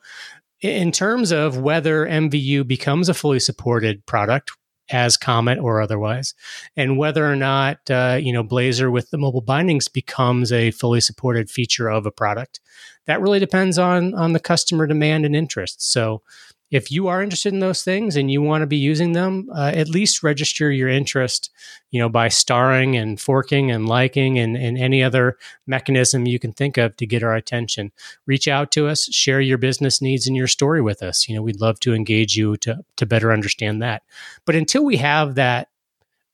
in 0.61 0.93
terms 0.93 1.33
of 1.33 1.59
whether 1.59 2.07
MVU 2.07 2.67
becomes 2.67 3.09
a 3.09 3.15
fully 3.15 3.41
supported 3.41 4.05
product 4.07 4.53
as 4.91 5.17
Comet 5.17 5.59
or 5.59 5.81
otherwise, 5.81 6.35
and 6.77 6.99
whether 6.99 7.25
or 7.25 7.37
not 7.37 7.79
uh, 7.91 8.19
you 8.21 8.33
know 8.33 8.43
Blazor 8.43 8.91
with 8.91 9.11
the 9.11 9.19
mobile 9.19 9.41
bindings 9.41 9.89
becomes 9.89 10.53
a 10.53 10.73
fully 10.73 11.01
supported 11.01 11.49
feature 11.49 11.89
of 11.89 12.07
a 12.07 12.11
product, 12.11 12.61
that 13.07 13.21
really 13.21 13.39
depends 13.39 13.79
on 13.79 14.15
on 14.15 14.33
the 14.33 14.41
customer 14.41 14.87
demand 14.87 15.25
and 15.25 15.37
interest. 15.37 15.83
So 15.91 16.23
if 16.71 16.93
you 16.93 17.09
are 17.09 17.23
interested 17.23 17.53
in 17.53 17.59
those 17.59 17.83
things 17.83 18.17
and 18.17 18.31
you 18.31 18.41
want 18.41 18.63
to 18.63 18.67
be 18.67 18.77
using 18.77 19.13
them, 19.13 19.49
uh, 19.55 19.73
at 19.75 19.89
least 19.89 20.23
register 20.23 20.71
your 20.71 20.89
interest, 20.89 21.51
you 21.91 22.01
know, 22.01 22.09
by 22.09 22.29
starring 22.29 22.97
and 22.97 23.21
forking 23.21 23.71
and 23.73 23.89
liking 23.89 24.39
and, 24.39 24.57
and 24.57 24.79
any 24.79 25.03
other 25.03 25.37
mechanism 25.67 26.27
you 26.27 26.39
can 26.39 26.53
think 26.53 26.77
of 26.77 26.97
to 26.97 27.07
get 27.07 27.25
our 27.25 27.35
attention. 27.35 27.91
Reach 28.25 28.47
out 28.47 28.71
to 28.73 28.87
us, 28.87 29.13
share 29.13 29.41
your 29.41 29.59
business 29.59 30.01
needs 30.01 30.29
and 30.29 30.37
your 30.37 30.47
story 30.47 30.81
with 30.81 31.03
us. 31.03 31.29
You 31.29 31.35
know, 31.35 31.43
we'd 31.43 31.61
love 31.61 31.81
to 31.81 31.95
engage 31.95 32.37
you 32.37 32.57
to, 32.59 32.85
to 32.97 33.07
better 33.07 33.33
understand 33.33 33.83
that. 33.83 34.03
But 34.45 34.55
until 34.55 34.85
we 34.85 34.97
have 34.99 35.35
that 35.35 35.69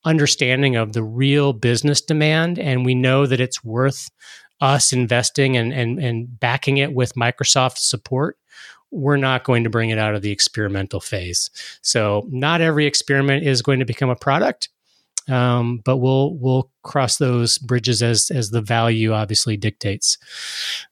understanding 0.05 0.75
of 0.75 0.93
the 0.93 1.03
real 1.03 1.51
business 1.51 1.99
demand 1.99 2.59
and 2.59 2.85
we 2.85 2.93
know 2.93 3.25
that 3.25 3.41
it's 3.41 3.63
worth 3.63 4.11
us 4.61 4.93
investing 4.93 5.57
and, 5.57 5.73
and, 5.73 5.99
and 5.99 6.39
backing 6.39 6.77
it 6.77 6.93
with 6.93 7.15
Microsoft 7.15 7.77
support, 7.77 8.37
we're 8.91 9.17
not 9.17 9.43
going 9.43 9.63
to 9.63 9.69
bring 9.69 9.89
it 9.89 9.97
out 9.97 10.15
of 10.15 10.21
the 10.21 10.31
experimental 10.31 10.99
phase. 10.99 11.49
So 11.81 12.25
not 12.29 12.61
every 12.61 12.85
experiment 12.85 13.45
is 13.45 13.61
going 13.61 13.79
to 13.79 13.85
become 13.85 14.09
a 14.09 14.15
product, 14.15 14.69
um, 15.27 15.81
but 15.83 15.97
we'll 15.97 16.35
we'll 16.35 16.71
cross 16.83 17.17
those 17.17 17.57
bridges 17.57 18.01
as 18.01 18.31
as 18.31 18.49
the 18.49 18.61
value 18.61 19.13
obviously 19.13 19.57
dictates. 19.57 20.17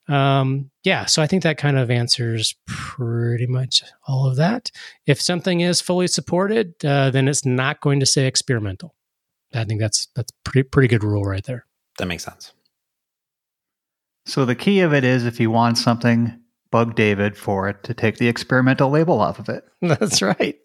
Um, 0.07 0.71
yeah, 0.83 1.05
so 1.05 1.21
I 1.21 1.27
think 1.27 1.43
that 1.43 1.57
kind 1.57 1.77
of 1.77 1.89
answers 1.89 2.55
pretty 2.67 3.47
much 3.47 3.83
all 4.07 4.27
of 4.27 4.35
that. 4.35 4.71
If 5.05 5.21
something 5.21 5.61
is 5.61 5.81
fully 5.81 6.07
supported, 6.07 6.73
uh, 6.83 7.11
then 7.11 7.27
it's 7.27 7.45
not 7.45 7.81
going 7.81 7.99
to 8.01 8.05
say 8.05 8.27
experimental. 8.27 8.93
I 9.53 9.63
think 9.63 9.79
that's 9.79 10.07
that's 10.15 10.31
pretty 10.43 10.67
pretty 10.67 10.89
good 10.89 11.03
rule 11.03 11.23
right 11.23 11.43
there. 11.43 11.65
That 11.97 12.07
makes 12.07 12.25
sense. 12.25 12.51
So 14.25 14.43
the 14.43 14.55
key 14.55 14.81
of 14.81 14.93
it 14.93 15.03
is 15.03 15.25
if 15.25 15.39
you 15.39 15.51
want 15.51 15.77
something, 15.77 16.41
bug 16.71 16.95
David 16.95 17.37
for 17.37 17.69
it 17.69 17.83
to 17.83 17.93
take 17.93 18.17
the 18.17 18.27
experimental 18.27 18.89
label 18.89 19.19
off 19.21 19.39
of 19.39 19.49
it. 19.49 19.63
That's 19.81 20.21
right. 20.21 20.57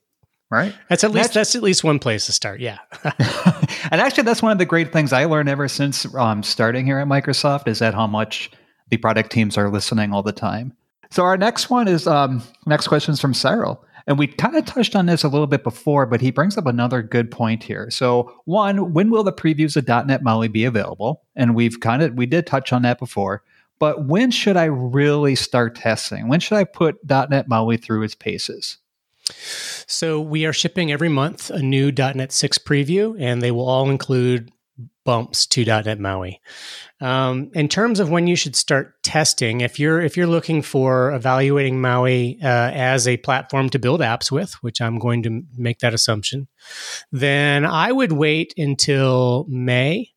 Right. 0.50 0.74
That's 0.88 1.04
at 1.04 1.12
least 1.12 1.34
that's, 1.34 1.34
that's 1.34 1.54
at 1.54 1.62
least 1.62 1.84
one 1.84 2.00
place 2.00 2.26
to 2.26 2.32
start. 2.32 2.60
Yeah. 2.60 2.78
and 3.04 4.00
actually, 4.00 4.24
that's 4.24 4.42
one 4.42 4.50
of 4.50 4.58
the 4.58 4.66
great 4.66 4.92
things 4.92 5.12
I 5.12 5.26
learned 5.26 5.48
ever 5.48 5.68
since 5.68 6.12
um, 6.16 6.42
starting 6.42 6.84
here 6.84 6.98
at 6.98 7.06
Microsoft 7.06 7.68
is 7.68 7.78
that 7.78 7.94
how 7.94 8.08
much 8.08 8.50
the 8.88 8.96
product 8.96 9.30
teams 9.30 9.56
are 9.56 9.70
listening 9.70 10.12
all 10.12 10.24
the 10.24 10.32
time. 10.32 10.72
So 11.12 11.22
our 11.22 11.36
next 11.36 11.70
one 11.70 11.86
is 11.86 12.08
um, 12.08 12.42
next 12.66 12.88
question 12.88 13.14
is 13.14 13.20
from 13.20 13.32
Cyril. 13.32 13.84
And 14.06 14.18
we 14.18 14.26
kind 14.26 14.56
of 14.56 14.64
touched 14.64 14.96
on 14.96 15.06
this 15.06 15.22
a 15.22 15.28
little 15.28 15.46
bit 15.46 15.62
before, 15.62 16.06
but 16.06 16.20
he 16.20 16.32
brings 16.32 16.58
up 16.58 16.66
another 16.66 17.02
good 17.02 17.30
point 17.30 17.62
here. 17.62 17.90
So, 17.90 18.34
one, 18.44 18.92
when 18.92 19.10
will 19.10 19.22
the 19.22 19.32
previews 19.32 19.76
of 19.76 19.86
.NET 19.86 20.22
MAUI 20.22 20.48
be 20.48 20.64
available? 20.64 21.22
And 21.36 21.54
we've 21.54 21.78
kind 21.78 22.02
of 22.02 22.14
we 22.14 22.26
did 22.26 22.46
touch 22.46 22.72
on 22.72 22.82
that 22.82 22.98
before. 22.98 23.44
But 23.80 24.06
when 24.06 24.30
should 24.30 24.56
I 24.56 24.66
really 24.66 25.34
start 25.34 25.74
testing? 25.74 26.28
When 26.28 26.38
should 26.38 26.58
I 26.58 26.64
put 26.64 26.98
.NET 27.08 27.48
MAUI 27.48 27.78
through 27.78 28.02
its 28.02 28.14
paces? 28.14 28.78
So 29.86 30.20
we 30.20 30.44
are 30.46 30.52
shipping 30.52 30.92
every 30.92 31.08
month 31.08 31.50
a 31.50 31.60
new 31.60 31.90
.NET 31.90 32.30
6 32.30 32.58
preview, 32.58 33.16
and 33.18 33.42
they 33.42 33.50
will 33.50 33.68
all 33.68 33.90
include 33.90 34.52
bumps 35.04 35.46
to 35.46 35.64
.NET 35.64 35.98
MAUI. 35.98 36.40
Um, 37.00 37.50
in 37.54 37.68
terms 37.68 38.00
of 38.00 38.10
when 38.10 38.26
you 38.26 38.36
should 38.36 38.54
start 38.54 39.02
testing, 39.02 39.62
if 39.62 39.80
you're 39.80 40.00
if 40.02 40.16
you're 40.16 40.26
looking 40.26 40.60
for 40.60 41.12
evaluating 41.12 41.80
Maui 41.80 42.38
uh, 42.42 42.46
as 42.46 43.08
a 43.08 43.16
platform 43.16 43.70
to 43.70 43.78
build 43.78 44.00
apps 44.00 44.30
with, 44.30 44.52
which 44.62 44.80
I'm 44.80 44.98
going 44.98 45.22
to 45.22 45.42
make 45.56 45.78
that 45.78 45.94
assumption, 45.94 46.48
then 47.10 47.64
I 47.64 47.92
would 47.92 48.12
wait 48.12 48.52
until 48.58 49.46
May 49.48 50.10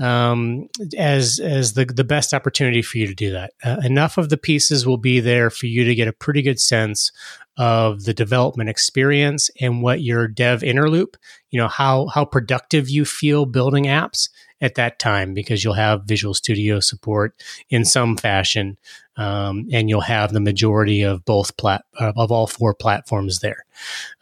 um, 0.00 0.68
as 0.96 1.38
as 1.38 1.74
the 1.74 1.84
the 1.84 2.04
best 2.04 2.32
opportunity 2.32 2.82
for 2.82 2.98
you 2.98 3.06
to 3.06 3.14
do 3.14 3.30
that. 3.32 3.52
Uh, 3.64 3.76
enough 3.84 4.18
of 4.18 4.28
the 4.28 4.36
pieces 4.36 4.86
will 4.86 4.96
be 4.96 5.20
there 5.20 5.50
for 5.50 5.66
you 5.66 5.84
to 5.84 5.94
get 5.94 6.08
a 6.08 6.12
pretty 6.12 6.42
good 6.42 6.60
sense 6.60 7.12
of 7.58 8.04
the 8.04 8.14
development 8.14 8.70
experience 8.70 9.50
and 9.60 9.82
what 9.82 10.00
your 10.00 10.26
dev 10.26 10.62
inner 10.64 10.88
loop, 10.88 11.16
you 11.50 11.60
know, 11.60 11.68
how 11.68 12.06
how 12.06 12.24
productive 12.24 12.88
you 12.88 13.04
feel 13.04 13.44
building 13.44 13.84
apps 13.84 14.28
at 14.60 14.76
that 14.76 14.98
time 14.98 15.34
because 15.34 15.62
you'll 15.62 15.74
have 15.74 16.04
Visual 16.04 16.34
Studio 16.34 16.80
support 16.80 17.34
in 17.68 17.84
some 17.84 18.16
fashion, 18.16 18.78
um, 19.16 19.66
and 19.72 19.88
you'll 19.88 20.00
have 20.00 20.32
the 20.32 20.40
majority 20.40 21.02
of 21.02 21.24
both 21.24 21.56
plat 21.56 21.84
of 21.98 22.32
all 22.32 22.46
four 22.46 22.72
platforms 22.72 23.40
there. 23.40 23.66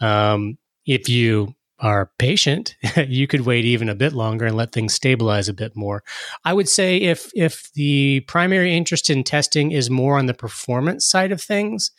Um, 0.01 0.59
if 0.87 1.09
you 1.09 1.55
are 1.81 2.11
patient, 2.19 2.77
you 3.09 3.27
could 3.27 3.43
wait 3.43 3.65
even 3.65 3.89
a 3.89 3.95
bit 3.95 4.13
longer 4.13 4.47
and 4.47 4.57
let 4.57 4.73
things 4.73 4.95
stabilize 4.95 5.49
a 5.49 5.55
bit 5.55 5.77
more. 5.77 6.03
I 6.45 6.53
would 6.53 6.69
say 6.69 6.99
if 6.99 7.31
if 7.35 7.73
the 7.73 8.21
primary 8.29 8.77
interest 8.77 9.11
in 9.11 9.25
testing 9.25 9.73
is 9.73 9.91
more 9.91 10.19
on 10.19 10.27
the 10.27 10.35
performance 10.35 11.07
side 11.07 11.33
of 11.33 11.43
things, 11.43 11.91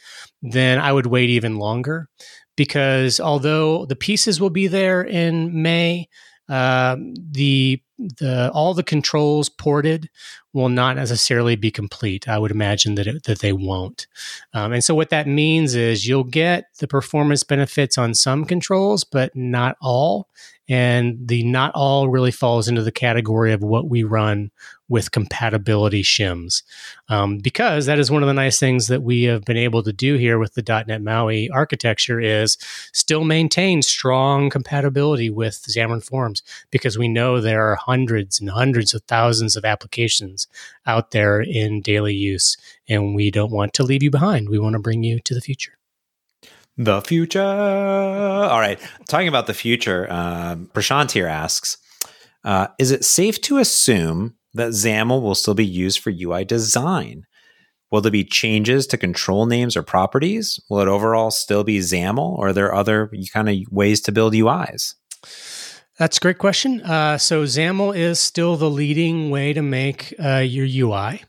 then 0.41 0.79
I 0.79 0.93
would 0.93 1.07
wait 1.07 1.29
even 1.29 1.57
longer 1.57 2.09
because 2.55 3.19
although 3.19 3.85
the 3.85 3.95
pieces 3.95 4.39
will 4.39 4.49
be 4.49 4.67
there 4.67 5.01
in 5.01 5.61
May, 5.61 6.09
uh, 6.51 6.97
the 7.31 7.81
the 7.97 8.51
all 8.53 8.73
the 8.73 8.83
controls 8.83 9.47
ported 9.47 10.09
will 10.51 10.67
not 10.67 10.97
necessarily 10.97 11.55
be 11.55 11.71
complete. 11.71 12.27
I 12.27 12.37
would 12.37 12.51
imagine 12.51 12.95
that 12.95 13.07
it, 13.07 13.23
that 13.23 13.39
they 13.39 13.53
won't. 13.53 14.05
Um, 14.53 14.73
and 14.73 14.83
so 14.83 14.93
what 14.93 15.11
that 15.11 15.27
means 15.27 15.75
is 15.75 16.05
you'll 16.05 16.25
get 16.25 16.65
the 16.79 16.87
performance 16.87 17.43
benefits 17.45 17.97
on 17.97 18.13
some 18.13 18.43
controls, 18.43 19.05
but 19.05 19.33
not 19.33 19.77
all. 19.81 20.27
And 20.71 21.27
the 21.27 21.43
not 21.43 21.73
all 21.75 22.07
really 22.07 22.31
falls 22.31 22.69
into 22.69 22.81
the 22.81 22.93
category 22.93 23.51
of 23.51 23.61
what 23.61 23.89
we 23.89 24.03
run 24.03 24.51
with 24.87 25.11
compatibility 25.11 26.01
shims. 26.01 26.63
Um, 27.09 27.39
because 27.39 27.87
that 27.87 27.99
is 27.99 28.09
one 28.09 28.23
of 28.23 28.27
the 28.27 28.33
nice 28.33 28.57
things 28.57 28.87
that 28.87 29.03
we 29.03 29.23
have 29.23 29.43
been 29.43 29.57
able 29.57 29.83
to 29.83 29.91
do 29.91 30.15
here 30.15 30.39
with 30.39 30.53
the 30.53 30.63
.NET 30.87 31.01
MAUI 31.01 31.49
architecture 31.51 32.21
is 32.21 32.57
still 32.93 33.25
maintain 33.25 33.81
strong 33.81 34.49
compatibility 34.49 35.29
with 35.29 35.61
Xamarin 35.67 36.05
Forms 36.05 36.41
because 36.71 36.97
we 36.97 37.09
know 37.09 37.41
there 37.41 37.69
are 37.69 37.75
hundreds 37.75 38.39
and 38.39 38.49
hundreds 38.49 38.93
of 38.93 39.01
thousands 39.09 39.57
of 39.57 39.65
applications 39.65 40.47
out 40.85 41.11
there 41.11 41.41
in 41.41 41.81
daily 41.81 42.15
use 42.15 42.55
and 42.87 43.13
we 43.13 43.29
don't 43.29 43.51
want 43.51 43.73
to 43.73 43.83
leave 43.83 44.03
you 44.03 44.09
behind. 44.09 44.47
We 44.47 44.57
want 44.57 44.73
to 44.73 44.79
bring 44.79 45.03
you 45.03 45.19
to 45.19 45.35
the 45.35 45.41
future. 45.41 45.73
The 46.77 47.01
future. 47.01 47.41
All 47.41 48.59
right. 48.59 48.79
Talking 49.07 49.27
about 49.27 49.47
the 49.47 49.53
future, 49.53 50.07
uh, 50.09 50.55
Prashant 50.73 51.11
here 51.11 51.27
asks 51.27 51.77
uh, 52.43 52.67
Is 52.79 52.91
it 52.91 53.03
safe 53.03 53.41
to 53.41 53.57
assume 53.57 54.35
that 54.53 54.71
XAML 54.71 55.21
will 55.21 55.35
still 55.35 55.53
be 55.53 55.65
used 55.65 55.99
for 55.99 56.11
UI 56.11 56.45
design? 56.45 57.25
Will 57.91 58.01
there 58.01 58.11
be 58.11 58.23
changes 58.23 58.87
to 58.87 58.97
control 58.97 59.45
names 59.45 59.75
or 59.75 59.83
properties? 59.83 60.59
Will 60.69 60.79
it 60.79 60.87
overall 60.87 61.29
still 61.29 61.65
be 61.65 61.79
XAML, 61.79 62.37
or 62.37 62.47
are 62.47 62.53
there 62.53 62.73
other 62.73 63.11
kind 63.33 63.49
of 63.49 63.57
ways 63.69 63.99
to 64.01 64.13
build 64.13 64.33
UIs? 64.33 64.95
That's 65.97 66.17
a 66.17 66.21
great 66.21 66.37
question. 66.37 66.81
Uh, 66.81 67.17
so 67.17 67.43
XAML 67.43 67.95
is 67.95 68.19
still 68.19 68.55
the 68.55 68.69
leading 68.69 69.29
way 69.29 69.51
to 69.51 69.61
make 69.61 70.13
uh, 70.23 70.37
your 70.37 70.65
UI. 70.65 71.23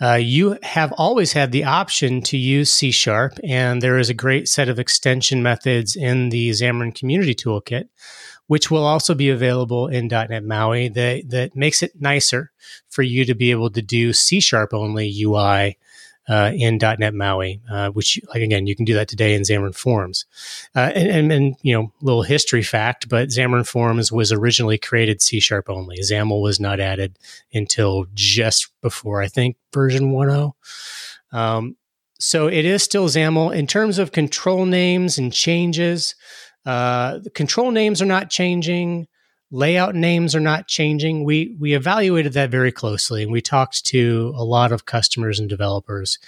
Uh, 0.00 0.14
you 0.14 0.56
have 0.62 0.92
always 0.92 1.32
had 1.32 1.52
the 1.52 1.64
option 1.64 2.22
to 2.22 2.38
use 2.38 2.72
C 2.72 2.90
Sharp, 2.90 3.38
and 3.44 3.82
there 3.82 3.98
is 3.98 4.08
a 4.08 4.14
great 4.14 4.48
set 4.48 4.68
of 4.68 4.78
extension 4.78 5.42
methods 5.42 5.94
in 5.94 6.30
the 6.30 6.50
Xamarin 6.50 6.94
Community 6.94 7.34
Toolkit 7.34 7.88
which 8.50 8.68
will 8.68 8.84
also 8.84 9.14
be 9.14 9.30
available 9.30 9.86
in 9.86 10.08
.NET 10.08 10.42
MAUI 10.42 10.88
that, 10.88 11.22
that 11.28 11.54
makes 11.54 11.84
it 11.84 11.92
nicer 12.00 12.50
for 12.88 13.02
you 13.02 13.24
to 13.24 13.32
be 13.32 13.52
able 13.52 13.70
to 13.70 13.80
do 13.80 14.12
C 14.12 14.40
sharp 14.40 14.74
only 14.74 15.08
UI 15.22 15.78
uh, 16.30 16.52
in 16.54 16.78
.NET 16.80 17.12
MAUI, 17.12 17.60
uh, 17.68 17.90
which 17.90 18.20
like 18.32 18.40
again 18.40 18.68
you 18.68 18.76
can 18.76 18.84
do 18.84 18.94
that 18.94 19.08
today 19.08 19.34
in 19.34 19.42
Xamarin 19.42 19.74
Forms. 19.74 20.26
Uh, 20.76 20.92
and, 20.94 21.08
and, 21.08 21.32
and, 21.32 21.56
you 21.62 21.74
know, 21.74 21.92
little 22.00 22.22
history 22.22 22.62
fact, 22.62 23.08
but 23.08 23.30
Xamarin 23.30 23.66
Forms 23.66 24.12
was 24.12 24.30
originally 24.30 24.78
created 24.78 25.20
C 25.20 25.40
sharp 25.40 25.68
only. 25.68 25.98
XAML 25.98 26.40
was 26.40 26.60
not 26.60 26.78
added 26.78 27.18
until 27.52 28.06
just 28.14 28.68
before 28.80 29.20
I 29.20 29.26
think 29.26 29.56
version 29.74 30.12
1.0. 30.12 30.52
Um, 31.36 31.76
so 32.20 32.46
it 32.46 32.64
is 32.64 32.82
still 32.84 33.08
XAML 33.08 33.52
in 33.54 33.66
terms 33.66 33.98
of 33.98 34.12
control 34.12 34.66
names 34.66 35.18
and 35.18 35.32
changes. 35.32 36.14
Uh, 36.64 37.18
the 37.18 37.30
control 37.30 37.72
names 37.72 38.00
are 38.00 38.06
not 38.06 38.30
changing. 38.30 39.08
Layout 39.52 39.94
names 39.96 40.34
are 40.34 40.40
not 40.40 40.68
changing. 40.68 41.24
We 41.24 41.56
we 41.58 41.74
evaluated 41.74 42.34
that 42.34 42.50
very 42.50 42.70
closely, 42.70 43.22
and 43.22 43.32
we 43.32 43.40
talked 43.40 43.84
to 43.86 44.32
a 44.36 44.44
lot 44.44 44.70
of 44.70 44.86
customers 44.86 45.40
and 45.40 45.48
developers. 45.48 46.18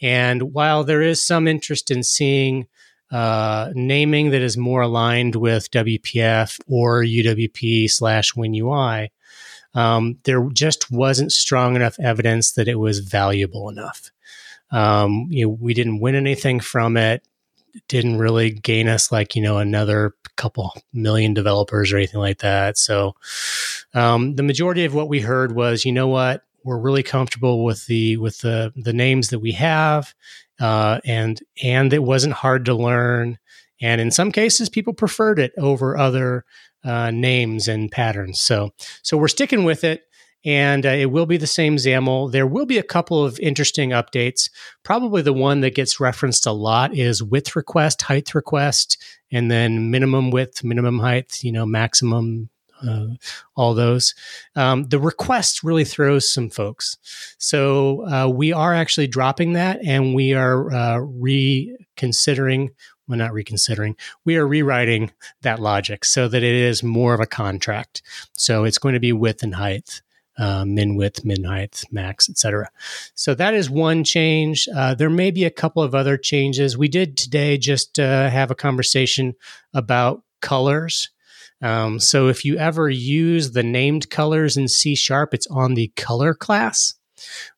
And 0.00 0.54
while 0.54 0.82
there 0.82 1.02
is 1.02 1.20
some 1.20 1.46
interest 1.46 1.90
in 1.90 2.02
seeing 2.02 2.66
uh, 3.10 3.70
naming 3.74 4.30
that 4.30 4.40
is 4.40 4.56
more 4.56 4.82
aligned 4.82 5.36
with 5.36 5.70
WPF 5.72 6.58
or 6.66 7.02
UWP 7.02 7.90
slash 7.90 8.32
WinUI, 8.32 9.10
um, 9.74 10.18
there 10.24 10.48
just 10.52 10.90
wasn't 10.90 11.32
strong 11.32 11.76
enough 11.76 11.98
evidence 12.00 12.52
that 12.52 12.68
it 12.68 12.76
was 12.76 13.00
valuable 13.00 13.68
enough. 13.68 14.10
Um, 14.70 15.26
you 15.30 15.44
know, 15.44 15.56
we 15.60 15.74
didn't 15.74 16.00
win 16.00 16.14
anything 16.14 16.60
from 16.60 16.96
it 16.96 17.24
didn't 17.88 18.18
really 18.18 18.50
gain 18.50 18.88
us 18.88 19.12
like 19.12 19.34
you 19.34 19.42
know 19.42 19.58
another 19.58 20.14
couple 20.36 20.72
million 20.92 21.34
developers 21.34 21.92
or 21.92 21.98
anything 21.98 22.20
like 22.20 22.38
that. 22.38 22.78
So 22.78 23.14
um, 23.94 24.36
the 24.36 24.42
majority 24.42 24.84
of 24.84 24.94
what 24.94 25.08
we 25.08 25.20
heard 25.20 25.54
was, 25.54 25.84
you 25.84 25.92
know 25.92 26.08
what, 26.08 26.44
we're 26.64 26.78
really 26.78 27.02
comfortable 27.02 27.64
with 27.64 27.86
the 27.86 28.16
with 28.16 28.38
the 28.38 28.72
the 28.76 28.92
names 28.92 29.28
that 29.28 29.38
we 29.38 29.52
have, 29.52 30.14
uh, 30.60 31.00
and 31.04 31.40
and 31.62 31.92
it 31.92 32.02
wasn't 32.02 32.34
hard 32.34 32.64
to 32.66 32.74
learn. 32.74 33.38
And 33.82 34.00
in 34.00 34.10
some 34.10 34.30
cases, 34.30 34.68
people 34.68 34.92
preferred 34.92 35.38
it 35.38 35.52
over 35.56 35.96
other 35.96 36.44
uh, 36.84 37.10
names 37.10 37.68
and 37.68 37.90
patterns. 37.90 38.40
So 38.40 38.72
so 39.02 39.16
we're 39.16 39.28
sticking 39.28 39.64
with 39.64 39.84
it 39.84 40.04
and 40.44 40.86
uh, 40.86 40.90
it 40.90 41.10
will 41.10 41.26
be 41.26 41.36
the 41.36 41.46
same 41.46 41.76
XAML. 41.76 42.32
There 42.32 42.46
will 42.46 42.66
be 42.66 42.78
a 42.78 42.82
couple 42.82 43.24
of 43.24 43.38
interesting 43.40 43.90
updates. 43.90 44.50
Probably 44.82 45.22
the 45.22 45.32
one 45.32 45.60
that 45.60 45.74
gets 45.74 46.00
referenced 46.00 46.46
a 46.46 46.52
lot 46.52 46.94
is 46.94 47.22
width 47.22 47.54
request, 47.54 48.02
height 48.02 48.34
request, 48.34 48.96
and 49.30 49.50
then 49.50 49.90
minimum 49.90 50.30
width, 50.30 50.64
minimum 50.64 50.98
height, 50.98 51.42
you 51.42 51.52
know, 51.52 51.66
maximum, 51.66 52.48
uh, 52.86 53.08
all 53.54 53.74
those. 53.74 54.14
Um, 54.56 54.84
the 54.84 54.98
request 54.98 55.62
really 55.62 55.84
throws 55.84 56.28
some 56.28 56.48
folks. 56.48 56.96
So 57.38 58.06
uh, 58.08 58.28
we 58.28 58.52
are 58.52 58.74
actually 58.74 59.08
dropping 59.08 59.52
that 59.52 59.80
and 59.84 60.14
we 60.14 60.32
are 60.32 60.72
uh, 60.72 60.98
reconsidering 60.98 62.70
well, 63.10 63.18
not 63.18 63.32
reconsidering, 63.32 63.96
we 64.24 64.36
are 64.36 64.46
rewriting 64.46 65.10
that 65.42 65.58
logic 65.58 66.04
so 66.04 66.28
that 66.28 66.44
it 66.44 66.54
is 66.54 66.84
more 66.84 67.12
of 67.12 67.18
a 67.18 67.26
contract. 67.26 68.02
So 68.34 68.62
it's 68.62 68.78
going 68.78 68.94
to 68.94 69.00
be 69.00 69.12
width 69.12 69.42
and 69.42 69.56
height 69.56 70.00
uh, 70.40 70.64
min 70.64 70.96
width, 70.96 71.24
min 71.24 71.44
height, 71.44 71.84
max, 71.92 72.28
etc. 72.30 72.70
So 73.14 73.34
that 73.34 73.52
is 73.54 73.68
one 73.68 74.02
change. 74.04 74.66
Uh, 74.74 74.94
there 74.94 75.10
may 75.10 75.30
be 75.30 75.44
a 75.44 75.50
couple 75.50 75.82
of 75.82 75.94
other 75.94 76.16
changes. 76.16 76.78
We 76.78 76.88
did 76.88 77.16
today 77.16 77.58
just 77.58 77.98
uh, 78.00 78.30
have 78.30 78.50
a 78.50 78.54
conversation 78.54 79.34
about 79.74 80.22
colors. 80.40 81.10
Um, 81.62 82.00
so 82.00 82.28
if 82.28 82.44
you 82.44 82.56
ever 82.56 82.88
use 82.88 83.52
the 83.52 83.62
named 83.62 84.08
colors 84.08 84.56
in 84.56 84.66
C 84.66 84.94
sharp, 84.94 85.34
it's 85.34 85.46
on 85.48 85.74
the 85.74 85.88
color 85.94 86.32
class. 86.34 86.94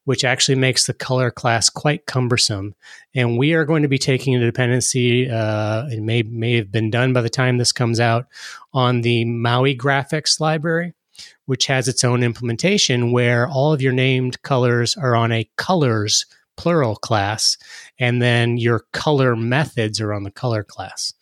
which 0.05 0.25
actually 0.25 0.57
makes 0.57 0.87
the 0.87 0.95
color 0.95 1.31
class 1.31 1.71
quite 1.71 2.07
cumbersome. 2.07 2.75
And 3.15 3.39
we 3.39 3.55
are 3.55 3.65
going 3.65 3.83
to 3.83 3.89
be 3.89 3.99
taking 3.99 4.35
a 4.35 4.41
dependency, 4.41 5.31
uh, 5.31 5.87
it 5.87 6.03
may, 6.03 6.23
may 6.23 6.57
have 6.57 6.73
been 6.73 6.91
done 6.91 7.13
by 7.13 7.21
the 7.21 7.31
time 7.31 7.59
this 7.59 7.73
comes 7.73 8.01
out, 8.01 8.27
on 8.73 9.03
the 9.03 9.25
Maui 9.25 9.77
graphics 9.77 10.41
library, 10.41 10.95
which 11.47 11.67
has 11.67 11.89
its 11.89 12.05
own 12.05 12.23
implementation 12.23 13.13
where 13.13 13.49
all 13.49 13.73
of 13.73 13.83
your 13.83 13.93
named 13.93 14.43
colors 14.43 14.97
are 14.97 15.15
on 15.15 15.33
a 15.33 15.49
colors 15.57 16.27
plural 16.57 16.97
class, 16.97 17.57
and 17.99 18.21
then 18.21 18.59
your 18.59 18.85
color 18.93 19.35
methods 19.35 20.01
are 20.01 20.13
on 20.13 20.23
the 20.23 20.31
color 20.31 20.63
class, 20.63 21.15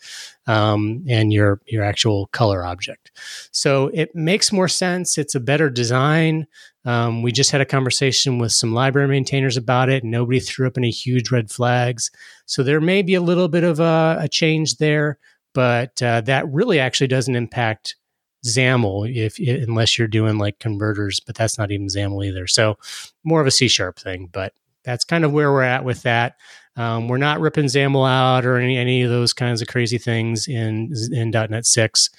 um, 0.46 1.04
and 1.08 1.32
your 1.32 1.60
your 1.66 1.84
actual 1.84 2.26
color 2.28 2.64
object. 2.64 3.12
So 3.52 3.90
it 3.94 4.14
makes 4.14 4.52
more 4.52 4.68
sense. 4.68 5.18
It's 5.18 5.36
a 5.36 5.40
better 5.40 5.70
design. 5.70 6.46
Um, 6.84 7.22
we 7.22 7.30
just 7.30 7.50
had 7.50 7.60
a 7.60 7.66
conversation 7.66 8.38
with 8.38 8.52
some 8.52 8.72
library 8.72 9.08
maintainers 9.08 9.56
about 9.56 9.88
it. 9.88 10.02
And 10.02 10.10
nobody 10.10 10.40
threw 10.40 10.66
up 10.66 10.78
any 10.78 10.90
huge 10.90 11.30
red 11.30 11.50
flags. 11.50 12.10
So 12.46 12.62
there 12.62 12.80
may 12.80 13.02
be 13.02 13.14
a 13.14 13.20
little 13.20 13.48
bit 13.48 13.64
of 13.64 13.80
a, 13.80 14.18
a 14.20 14.28
change 14.28 14.76
there, 14.76 15.18
but 15.54 16.02
uh, 16.02 16.22
that 16.22 16.48
really 16.48 16.80
actually 16.80 17.08
doesn't 17.08 17.36
impact 17.36 17.96
XAML 18.44 19.14
if 19.14 19.38
unless 19.38 19.98
you're 19.98 20.08
doing 20.08 20.38
like 20.38 20.58
converters, 20.58 21.20
but 21.20 21.34
that's 21.34 21.58
not 21.58 21.70
even 21.70 21.86
XAML 21.86 22.26
either. 22.26 22.46
So 22.46 22.78
more 23.24 23.40
of 23.40 23.46
a 23.46 23.50
C 23.50 23.68
sharp 23.68 23.98
thing, 23.98 24.28
but 24.32 24.54
that's 24.84 25.04
kind 25.04 25.24
of 25.24 25.32
where 25.32 25.52
we're 25.52 25.62
at 25.62 25.84
with 25.84 26.02
that. 26.02 26.36
Um, 26.76 27.08
we're 27.08 27.18
not 27.18 27.40
ripping 27.40 27.66
XAML 27.66 28.08
out 28.08 28.46
or 28.46 28.56
any, 28.56 28.78
any 28.78 29.02
of 29.02 29.10
those 29.10 29.32
kinds 29.32 29.60
of 29.60 29.68
crazy 29.68 29.98
things 29.98 30.48
in 30.48 30.92
in 31.12 31.30
.NET 31.30 31.66
6, 31.66 32.10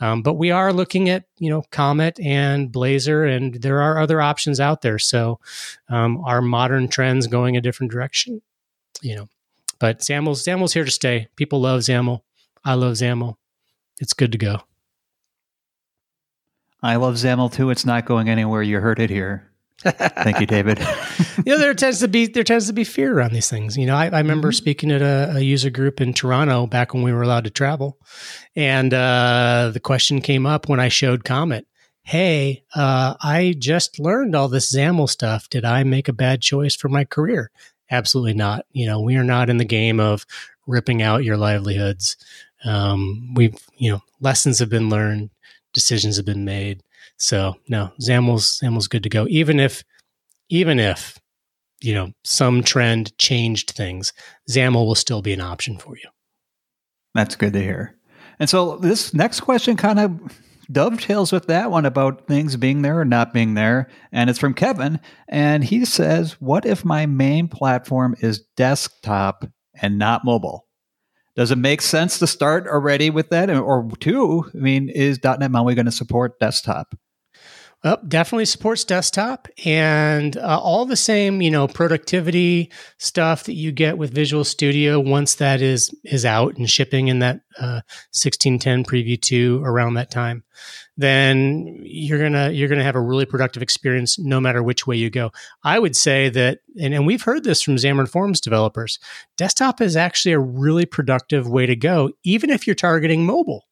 um, 0.00 0.22
but 0.22 0.34
we 0.34 0.50
are 0.50 0.72
looking 0.72 1.08
at 1.08 1.24
you 1.38 1.50
know 1.50 1.62
Comet 1.70 2.20
and 2.20 2.70
Blazor, 2.70 3.34
and 3.34 3.54
there 3.54 3.80
are 3.80 3.98
other 3.98 4.20
options 4.20 4.60
out 4.60 4.82
there. 4.82 4.98
So, 4.98 5.40
um, 5.88 6.22
our 6.24 6.42
modern 6.42 6.86
trends 6.88 7.26
going 7.26 7.56
a 7.56 7.60
different 7.60 7.90
direction, 7.90 8.42
you 9.00 9.16
know. 9.16 9.28
But 9.80 10.00
XAML's 10.00 10.44
XAML's 10.44 10.74
here 10.74 10.84
to 10.84 10.90
stay. 10.90 11.28
People 11.34 11.62
love 11.62 11.80
XAML. 11.80 12.20
I 12.64 12.74
love 12.74 12.94
XAML. 12.94 13.36
It's 14.00 14.12
good 14.12 14.32
to 14.32 14.38
go. 14.38 14.62
I 16.84 16.96
love 16.96 17.14
XAML 17.14 17.50
too. 17.50 17.70
It's 17.70 17.86
not 17.86 18.04
going 18.04 18.28
anywhere. 18.28 18.62
You 18.62 18.78
heard 18.78 19.00
it 19.00 19.08
here. 19.08 19.50
Thank 19.80 20.38
you, 20.38 20.46
David. 20.46 20.78
you 21.38 21.52
know, 21.52 21.58
there 21.58 21.72
tends 21.72 22.00
to 22.00 22.08
be 22.08 22.26
there 22.26 22.44
tends 22.44 22.66
to 22.66 22.74
be 22.74 22.84
fear 22.84 23.16
around 23.16 23.32
these 23.32 23.48
things. 23.48 23.76
You 23.76 23.86
know, 23.86 23.96
I, 23.96 24.08
I 24.08 24.18
remember 24.18 24.48
mm-hmm. 24.48 24.56
speaking 24.56 24.92
at 24.92 25.00
a, 25.00 25.36
a, 25.36 25.40
user 25.40 25.70
group 25.70 26.02
in 26.02 26.12
Toronto 26.12 26.66
back 26.66 26.92
when 26.92 27.02
we 27.02 27.12
were 27.12 27.22
allowed 27.22 27.44
to 27.44 27.50
travel, 27.50 27.98
and 28.54 28.92
uh, 28.92 29.70
the 29.72 29.80
question 29.80 30.20
came 30.20 30.44
up 30.44 30.68
when 30.68 30.78
I 30.78 30.88
showed 30.88 31.24
Comet. 31.24 31.66
Hey, 32.02 32.64
uh, 32.74 33.14
I 33.22 33.54
just 33.58 33.98
learned 33.98 34.36
all 34.36 34.48
this 34.48 34.74
XAML 34.74 35.08
stuff. 35.08 35.48
Did 35.48 35.64
I 35.64 35.84
make 35.84 36.08
a 36.08 36.12
bad 36.12 36.42
choice 36.42 36.76
for 36.76 36.90
my 36.90 37.04
career? 37.04 37.50
Absolutely 37.90 38.34
not. 38.34 38.66
You 38.72 38.86
know, 38.86 39.00
we 39.00 39.16
are 39.16 39.24
not 39.24 39.48
in 39.48 39.56
the 39.56 39.64
game 39.64 40.00
of 40.00 40.26
ripping 40.66 41.00
out 41.00 41.24
your 41.24 41.38
livelihoods. 41.38 42.18
Um, 42.64 43.32
we've, 43.34 43.56
you 43.76 43.90
know, 43.90 44.00
lessons 44.20 44.58
have 44.58 44.70
been 44.70 44.90
learned, 44.90 45.30
decisions 45.74 46.16
have 46.16 46.24
been 46.24 46.44
made 46.44 46.82
so 47.16 47.56
no, 47.68 47.90
XAML's 48.00 48.60
XAML's 48.62 48.88
good 48.88 49.02
to 49.02 49.08
go. 49.08 49.26
Even 49.28 49.60
if, 49.60 49.84
even 50.48 50.78
if, 50.78 51.18
you 51.80 51.94
know, 51.94 52.12
some 52.24 52.62
trend 52.62 53.16
changed 53.18 53.70
things, 53.70 54.12
XAML 54.50 54.86
will 54.86 54.94
still 54.94 55.22
be 55.22 55.32
an 55.32 55.40
option 55.40 55.78
for 55.78 55.96
you. 55.96 56.08
That's 57.14 57.36
good 57.36 57.52
to 57.52 57.62
hear. 57.62 57.96
And 58.40 58.50
so 58.50 58.76
this 58.78 59.14
next 59.14 59.40
question 59.40 59.76
kind 59.76 60.00
of 60.00 60.40
dovetails 60.72 61.30
with 61.30 61.46
that 61.46 61.70
one 61.70 61.86
about 61.86 62.26
things 62.26 62.56
being 62.56 62.82
there 62.82 62.98
or 62.98 63.04
not 63.04 63.32
being 63.32 63.54
there. 63.54 63.88
And 64.10 64.28
it's 64.28 64.38
from 64.38 64.54
Kevin. 64.54 64.98
And 65.28 65.62
he 65.62 65.84
says, 65.84 66.32
What 66.40 66.66
if 66.66 66.84
my 66.84 67.06
main 67.06 67.48
platform 67.48 68.16
is 68.20 68.40
desktop 68.56 69.44
and 69.80 69.98
not 69.98 70.24
mobile? 70.24 70.63
Does 71.36 71.50
it 71.50 71.58
make 71.58 71.82
sense 71.82 72.18
to 72.20 72.26
start 72.26 72.66
already 72.68 73.10
with 73.10 73.30
that? 73.30 73.50
Or 73.50 73.88
two, 73.98 74.44
I 74.54 74.58
mean, 74.58 74.88
is 74.88 75.18
.NET 75.22 75.50
MAUI 75.50 75.74
going 75.74 75.86
to 75.86 75.92
support 75.92 76.38
desktop? 76.38 76.94
Definitely 77.84 78.46
supports 78.46 78.82
desktop 78.82 79.46
and 79.66 80.38
uh, 80.38 80.58
all 80.58 80.86
the 80.86 80.96
same, 80.96 81.42
you 81.42 81.50
know, 81.50 81.68
productivity 81.68 82.72
stuff 82.96 83.44
that 83.44 83.52
you 83.52 83.72
get 83.72 83.98
with 83.98 84.10
Visual 84.10 84.42
Studio 84.42 84.98
once 84.98 85.34
that 85.34 85.60
is 85.60 85.94
is 86.02 86.24
out 86.24 86.56
and 86.56 86.68
shipping 86.70 87.08
in 87.08 87.18
that 87.18 87.42
uh, 87.60 87.84
1610 88.14 88.84
preview 88.84 89.20
2 89.20 89.62
around 89.62 89.94
that 89.94 90.10
time. 90.10 90.44
Then 90.96 91.78
you're 91.82 92.18
gonna 92.18 92.48
you're 92.52 92.70
gonna 92.70 92.84
have 92.84 92.96
a 92.96 93.02
really 93.02 93.26
productive 93.26 93.62
experience 93.62 94.18
no 94.18 94.40
matter 94.40 94.62
which 94.62 94.86
way 94.86 94.96
you 94.96 95.10
go. 95.10 95.30
I 95.62 95.78
would 95.78 95.94
say 95.94 96.30
that, 96.30 96.60
and, 96.80 96.94
and 96.94 97.06
we've 97.06 97.22
heard 97.22 97.44
this 97.44 97.60
from 97.60 97.76
Xamarin 97.76 98.08
Forms 98.08 98.40
developers. 98.40 98.98
Desktop 99.36 99.82
is 99.82 99.94
actually 99.94 100.32
a 100.32 100.38
really 100.38 100.86
productive 100.86 101.46
way 101.50 101.66
to 101.66 101.76
go, 101.76 102.12
even 102.22 102.48
if 102.48 102.66
you're 102.66 102.74
targeting 102.74 103.26
mobile. 103.26 103.66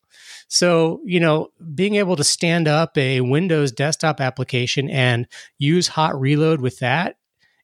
So, 0.48 1.00
you 1.05 1.20
know, 1.20 1.48
being 1.74 1.94
able 1.96 2.16
to 2.16 2.24
stand 2.24 2.68
up 2.68 2.96
a 2.96 3.20
Windows 3.20 3.72
desktop 3.72 4.20
application 4.20 4.90
and 4.90 5.26
use 5.59 5.88
hot 5.88 6.18
reload 6.18 6.61
with 6.61 6.78
that 6.81 7.16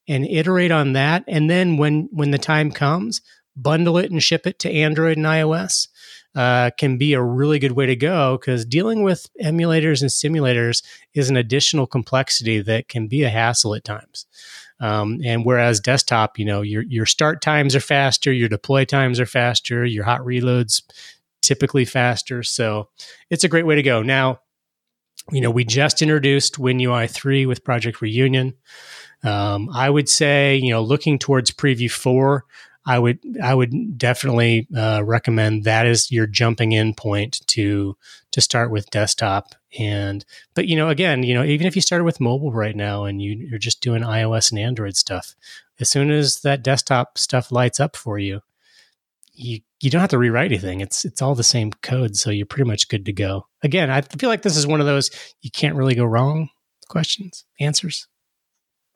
and 0.06 0.26
iterate 0.26 0.70
on 0.70 0.94
that 0.94 1.24
and 1.28 1.50
then 1.50 1.76
when 1.76 2.08
when 2.10 2.30
the 2.30 2.38
time 2.38 2.70
comes, 2.72 3.20
bundle 3.56 3.98
it 3.98 4.10
and 4.10 4.22
ship 4.22 4.46
it 4.46 4.58
to 4.60 4.70
Android 4.70 5.16
and 5.16 5.26
iOS. 5.26 5.88
Uh, 6.34 6.70
can 6.78 6.98
be 6.98 7.14
a 7.14 7.22
really 7.22 7.58
good 7.58 7.72
way 7.72 7.86
to 7.86 7.96
go 7.96 8.36
because 8.38 8.64
dealing 8.64 9.02
with 9.02 9.28
emulators 9.42 10.02
and 10.02 10.10
simulators 10.10 10.84
is 11.14 11.30
an 11.30 11.36
additional 11.36 11.86
complexity 11.86 12.60
that 12.60 12.86
can 12.86 13.08
be 13.08 13.24
a 13.24 13.30
hassle 13.30 13.74
at 13.74 13.82
times. 13.82 14.26
Um, 14.78 15.20
and 15.24 15.44
whereas 15.44 15.80
desktop, 15.80 16.38
you 16.38 16.44
know, 16.44 16.62
your 16.62 16.82
your 16.82 17.06
start 17.06 17.42
times 17.42 17.74
are 17.74 17.80
faster, 17.80 18.32
your 18.32 18.48
deploy 18.48 18.84
times 18.84 19.18
are 19.18 19.26
faster, 19.26 19.84
your 19.84 20.04
hot 20.04 20.20
reloads 20.20 20.82
typically 21.42 21.84
faster. 21.84 22.42
So 22.42 22.88
it's 23.30 23.44
a 23.44 23.48
great 23.48 23.66
way 23.66 23.74
to 23.74 23.82
go. 23.82 24.02
Now, 24.02 24.40
you 25.30 25.40
know, 25.40 25.50
we 25.50 25.64
just 25.64 26.00
introduced 26.02 26.56
WinUI 26.56 27.10
3 27.10 27.46
with 27.46 27.64
Project 27.64 28.00
Reunion. 28.00 28.54
Um, 29.22 29.68
I 29.74 29.90
would 29.90 30.08
say, 30.08 30.56
you 30.56 30.70
know, 30.70 30.82
looking 30.82 31.18
towards 31.18 31.50
Preview 31.50 31.90
4, 31.90 32.44
I 32.88 32.98
would 32.98 33.18
I 33.42 33.54
would 33.54 33.98
definitely 33.98 34.66
uh, 34.74 35.02
recommend 35.04 35.64
that 35.64 35.86
is 35.86 36.10
your 36.10 36.26
jumping 36.26 36.72
in 36.72 36.94
point 36.94 37.46
to 37.48 37.98
to 38.30 38.40
start 38.40 38.70
with 38.70 38.88
desktop 38.88 39.54
and 39.78 40.24
but 40.54 40.66
you 40.66 40.74
know 40.74 40.88
again 40.88 41.22
you 41.22 41.34
know 41.34 41.44
even 41.44 41.66
if 41.66 41.76
you 41.76 41.82
started 41.82 42.04
with 42.04 42.18
mobile 42.18 42.50
right 42.50 42.74
now 42.74 43.04
and 43.04 43.20
you, 43.20 43.32
you're 43.32 43.58
just 43.58 43.82
doing 43.82 44.02
iOS 44.02 44.50
and 44.50 44.58
Android 44.58 44.96
stuff 44.96 45.36
as 45.78 45.90
soon 45.90 46.10
as 46.10 46.40
that 46.40 46.62
desktop 46.62 47.18
stuff 47.18 47.52
lights 47.52 47.78
up 47.78 47.94
for 47.94 48.18
you 48.18 48.40
you 49.38 49.60
you 49.80 49.90
don't 49.90 50.00
have 50.00 50.10
to 50.10 50.18
rewrite 50.18 50.50
anything. 50.50 50.80
It's 50.80 51.04
it's 51.04 51.22
all 51.22 51.34
the 51.34 51.44
same 51.44 51.72
code, 51.82 52.16
so 52.16 52.30
you're 52.30 52.46
pretty 52.46 52.68
much 52.68 52.88
good 52.88 53.04
to 53.06 53.12
go. 53.12 53.46
Again, 53.62 53.90
I 53.90 54.02
feel 54.02 54.28
like 54.28 54.42
this 54.42 54.56
is 54.56 54.66
one 54.66 54.80
of 54.80 54.86
those 54.86 55.10
you 55.40 55.50
can't 55.50 55.76
really 55.76 55.94
go 55.94 56.04
wrong 56.04 56.48
questions, 56.88 57.44
answers. 57.60 58.08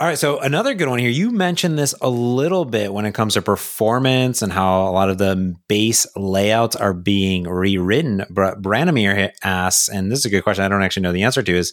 All 0.01 0.09
right, 0.09 0.19
so 0.19 0.41
another 0.41 0.75
good 0.75 0.89
one 0.89 0.99
here. 0.99 1.11
You 1.11 1.31
mentioned 1.31 1.79
this 1.79 1.95
a 2.01 2.09
little 2.09 2.65
bit 2.65 2.93
when 2.93 3.05
it 3.05 3.15
comes 3.15 3.35
to 3.35 3.43
performance 3.43 4.43
and 4.43 4.53
how 4.53 4.89
a 4.89 4.91
lot 4.91 5.11
of 5.11 5.19
the 5.19 5.55
base 5.69 6.07
layouts 6.17 6.75
are 6.75 6.95
being 6.95 7.45
rewritten. 7.45 8.25
But 8.29 8.61
Branimir 8.61 9.31
asks, 9.45 9.89
and 9.89 10.11
this 10.11 10.21
is 10.21 10.25
a 10.25 10.31
good 10.31 10.43
question 10.43 10.65
I 10.65 10.69
don't 10.69 10.83
actually 10.83 11.05
know 11.05 11.13
the 11.13 11.23
answer 11.23 11.43
to, 11.45 11.57
is 11.57 11.73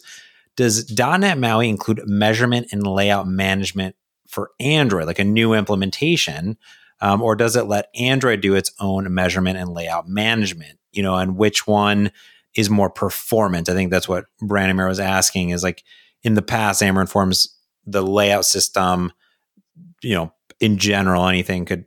does 0.54 0.96
.NET 0.96 1.38
MAUI 1.38 1.68
include 1.68 2.02
measurement 2.06 2.68
and 2.70 2.86
layout 2.86 3.26
management 3.26 3.96
for 4.28 4.50
Android, 4.60 5.06
like 5.06 5.18
a 5.18 5.24
new 5.24 5.54
implementation? 5.54 6.56
Um, 7.00 7.22
or 7.22 7.36
does 7.36 7.56
it 7.56 7.64
let 7.66 7.88
Android 7.94 8.40
do 8.40 8.54
its 8.54 8.72
own 8.80 9.12
measurement 9.12 9.58
and 9.58 9.70
layout 9.70 10.08
management? 10.08 10.78
You 10.92 11.02
know, 11.02 11.16
and 11.16 11.36
which 11.36 11.66
one 11.66 12.10
is 12.54 12.68
more 12.68 12.90
performant? 12.90 13.68
I 13.68 13.74
think 13.74 13.90
that's 13.90 14.08
what 14.08 14.26
Brandon 14.40 14.76
Branimir 14.76 14.88
was 14.88 15.00
asking. 15.00 15.50
Is 15.50 15.62
like 15.62 15.84
in 16.22 16.34
the 16.34 16.42
past, 16.42 16.82
Xamarin 16.82 17.02
informs 17.02 17.56
the 17.86 18.02
layout 18.02 18.44
system. 18.44 19.12
You 20.02 20.14
know, 20.14 20.32
in 20.60 20.78
general, 20.78 21.26
anything 21.26 21.64
could 21.64 21.86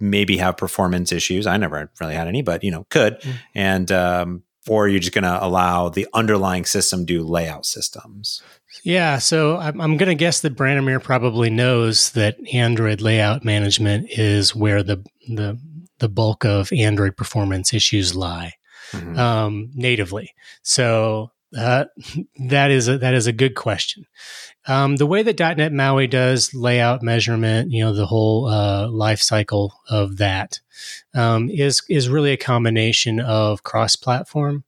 maybe 0.00 0.36
have 0.38 0.56
performance 0.56 1.12
issues. 1.12 1.46
I 1.46 1.56
never 1.56 1.90
really 2.00 2.14
had 2.14 2.28
any, 2.28 2.42
but 2.42 2.64
you 2.64 2.70
know, 2.70 2.86
could. 2.90 3.20
Mm. 3.20 3.34
And 3.54 3.92
um, 3.92 4.42
or 4.68 4.88
you're 4.88 5.00
just 5.00 5.12
going 5.12 5.24
to 5.24 5.44
allow 5.44 5.88
the 5.88 6.06
underlying 6.14 6.64
system 6.64 7.04
do 7.04 7.22
layout 7.22 7.66
systems? 7.66 8.42
Yeah, 8.82 9.18
so 9.18 9.56
I'm, 9.56 9.80
I'm 9.80 9.96
going 9.96 10.08
to 10.08 10.14
guess 10.14 10.40
that 10.40 10.56
Branimir 10.56 11.02
probably 11.02 11.50
knows 11.50 12.12
that 12.12 12.36
Android 12.52 13.00
layout 13.00 13.44
management 13.44 14.08
is 14.10 14.54
where 14.54 14.82
the 14.82 15.04
the 15.28 15.58
the 15.98 16.08
bulk 16.08 16.44
of 16.44 16.72
Android 16.72 17.16
performance 17.16 17.72
issues 17.72 18.14
lie 18.14 18.54
mm-hmm. 18.92 19.18
um, 19.18 19.70
natively. 19.74 20.34
So 20.62 21.30
uh, 21.56 21.86
that 22.48 22.70
is 22.70 22.88
a, 22.88 22.98
that 22.98 23.14
is 23.14 23.26
a 23.26 23.32
good 23.32 23.54
question. 23.54 24.04
Um, 24.66 24.96
the 24.96 25.06
way 25.06 25.22
that 25.22 25.38
.NET 25.38 25.72
MAUI 25.72 26.06
does 26.06 26.54
layout 26.54 27.02
measurement, 27.02 27.70
you 27.70 27.84
know, 27.84 27.92
the 27.92 28.06
whole 28.06 28.46
uh, 28.46 28.88
life 28.88 29.20
cycle 29.20 29.74
of 29.88 30.16
that 30.18 30.60
um, 31.14 31.50
is 31.50 31.82
is 31.88 32.08
really 32.08 32.32
a 32.32 32.36
combination 32.36 33.20
of 33.20 33.62
cross-platform 33.62 34.64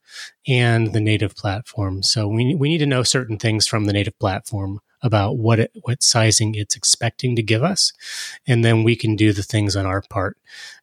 and 0.46 0.92
the 0.92 1.00
native 1.00 1.34
platform. 1.34 2.02
So 2.02 2.28
we 2.28 2.54
we 2.54 2.68
need 2.68 2.78
to 2.78 2.86
know 2.86 3.02
certain 3.02 3.38
things 3.38 3.66
from 3.66 3.86
the 3.86 3.92
native 3.92 4.18
platform 4.18 4.80
about 5.02 5.36
what 5.36 5.60
it, 5.60 5.70
what 5.82 6.02
sizing 6.02 6.54
it's 6.54 6.76
expecting 6.76 7.36
to 7.36 7.42
give 7.42 7.62
us, 7.62 7.92
and 8.46 8.64
then 8.64 8.82
we 8.82 8.96
can 8.96 9.16
do 9.16 9.32
the 9.32 9.42
things 9.42 9.76
on 9.76 9.86
our 9.86 10.02
part. 10.02 10.36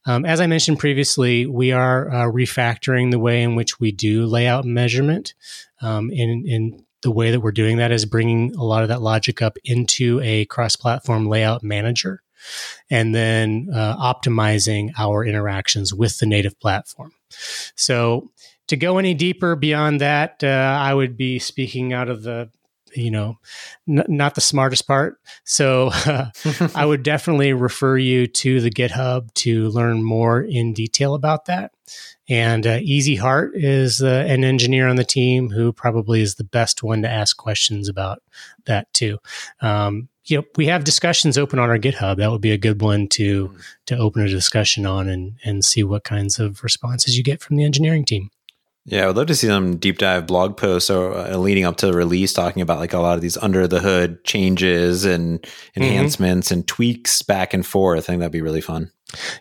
Um, 0.05 0.25
as 0.25 0.39
I 0.39 0.47
mentioned 0.47 0.79
previously, 0.79 1.45
we 1.45 1.71
are 1.71 2.09
uh, 2.09 2.25
refactoring 2.25 3.11
the 3.11 3.19
way 3.19 3.41
in 3.41 3.55
which 3.55 3.79
we 3.79 3.91
do 3.91 4.25
layout 4.25 4.65
measurement. 4.65 5.33
Um, 5.81 6.09
in, 6.11 6.47
in 6.47 6.85
the 7.03 7.11
way 7.11 7.31
that 7.31 7.41
we're 7.41 7.51
doing 7.51 7.77
that 7.77 7.91
is 7.91 8.05
bringing 8.05 8.55
a 8.55 8.63
lot 8.63 8.83
of 8.83 8.89
that 8.89 9.01
logic 9.01 9.41
up 9.41 9.57
into 9.63 10.19
a 10.23 10.45
cross-platform 10.45 11.27
layout 11.27 11.63
manager 11.63 12.21
and 12.89 13.13
then 13.13 13.69
uh, 13.73 13.95
optimizing 13.97 14.89
our 14.97 15.25
interactions 15.25 15.93
with 15.93 16.17
the 16.17 16.25
native 16.25 16.59
platform. 16.59 17.13
So, 17.75 18.31
to 18.67 18.77
go 18.77 18.97
any 18.97 19.13
deeper 19.13 19.55
beyond 19.55 20.01
that, 20.01 20.43
uh, 20.43 20.47
I 20.47 20.93
would 20.93 21.17
be 21.17 21.37
speaking 21.37 21.93
out 21.93 22.09
of 22.09 22.23
the 22.23 22.49
you 22.95 23.11
know, 23.11 23.39
n- 23.87 24.05
not 24.07 24.35
the 24.35 24.41
smartest 24.41 24.87
part. 24.87 25.19
So 25.43 25.89
uh, 25.91 26.29
I 26.75 26.85
would 26.85 27.03
definitely 27.03 27.53
refer 27.53 27.97
you 27.97 28.27
to 28.27 28.61
the 28.61 28.71
GitHub 28.71 29.33
to 29.35 29.69
learn 29.69 30.03
more 30.03 30.41
in 30.41 30.73
detail 30.73 31.15
about 31.15 31.45
that. 31.45 31.72
And 32.29 32.65
uh, 32.65 32.79
Easy 32.81 33.15
Heart 33.15 33.51
is 33.55 34.01
uh, 34.01 34.25
an 34.27 34.43
engineer 34.43 34.87
on 34.87 34.95
the 34.95 35.03
team 35.03 35.49
who 35.49 35.73
probably 35.73 36.21
is 36.21 36.35
the 36.35 36.43
best 36.43 36.81
one 36.81 37.01
to 37.01 37.09
ask 37.09 37.35
questions 37.35 37.89
about 37.89 38.23
that 38.65 38.91
too. 38.93 39.19
Um, 39.61 40.07
you 40.25 40.37
know, 40.37 40.43
we 40.55 40.67
have 40.67 40.85
discussions 40.85 41.37
open 41.37 41.59
on 41.59 41.69
our 41.69 41.77
GitHub. 41.77 42.17
That 42.17 42.31
would 42.31 42.41
be 42.41 42.51
a 42.51 42.57
good 42.57 42.81
one 42.81 43.07
to 43.09 43.49
mm. 43.49 43.61
to 43.87 43.97
open 43.97 44.21
a 44.21 44.29
discussion 44.29 44.85
on 44.85 45.09
and 45.09 45.33
and 45.43 45.65
see 45.65 45.83
what 45.83 46.05
kinds 46.05 46.39
of 46.39 46.63
responses 46.63 47.17
you 47.17 47.23
get 47.23 47.41
from 47.41 47.57
the 47.57 47.65
engineering 47.65 48.05
team. 48.05 48.29
Yeah, 48.85 49.03
I 49.03 49.07
would 49.07 49.17
love 49.17 49.27
to 49.27 49.35
see 49.35 49.47
some 49.47 49.77
deep 49.77 49.97
dive 49.97 50.27
blog 50.27 50.57
posts 50.57 50.89
or 50.89 51.13
uh, 51.13 51.37
leading 51.37 51.63
up 51.63 51.77
to 51.77 51.87
the 51.87 51.93
release, 51.93 52.33
talking 52.33 52.61
about 52.61 52.79
like 52.79 52.93
a 52.93 52.99
lot 52.99 53.15
of 53.15 53.21
these 53.21 53.37
under 53.37 53.65
the 53.67 53.79
hood 53.79 54.23
changes 54.23 55.05
and 55.05 55.41
mm-hmm. 55.41 55.83
enhancements 55.83 56.47
mm-hmm. 56.47 56.59
and 56.59 56.67
tweaks 56.67 57.21
back 57.21 57.53
and 57.53 57.65
forth. 57.65 57.99
I 57.99 58.01
think 58.01 58.19
that'd 58.19 58.31
be 58.31 58.41
really 58.41 58.61
fun. 58.61 58.91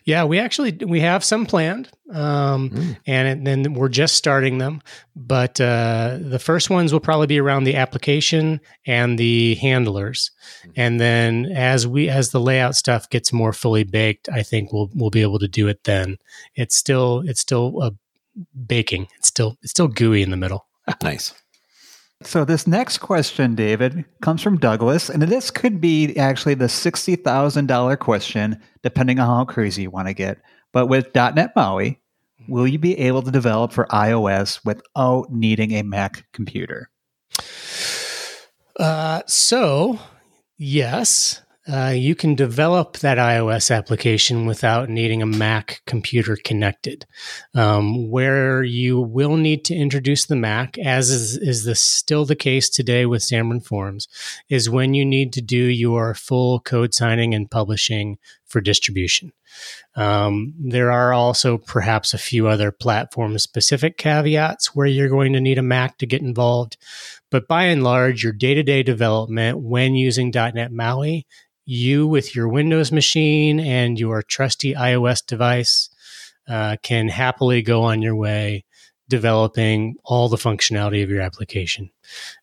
Yeah, 0.04 0.24
we 0.24 0.38
actually 0.38 0.72
we 0.84 1.00
have 1.00 1.24
some 1.24 1.46
planned, 1.46 1.88
um, 2.12 2.70
mm. 2.70 2.96
and 3.06 3.46
then 3.46 3.74
we're 3.74 3.88
just 3.88 4.14
starting 4.14 4.58
them. 4.58 4.82
But 5.16 5.60
uh, 5.60 6.18
the 6.20 6.38
first 6.38 6.70
ones 6.70 6.92
will 6.92 7.00
probably 7.00 7.26
be 7.26 7.40
around 7.40 7.64
the 7.64 7.76
application 7.76 8.60
and 8.86 9.18
the 9.18 9.54
handlers, 9.56 10.30
mm. 10.66 10.72
and 10.76 11.00
then 11.00 11.46
as 11.46 11.86
we 11.86 12.08
as 12.08 12.30
the 12.30 12.40
layout 12.40 12.76
stuff 12.76 13.08
gets 13.10 13.32
more 13.32 13.52
fully 13.52 13.84
baked, 13.84 14.28
I 14.28 14.42
think 14.42 14.72
we'll 14.72 14.90
we'll 14.94 15.10
be 15.10 15.22
able 15.22 15.38
to 15.38 15.48
do 15.48 15.68
it 15.68 15.84
then. 15.84 16.18
It's 16.54 16.76
still 16.76 17.22
it's 17.26 17.40
still 17.40 17.82
a 17.82 17.92
baking. 18.66 19.08
It's 19.16 19.28
still 19.28 19.56
it's 19.62 19.70
still 19.70 19.88
gooey 19.88 20.22
in 20.22 20.30
the 20.30 20.36
middle. 20.36 20.66
nice. 21.02 21.34
So 22.26 22.44
this 22.44 22.66
next 22.66 22.98
question, 22.98 23.54
David, 23.54 24.04
comes 24.20 24.42
from 24.42 24.58
Douglas, 24.58 25.08
and 25.08 25.22
this 25.22 25.50
could 25.50 25.80
be 25.80 26.16
actually 26.16 26.54
the 26.54 26.68
sixty 26.68 27.16
thousand 27.16 27.66
dollar 27.66 27.96
question, 27.96 28.60
depending 28.82 29.18
on 29.18 29.26
how 29.26 29.44
crazy 29.44 29.82
you 29.82 29.90
want 29.90 30.08
to 30.08 30.14
get. 30.14 30.38
But 30.72 30.86
with 30.86 31.14
.NET 31.14 31.52
MAUI, 31.54 31.98
will 32.48 32.66
you 32.66 32.78
be 32.78 32.98
able 32.98 33.22
to 33.22 33.30
develop 33.30 33.72
for 33.72 33.86
iOS 33.86 34.64
without 34.64 35.30
needing 35.30 35.72
a 35.72 35.82
Mac 35.82 36.26
computer? 36.32 36.90
Uh, 38.78 39.22
so 39.26 39.98
yes, 40.56 41.42
uh, 41.70 41.92
you 41.94 42.16
can 42.16 42.34
develop 42.34 42.98
that 42.98 43.18
iOS 43.18 43.74
application 43.74 44.46
without 44.46 44.88
needing 44.88 45.22
a 45.22 45.26
Mac 45.26 45.82
computer 45.86 46.36
connected. 46.36 47.06
Um, 47.54 48.10
where 48.10 48.64
you 48.64 49.00
will 49.00 49.36
need 49.36 49.64
to 49.66 49.74
introduce 49.74 50.26
the 50.26 50.34
Mac, 50.34 50.76
as 50.78 51.10
is, 51.10 51.36
is 51.36 51.78
still 51.78 52.24
the 52.24 52.34
case 52.34 52.68
today 52.68 53.06
with 53.06 53.22
Xamarin 53.22 53.64
Forms, 53.64 54.08
is 54.48 54.68
when 54.68 54.94
you 54.94 55.04
need 55.04 55.32
to 55.34 55.40
do 55.40 55.56
your 55.56 56.14
full 56.14 56.58
code 56.58 56.94
signing 56.94 57.32
and 57.32 57.48
publishing 57.48 58.18
for 58.44 58.60
distribution. 58.60 59.32
Um, 59.94 60.54
there 60.58 60.90
are 60.90 61.12
also 61.12 61.58
perhaps 61.58 62.12
a 62.12 62.18
few 62.18 62.48
other 62.48 62.72
platform 62.72 63.38
specific 63.38 63.98
caveats 63.98 64.74
where 64.74 64.86
you're 64.86 65.08
going 65.08 65.32
to 65.34 65.40
need 65.40 65.58
a 65.58 65.62
Mac 65.62 65.98
to 65.98 66.06
get 66.06 66.22
involved. 66.22 66.76
But 67.30 67.46
by 67.46 67.64
and 67.64 67.84
large, 67.84 68.24
your 68.24 68.32
day 68.32 68.54
to 68.54 68.62
day 68.62 68.82
development 68.82 69.58
when 69.58 69.94
using 69.94 70.32
.NET 70.34 70.72
MAUI 70.72 71.24
you 71.72 72.06
with 72.06 72.36
your 72.36 72.48
Windows 72.48 72.92
machine 72.92 73.58
and 73.58 73.98
your 73.98 74.22
trusty 74.22 74.74
iOS 74.74 75.24
device 75.24 75.88
uh, 76.48 76.76
can 76.82 77.08
happily 77.08 77.62
go 77.62 77.82
on 77.82 78.02
your 78.02 78.14
way 78.14 78.64
developing 79.08 79.96
all 80.04 80.28
the 80.28 80.36
functionality 80.36 81.02
of 81.02 81.10
your 81.10 81.20
application. 81.20 81.90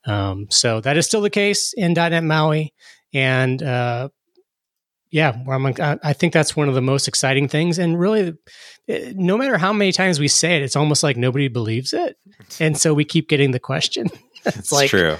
Um, 0.05 0.47
so 0.49 0.81
that 0.81 0.97
is 0.97 1.05
still 1.05 1.21
the 1.21 1.29
case 1.29 1.73
in 1.73 1.93
.NET 1.93 2.23
MAUI, 2.23 2.73
and 3.13 3.61
uh, 3.61 4.09
yeah, 5.11 5.35
I 6.03 6.13
think 6.13 6.33
that's 6.33 6.55
one 6.55 6.69
of 6.69 6.75
the 6.75 6.81
most 6.81 7.07
exciting 7.07 7.47
things. 7.47 7.79
And 7.79 7.99
really, 7.99 8.33
eh, 8.87 9.13
no 9.15 9.37
matter 9.37 9.57
how 9.57 9.73
many 9.73 9.91
times 9.91 10.19
we 10.19 10.27
say 10.27 10.57
it, 10.57 10.61
it's 10.61 10.75
almost 10.75 11.01
like 11.03 11.17
nobody 11.17 11.47
believes 11.47 11.93
it, 11.93 12.17
and 12.59 12.77
so 12.77 12.93
we 12.93 13.05
keep 13.05 13.29
getting 13.29 13.51
the 13.51 13.59
question. 13.59 14.07
it's, 14.45 14.57
it's 14.57 14.71
like 14.71 14.89
true. 14.89 15.17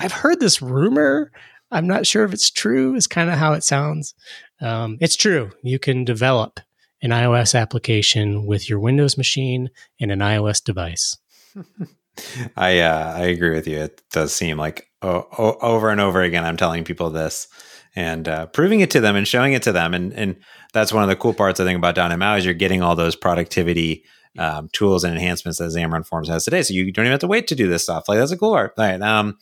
I've 0.00 0.12
heard 0.12 0.40
this 0.40 0.60
rumor 0.60 1.30
I'm 1.72 1.86
not 1.86 2.06
sure 2.06 2.24
if 2.24 2.32
it's 2.32 2.50
true, 2.50 2.94
is 2.94 3.06
kind 3.06 3.30
of 3.30 3.38
how 3.38 3.54
it 3.54 3.64
sounds. 3.64 4.14
Um, 4.60 4.98
it's 5.00 5.16
true. 5.16 5.50
You 5.62 5.78
can 5.78 6.04
develop 6.04 6.60
an 7.02 7.10
iOS 7.10 7.58
application 7.58 8.46
with 8.46 8.68
your 8.68 8.78
Windows 8.78 9.16
machine 9.16 9.70
and 10.00 10.12
an 10.12 10.20
iOS 10.20 10.62
device. 10.62 11.16
I 12.56 12.80
uh, 12.80 13.14
I 13.16 13.22
agree 13.22 13.54
with 13.54 13.66
you. 13.66 13.78
It 13.78 14.02
does 14.12 14.32
seem 14.34 14.58
like 14.58 14.86
oh, 15.00 15.26
oh, 15.38 15.56
over 15.60 15.90
and 15.90 16.00
over 16.00 16.22
again. 16.22 16.44
I'm 16.44 16.58
telling 16.58 16.84
people 16.84 17.10
this 17.10 17.48
and 17.96 18.28
uh, 18.28 18.46
proving 18.46 18.80
it 18.80 18.90
to 18.92 19.00
them 19.00 19.16
and 19.16 19.26
showing 19.26 19.54
it 19.54 19.62
to 19.62 19.72
them, 19.72 19.94
and 19.94 20.12
and 20.12 20.36
that's 20.74 20.92
one 20.92 21.02
of 21.02 21.08
the 21.08 21.16
cool 21.16 21.34
parts 21.34 21.58
I 21.58 21.64
think 21.64 21.78
about 21.78 21.96
MAUI 21.96 22.38
is 22.38 22.44
you're 22.44 22.54
getting 22.54 22.82
all 22.82 22.94
those 22.94 23.16
productivity 23.16 24.04
um, 24.38 24.68
tools 24.72 25.04
and 25.04 25.14
enhancements 25.14 25.58
that 25.58 25.70
Xamarin 25.70 26.06
Forms 26.06 26.28
has 26.28 26.44
today. 26.44 26.62
So 26.62 26.74
you 26.74 26.90
don't 26.92 27.04
even 27.04 27.12
have 27.12 27.20
to 27.20 27.26
wait 27.26 27.48
to 27.48 27.54
do 27.54 27.68
this 27.68 27.82
stuff. 27.82 28.08
Like 28.08 28.18
that's 28.18 28.32
a 28.32 28.38
cool 28.38 28.52
part. 28.52 28.74
All 28.76 28.84
right. 28.84 29.00
Um, 29.00 29.38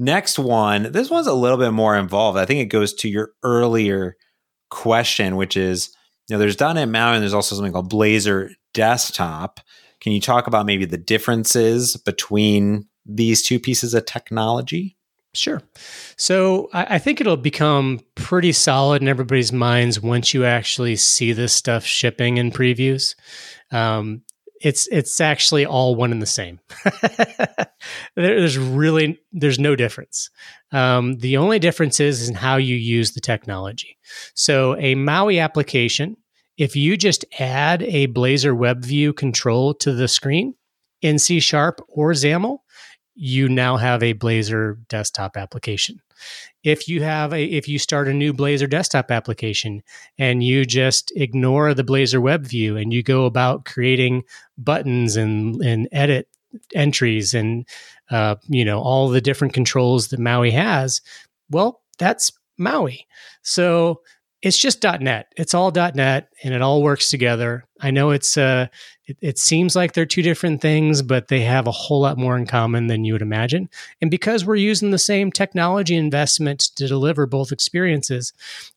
Next 0.00 0.38
one, 0.38 0.92
this 0.92 1.10
one's 1.10 1.26
a 1.26 1.34
little 1.34 1.58
bit 1.58 1.72
more 1.72 1.96
involved. 1.96 2.38
I 2.38 2.44
think 2.44 2.60
it 2.60 2.66
goes 2.66 2.94
to 2.94 3.08
your 3.08 3.32
earlier 3.42 4.16
question, 4.70 5.34
which 5.34 5.56
is, 5.56 5.90
you 6.28 6.34
know, 6.34 6.38
there's 6.38 6.60
.NET 6.60 6.78
and 6.78 7.22
there's 7.22 7.34
also 7.34 7.56
something 7.56 7.72
called 7.72 7.90
Blazor 7.90 8.50
Desktop. 8.74 9.58
Can 10.00 10.12
you 10.12 10.20
talk 10.20 10.46
about 10.46 10.66
maybe 10.66 10.84
the 10.84 10.96
differences 10.96 11.96
between 11.96 12.86
these 13.04 13.42
two 13.42 13.58
pieces 13.58 13.92
of 13.92 14.04
technology? 14.04 14.96
Sure. 15.34 15.62
So 16.16 16.70
I, 16.72 16.94
I, 16.94 16.98
think 16.98 17.20
it'll 17.20 17.36
become 17.36 18.00
pretty 18.14 18.52
solid 18.52 19.02
in 19.02 19.08
everybody's 19.08 19.52
minds 19.52 20.00
once 20.00 20.32
you 20.32 20.44
actually 20.44 20.96
see 20.96 21.32
this 21.32 21.52
stuff 21.52 21.84
shipping 21.84 22.38
in 22.38 22.50
previews. 22.50 23.14
Um, 23.70 24.22
it's 24.60 24.86
it's 24.88 25.20
actually 25.20 25.64
all 25.64 25.94
one 25.94 26.12
and 26.12 26.22
the 26.22 26.26
same. 26.26 26.60
there's 28.16 28.58
really 28.58 29.18
there's 29.32 29.58
no 29.58 29.76
difference. 29.76 30.30
Um, 30.72 31.18
the 31.18 31.36
only 31.36 31.58
difference 31.58 32.00
is 32.00 32.28
in 32.28 32.34
how 32.34 32.56
you 32.56 32.76
use 32.76 33.12
the 33.12 33.20
technology. 33.20 33.96
So 34.34 34.76
a 34.76 34.94
Maui 34.94 35.38
application, 35.38 36.16
if 36.56 36.76
you 36.76 36.96
just 36.96 37.24
add 37.38 37.82
a 37.82 38.08
Blazor 38.08 38.56
Web 38.56 38.84
View 38.84 39.12
control 39.12 39.74
to 39.74 39.92
the 39.92 40.08
screen 40.08 40.54
in 41.00 41.18
C 41.18 41.40
Sharp 41.40 41.80
or 41.88 42.12
XAML, 42.12 42.58
you 43.14 43.48
now 43.48 43.76
have 43.76 44.02
a 44.02 44.14
Blazor 44.14 44.76
desktop 44.88 45.36
application 45.36 46.00
if 46.68 46.88
you 46.88 47.02
have 47.02 47.32
a 47.32 47.44
if 47.44 47.68
you 47.68 47.78
start 47.78 48.08
a 48.08 48.12
new 48.12 48.32
blazor 48.32 48.68
desktop 48.68 49.10
application 49.10 49.82
and 50.18 50.44
you 50.44 50.64
just 50.64 51.12
ignore 51.16 51.74
the 51.74 51.84
blazor 51.84 52.20
web 52.20 52.46
view 52.46 52.76
and 52.76 52.92
you 52.92 53.02
go 53.02 53.24
about 53.24 53.64
creating 53.64 54.22
buttons 54.56 55.16
and 55.16 55.60
and 55.62 55.88
edit 55.92 56.28
entries 56.74 57.34
and 57.34 57.66
uh, 58.10 58.36
you 58.48 58.64
know 58.64 58.80
all 58.80 59.08
the 59.08 59.20
different 59.20 59.54
controls 59.54 60.08
that 60.08 60.20
maui 60.20 60.50
has 60.50 61.00
well 61.50 61.80
that's 61.98 62.32
maui. 62.58 63.06
So 63.42 64.02
it's 64.40 64.58
just 64.58 64.84
.NET. 64.84 65.32
It's 65.36 65.52
all 65.52 65.72
.NET, 65.72 66.28
and 66.44 66.54
it 66.54 66.62
all 66.62 66.82
works 66.82 67.10
together. 67.10 67.64
I 67.80 67.90
know 67.90 68.10
it's 68.10 68.36
uh, 68.36 68.68
it, 69.06 69.16
it, 69.20 69.38
seems 69.38 69.74
like 69.74 69.92
they're 69.92 70.06
two 70.06 70.22
different 70.22 70.60
things, 70.60 71.02
but 71.02 71.28
they 71.28 71.40
have 71.40 71.66
a 71.66 71.72
whole 71.72 72.00
lot 72.00 72.18
more 72.18 72.36
in 72.36 72.46
common 72.46 72.86
than 72.86 73.04
you 73.04 73.14
would 73.14 73.22
imagine. 73.22 73.68
And 74.00 74.10
because 74.10 74.44
we're 74.44 74.56
using 74.56 74.90
the 74.90 74.98
same 74.98 75.32
technology 75.32 75.96
investment 75.96 76.60
to 76.76 76.86
deliver 76.86 77.26
both 77.26 77.50
experiences, 77.50 78.32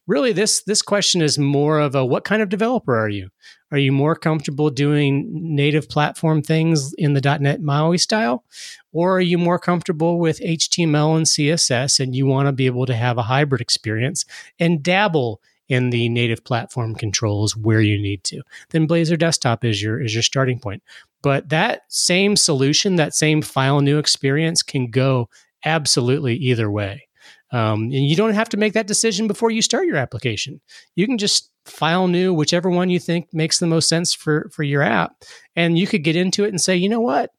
really 0.07 0.31
this 0.31 0.63
this 0.63 0.81
question 0.81 1.21
is 1.21 1.37
more 1.37 1.79
of 1.79 1.93
a 1.93 2.05
what 2.05 2.23
kind 2.23 2.41
of 2.41 2.49
developer 2.49 2.97
are 2.97 3.09
you? 3.09 3.29
Are 3.71 3.77
you 3.77 3.91
more 3.91 4.15
comfortable 4.15 4.69
doing 4.69 5.29
native 5.31 5.89
platform 5.89 6.41
things 6.41 6.93
in 6.93 7.13
the 7.13 7.21
.NET 7.39 7.61
MAUI 7.61 7.99
style, 7.99 8.43
or 8.91 9.15
are 9.15 9.21
you 9.21 9.37
more 9.37 9.59
comfortable 9.59 10.19
with 10.19 10.41
HTML 10.41 11.17
and 11.17 11.25
CSS 11.25 11.99
and 11.99 12.15
you 12.15 12.25
want 12.25 12.47
to 12.47 12.51
be 12.51 12.65
able 12.65 12.85
to 12.87 12.95
have 12.95 13.17
a 13.17 13.23
hybrid 13.23 13.61
experience 13.61 14.25
and 14.59 14.83
dabble 14.83 15.39
in 15.71 15.89
the 15.89 16.09
native 16.09 16.43
platform 16.43 16.93
controls 16.93 17.55
where 17.55 17.79
you 17.79 17.97
need 17.97 18.25
to. 18.25 18.41
Then 18.71 18.89
Blazor 18.89 19.17
Desktop 19.17 19.63
is 19.63 19.81
your 19.81 20.01
is 20.01 20.13
your 20.13 20.21
starting 20.21 20.59
point. 20.59 20.83
But 21.21 21.47
that 21.47 21.83
same 21.87 22.35
solution, 22.35 22.97
that 22.97 23.15
same 23.15 23.41
file 23.41 23.79
new 23.79 23.97
experience 23.97 24.63
can 24.63 24.91
go 24.91 25.29
absolutely 25.63 26.35
either 26.35 26.69
way. 26.69 27.07
Um, 27.51 27.83
and 27.83 28.05
you 28.05 28.17
don't 28.17 28.33
have 28.33 28.49
to 28.49 28.57
make 28.57 28.73
that 28.73 28.87
decision 28.87 29.27
before 29.27 29.49
you 29.49 29.61
start 29.61 29.87
your 29.87 29.95
application. 29.95 30.59
You 30.95 31.05
can 31.05 31.17
just 31.17 31.49
file 31.65 32.09
new, 32.09 32.33
whichever 32.33 32.69
one 32.69 32.89
you 32.89 32.99
think 32.99 33.33
makes 33.33 33.59
the 33.59 33.67
most 33.67 33.87
sense 33.87 34.13
for 34.13 34.49
for 34.51 34.63
your 34.63 34.81
app, 34.81 35.23
and 35.55 35.79
you 35.79 35.87
could 35.87 36.03
get 36.03 36.17
into 36.17 36.43
it 36.43 36.49
and 36.49 36.59
say, 36.59 36.75
you 36.75 36.89
know 36.89 36.99
what, 36.99 37.31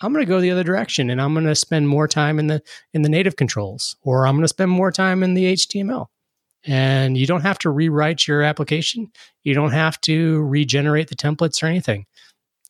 I'm 0.00 0.12
going 0.12 0.24
to 0.24 0.28
go 0.28 0.40
the 0.40 0.52
other 0.52 0.64
direction, 0.64 1.10
and 1.10 1.20
I'm 1.20 1.34
going 1.34 1.46
to 1.46 1.56
spend 1.56 1.88
more 1.88 2.06
time 2.06 2.38
in 2.38 2.46
the 2.46 2.62
in 2.94 3.02
the 3.02 3.08
native 3.08 3.34
controls, 3.34 3.96
or 4.02 4.28
I'm 4.28 4.34
going 4.34 4.44
to 4.44 4.48
spend 4.48 4.70
more 4.70 4.92
time 4.92 5.24
in 5.24 5.34
the 5.34 5.54
HTML. 5.54 6.06
And 6.64 7.16
you 7.16 7.26
don't 7.26 7.40
have 7.40 7.58
to 7.60 7.70
rewrite 7.70 8.28
your 8.28 8.42
application. 8.42 9.10
You 9.42 9.54
don't 9.54 9.72
have 9.72 10.00
to 10.02 10.42
regenerate 10.42 11.08
the 11.08 11.16
templates 11.16 11.62
or 11.62 11.66
anything. 11.66 12.06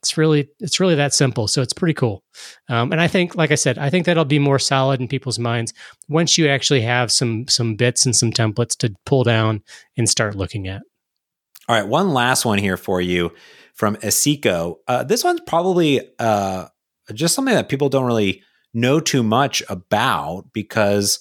It's 0.03 0.17
really 0.17 0.49
it's 0.61 0.81
really 0.81 0.95
that 0.95 1.13
simple. 1.13 1.49
So 1.49 1.61
it's 1.61 1.73
pretty 1.73 1.95
cool. 1.95 2.23
Um, 2.69 2.91
and 2.93 3.01
i 3.01 3.07
think 3.07 3.37
like 3.37 3.51
i 3.51 3.55
said 3.55 3.77
i 3.77 3.91
think 3.91 4.07
that'll 4.07 4.25
be 4.25 4.39
more 4.39 4.59
solid 4.59 4.99
in 5.01 5.09
people's 5.09 5.39
minds 5.39 5.75
once 6.09 6.39
you 6.39 6.49
actually 6.49 6.81
have 6.81 7.13
some 7.13 7.47
some 7.49 7.75
bits 7.75 8.07
and 8.07 8.17
some 8.17 8.33
templates 8.33 8.77
to 8.79 8.95
pull 9.05 9.25
down 9.25 9.63
and 9.97 10.09
start 10.09 10.37
looking 10.37 10.69
at. 10.69 10.83
All 11.69 11.77
right. 11.77 11.87
One 11.87 12.13
last 12.13 12.45
one 12.45 12.59
here 12.59 12.77
for 12.77 13.01
you 13.01 13.33
from 13.75 13.97
Asico. 13.97 14.77
Uh, 14.89 15.05
this 15.05 15.23
one's 15.23 15.41
probably 15.47 16.01
uh, 16.19 16.67
just 17.15 17.35
something 17.35 17.55
that 17.55 17.69
people 17.69 17.89
don't 17.89 18.07
really 18.07 18.43
know 18.75 19.01
too 19.01 19.23
much 19.23 19.63
about 19.69 20.47
because 20.53 21.21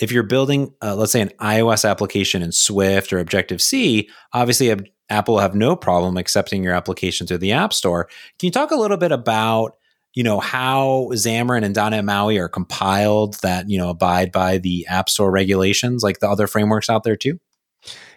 if 0.00 0.10
you're 0.10 0.22
building, 0.22 0.74
uh, 0.82 0.96
let's 0.96 1.12
say, 1.12 1.20
an 1.20 1.30
iOS 1.40 1.88
application 1.88 2.42
in 2.42 2.52
Swift 2.52 3.12
or 3.12 3.18
Objective 3.18 3.60
C, 3.60 4.08
obviously 4.32 4.74
Apple 5.10 5.34
will 5.34 5.40
have 5.40 5.54
no 5.54 5.76
problem 5.76 6.16
accepting 6.16 6.64
your 6.64 6.72
application 6.72 7.26
through 7.26 7.38
the 7.38 7.52
App 7.52 7.72
Store. 7.72 8.04
Can 8.38 8.46
you 8.46 8.50
talk 8.50 8.70
a 8.70 8.76
little 8.76 8.96
bit 8.96 9.12
about 9.12 9.76
you 10.14 10.24
know 10.24 10.40
how 10.40 11.08
Xamarin 11.12 11.64
and 11.64 11.74
.NET 11.74 12.04
MAUI 12.04 12.38
are 12.38 12.48
compiled 12.48 13.34
that 13.42 13.68
you 13.68 13.78
know 13.78 13.90
abide 13.90 14.32
by 14.32 14.58
the 14.58 14.86
App 14.88 15.08
Store 15.08 15.30
regulations, 15.30 16.02
like 16.02 16.18
the 16.18 16.28
other 16.28 16.46
frameworks 16.46 16.90
out 16.90 17.04
there 17.04 17.16
too? 17.16 17.38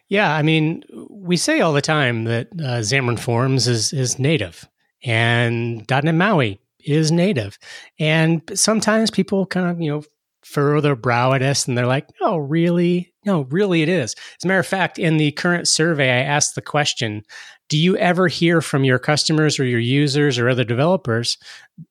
Yeah, 0.09 0.33
I 0.35 0.41
mean, 0.41 0.83
we 1.09 1.37
say 1.37 1.59
all 1.61 1.73
the 1.73 1.81
time 1.81 2.25
that 2.25 2.47
uh, 2.53 2.81
Xamarin 2.81 3.19
Forms 3.19 3.67
is 3.67 3.93
is 3.93 4.17
native, 4.17 4.67
and 5.03 5.85
.NET 5.89 6.15
MAUI 6.15 6.59
is 6.79 7.11
native, 7.11 7.59
and 7.99 8.41
sometimes 8.55 9.11
people 9.11 9.45
kind 9.45 9.69
of 9.69 9.79
you 9.79 9.91
know 9.91 10.03
furrow 10.45 10.81
their 10.81 10.95
brow 10.95 11.33
at 11.33 11.41
us 11.41 11.67
and 11.67 11.77
they're 11.77 11.87
like, 11.87 12.07
no, 12.21 12.37
really? 12.37 13.13
No, 13.25 13.41
really 13.43 13.81
it 13.81 13.89
is. 13.89 14.13
As 14.13 14.43
a 14.43 14.47
matter 14.47 14.59
of 14.59 14.67
fact, 14.67 14.99
in 14.99 15.17
the 15.17 15.31
current 15.31 15.67
survey, 15.67 16.09
I 16.09 16.23
asked 16.23 16.55
the 16.55 16.61
question 16.61 17.23
Do 17.69 17.77
you 17.77 17.95
ever 17.97 18.27
hear 18.27 18.61
from 18.61 18.83
your 18.83 18.99
customers 18.99 19.59
or 19.59 19.65
your 19.65 19.79
users 19.79 20.37
or 20.37 20.49
other 20.49 20.63
developers 20.63 21.37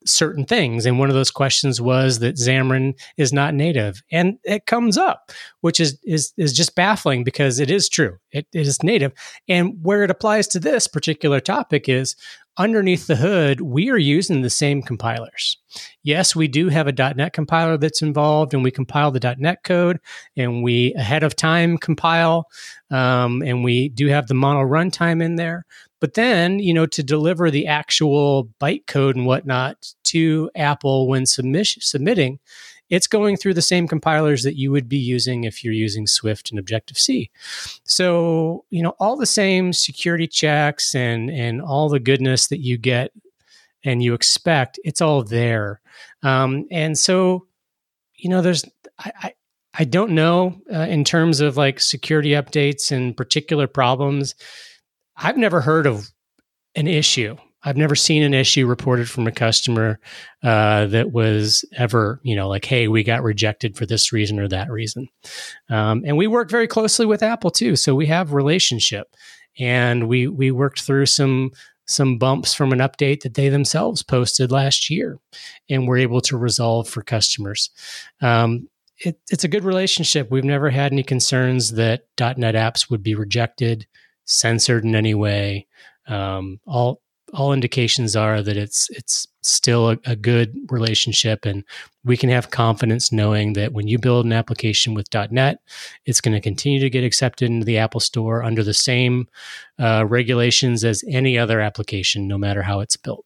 certain 0.04 0.44
things? 0.44 0.86
And 0.86 0.98
one 0.98 1.08
of 1.08 1.14
those 1.14 1.30
questions 1.30 1.80
was 1.80 2.18
that 2.20 2.36
Xamarin 2.36 2.98
is 3.16 3.32
not 3.32 3.54
native. 3.54 4.02
And 4.10 4.38
it 4.44 4.66
comes 4.66 4.96
up, 4.96 5.30
which 5.60 5.80
is 5.80 5.98
is 6.04 6.32
is 6.36 6.52
just 6.52 6.74
baffling 6.74 7.24
because 7.24 7.58
it 7.58 7.70
is 7.70 7.88
true. 7.88 8.18
it, 8.30 8.46
it 8.52 8.66
is 8.66 8.82
native. 8.82 9.12
And 9.48 9.78
where 9.82 10.02
it 10.02 10.10
applies 10.10 10.48
to 10.48 10.60
this 10.60 10.86
particular 10.86 11.40
topic 11.40 11.88
is 11.88 12.16
underneath 12.58 13.06
the 13.06 13.16
hood, 13.16 13.60
we 13.60 13.90
are 13.90 13.98
using 13.98 14.42
the 14.42 14.50
same 14.50 14.82
compilers. 14.82 15.58
Yes, 16.02 16.36
we 16.36 16.48
do 16.48 16.68
have 16.68 16.86
a 16.86 16.92
.NET 16.92 17.32
compiler 17.32 17.78
that's 17.78 18.02
involved, 18.02 18.52
and 18.52 18.62
we 18.62 18.70
compile 18.70 19.10
the 19.10 19.36
.NET 19.38 19.62
code, 19.64 20.00
and 20.36 20.62
we 20.62 20.94
ahead 20.94 21.22
of 21.22 21.34
time 21.34 21.78
compile, 21.78 22.46
um, 22.90 23.42
and 23.42 23.64
we 23.64 23.88
do 23.88 24.08
have 24.08 24.26
the 24.26 24.34
mono 24.34 24.60
runtime 24.60 25.22
in 25.22 25.36
there. 25.36 25.64
But 26.02 26.14
then, 26.14 26.58
you 26.58 26.74
know, 26.74 26.86
to 26.86 27.02
deliver 27.04 27.48
the 27.48 27.68
actual 27.68 28.50
bytecode 28.60 29.14
and 29.14 29.24
whatnot 29.24 29.94
to 30.06 30.50
Apple 30.56 31.06
when 31.06 31.26
submission, 31.26 31.80
submitting, 31.80 32.40
it's 32.90 33.06
going 33.06 33.36
through 33.36 33.54
the 33.54 33.62
same 33.62 33.86
compilers 33.86 34.42
that 34.42 34.58
you 34.58 34.72
would 34.72 34.88
be 34.88 34.98
using 34.98 35.44
if 35.44 35.62
you're 35.62 35.72
using 35.72 36.08
Swift 36.08 36.50
and 36.50 36.58
Objective 36.58 36.98
C. 36.98 37.30
So, 37.84 38.64
you 38.68 38.82
know, 38.82 38.96
all 38.98 39.16
the 39.16 39.26
same 39.26 39.72
security 39.72 40.26
checks 40.26 40.92
and 40.92 41.30
and 41.30 41.62
all 41.62 41.88
the 41.88 42.00
goodness 42.00 42.48
that 42.48 42.58
you 42.58 42.78
get 42.78 43.12
and 43.84 44.02
you 44.02 44.12
expect, 44.12 44.80
it's 44.82 45.00
all 45.00 45.22
there. 45.22 45.80
Um, 46.24 46.66
and 46.72 46.98
so, 46.98 47.46
you 48.16 48.28
know, 48.28 48.42
there's 48.42 48.64
I, 48.98 49.12
I 49.22 49.34
I 49.74 49.84
don't 49.84 50.16
know 50.16 50.60
uh, 50.68 50.80
in 50.80 51.04
terms 51.04 51.40
of 51.40 51.56
like 51.56 51.78
security 51.78 52.30
updates 52.30 52.90
and 52.90 53.16
particular 53.16 53.68
problems. 53.68 54.34
I've 55.16 55.36
never 55.36 55.60
heard 55.60 55.86
of 55.86 56.10
an 56.74 56.86
issue 56.86 57.36
I've 57.64 57.76
never 57.76 57.94
seen 57.94 58.22
an 58.22 58.34
issue 58.34 58.66
reported 58.66 59.08
from 59.08 59.26
a 59.26 59.32
customer 59.32 60.00
uh, 60.42 60.86
that 60.86 61.12
was 61.12 61.64
ever, 61.76 62.20
you 62.24 62.34
know, 62.34 62.48
like, 62.48 62.64
hey, 62.64 62.88
we 62.88 63.04
got 63.04 63.22
rejected 63.22 63.76
for 63.76 63.86
this 63.86 64.12
reason 64.12 64.40
or 64.40 64.48
that 64.48 64.70
reason. 64.70 65.08
Um, 65.70 66.02
and 66.04 66.16
we 66.16 66.26
work 66.26 66.50
very 66.50 66.66
closely 66.66 67.06
with 67.06 67.22
Apple 67.22 67.50
too, 67.50 67.76
so 67.76 67.94
we 67.94 68.06
have 68.06 68.32
relationship, 68.32 69.14
and 69.58 70.08
we 70.08 70.26
we 70.26 70.50
worked 70.50 70.82
through 70.82 71.06
some 71.06 71.50
some 71.86 72.18
bumps 72.18 72.54
from 72.54 72.72
an 72.72 72.78
update 72.78 73.22
that 73.22 73.34
they 73.34 73.48
themselves 73.48 74.02
posted 74.02 74.50
last 74.50 74.90
year, 74.90 75.18
and 75.70 75.86
we're 75.86 75.98
able 75.98 76.20
to 76.22 76.36
resolve 76.36 76.88
for 76.88 77.02
customers. 77.02 77.70
Um, 78.20 78.68
it, 78.98 79.20
it's 79.30 79.44
a 79.44 79.48
good 79.48 79.64
relationship. 79.64 80.30
We've 80.30 80.44
never 80.44 80.70
had 80.70 80.92
any 80.92 81.02
concerns 81.02 81.72
that 81.72 82.06
.NET 82.18 82.54
apps 82.54 82.90
would 82.90 83.02
be 83.02 83.14
rejected, 83.14 83.86
censored 84.24 84.84
in 84.84 84.94
any 84.94 85.14
way. 85.14 85.66
Um, 86.06 86.60
all 86.66 87.00
all 87.32 87.52
indications 87.52 88.14
are 88.14 88.42
that 88.42 88.56
it's 88.56 88.90
it's 88.90 89.26
still 89.42 89.90
a, 89.90 89.98
a, 90.04 90.14
good 90.14 90.54
relationship 90.70 91.44
and 91.44 91.64
we 92.04 92.16
can 92.16 92.28
have 92.28 92.50
confidence 92.50 93.10
knowing 93.10 93.54
that 93.54 93.72
when 93.72 93.88
you 93.88 93.98
build 93.98 94.24
an 94.24 94.32
application 94.32 94.94
with 94.94 95.12
.NET, 95.30 95.58
it's 96.04 96.20
going 96.20 96.34
to 96.34 96.40
continue 96.40 96.78
to 96.78 96.90
get 96.90 97.04
accepted 97.04 97.50
into 97.50 97.64
the 97.64 97.78
Apple 97.78 98.00
Store 98.00 98.42
under 98.42 98.62
the 98.62 98.74
same 98.74 99.26
uh, 99.80 100.04
regulations 100.06 100.84
as 100.84 101.02
any 101.08 101.38
other 101.38 101.60
application, 101.60 102.28
no 102.28 102.38
matter 102.38 102.62
how 102.62 102.80
it's 102.80 102.96
built. 102.96 103.24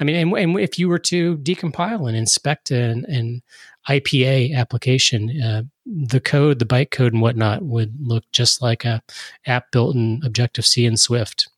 I 0.00 0.04
mean, 0.04 0.16
and, 0.16 0.32
and 0.36 0.58
if 0.58 0.78
you 0.78 0.88
were 0.88 0.98
to 1.00 1.36
decompile 1.38 2.08
and 2.08 2.16
inspect 2.16 2.70
an, 2.70 3.04
an 3.06 3.42
IPA 3.88 4.54
application, 4.54 5.40
uh, 5.42 5.62
the 5.86 6.20
code, 6.20 6.58
the 6.58 6.64
bytecode, 6.64 7.08
and 7.08 7.20
whatnot 7.20 7.62
would 7.62 7.94
look 8.00 8.24
just 8.32 8.62
like 8.62 8.84
a 8.84 9.02
app 9.46 9.70
built 9.70 9.94
in 9.94 10.20
Objective 10.24 10.64
C 10.64 10.86
and 10.86 10.98
Swift. 10.98 11.48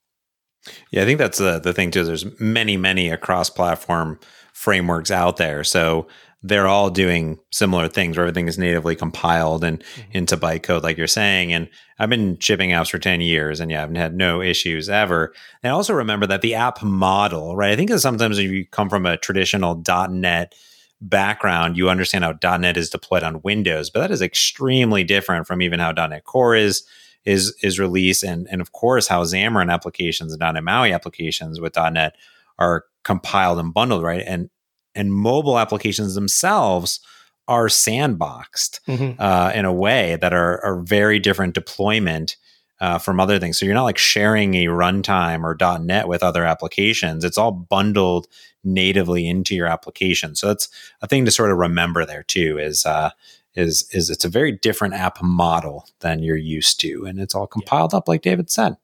Yeah, 0.91 1.03
I 1.03 1.05
think 1.05 1.19
that's 1.19 1.39
the 1.39 1.61
the 1.61 1.73
thing 1.73 1.91
too. 1.91 2.05
There's 2.05 2.41
many, 2.41 2.77
many 2.77 3.09
across 3.09 3.51
platform 3.51 4.19
frameworks 4.53 5.11
out 5.11 5.37
there. 5.37 5.63
So 5.63 6.09
they're 6.49 6.69
all 6.69 6.91
doing 6.91 7.39
similar 7.53 7.89
things 7.89 8.17
where 8.17 8.27
everything 8.27 8.49
is 8.49 8.59
natively 8.59 8.95
compiled 8.95 9.65
and 9.65 9.81
mm-hmm. 9.81 10.11
into 10.13 10.37
bytecode, 10.37 10.83
like 10.83 10.97
you're 10.97 11.07
saying. 11.07 11.53
And 11.53 11.69
I've 11.99 12.11
been 12.11 12.39
shipping 12.39 12.71
apps 12.71 12.91
for 12.91 12.99
10 12.99 13.21
years 13.21 13.61
and 13.61 13.71
yeah, 13.71 13.83
I've 13.83 13.95
had 13.95 14.15
no 14.15 14.41
issues 14.41 14.89
ever. 14.89 15.35
And 15.63 15.73
also 15.73 15.95
remember 15.95 16.27
that 16.27 16.43
the 16.43 16.55
app 16.55 16.83
model, 16.83 17.57
right? 17.57 17.73
I 17.73 17.77
think 17.77 17.91
that 17.91 18.01
sometimes 18.01 18.39
if 18.39 18.51
you 18.51 18.67
come 18.67 18.89
from 18.89 19.07
a 19.07 19.17
traditional 19.17 19.83
.NET 20.11 20.55
background, 21.01 21.77
you 21.77 21.89
understand 21.89 22.25
how 22.25 22.57
.NET 22.57 22.77
is 22.77 22.91
deployed 22.91 23.23
on 23.23 23.43
Windows, 23.43 23.91
but 23.91 24.01
that 24.01 24.11
is 24.11 24.23
extremely 24.23 25.05
different 25.05 25.47
from 25.47 25.63
even 25.63 25.81
how 25.81 25.93
.NET 25.93 26.25
Core 26.25 26.55
is 26.55 26.85
is 27.25 27.57
is 27.63 27.79
released, 27.79 28.23
and 28.23 28.47
and 28.51 28.61
of 28.61 28.73
course 28.73 29.09
how 29.09 29.25
Xamarin 29.25 29.73
applications 29.73 30.33
and 30.33 30.41
.NET 30.41 30.63
MAUI 30.63 30.93
applications 30.93 31.61
with 31.61 31.77
.NET 31.77 32.15
are 32.59 32.85
compiled 33.05 33.59
and 33.59 33.75
bundled, 33.75 34.03
right? 34.03 34.23
And 34.27 34.49
and 34.97 35.13
mobile 35.13 35.59
applications 35.59 36.15
themselves 36.15 37.01
are 37.49 37.67
sandboxed 37.69 38.81
mm-hmm. 38.89 39.21
uh, 39.21 39.53
in 39.55 39.65
a 39.65 39.73
way 39.73 40.17
that 40.21 40.33
are, 40.33 40.65
are 40.65 40.81
very 40.81 41.19
different 41.19 41.55
deployment 41.55 42.37
uh, 42.81 42.99
from 42.99 43.21
other 43.21 43.39
things. 43.39 43.59
So 43.59 43.65
you're 43.65 43.75
not 43.75 43.85
like 43.85 43.99
sharing 43.99 44.55
a 44.55 44.67
runtime 44.67 45.45
or 45.45 45.79
.NET 45.79 46.09
with 46.09 46.23
other 46.23 46.45
applications. 46.45 47.25
It's 47.25 47.39
all 47.39 47.53
bundled 47.53 48.27
natively 48.65 49.29
into 49.29 49.55
your 49.55 49.67
application. 49.67 50.35
So 50.35 50.49
that's 50.49 50.69
a 51.01 51.07
thing 51.07 51.25
to 51.25 51.31
sort 51.31 51.53
of 51.53 51.59
remember 51.59 52.05
there 52.05 52.25
too. 52.25 52.59
Is 52.59 52.85
uh, 52.85 53.11
is 53.55 53.89
is 53.93 54.11
it's 54.11 54.25
a 54.25 54.29
very 54.29 54.53
different 54.53 54.95
app 54.95 55.23
model 55.23 55.89
than 56.01 56.23
you're 56.23 56.37
used 56.37 56.81
to, 56.81 57.07
and 57.07 57.19
it's 57.19 57.35
all 57.35 57.47
compiled 57.47 57.95
up 57.95 58.09
like 58.09 58.23
David 58.23 58.51
said. 58.51 58.77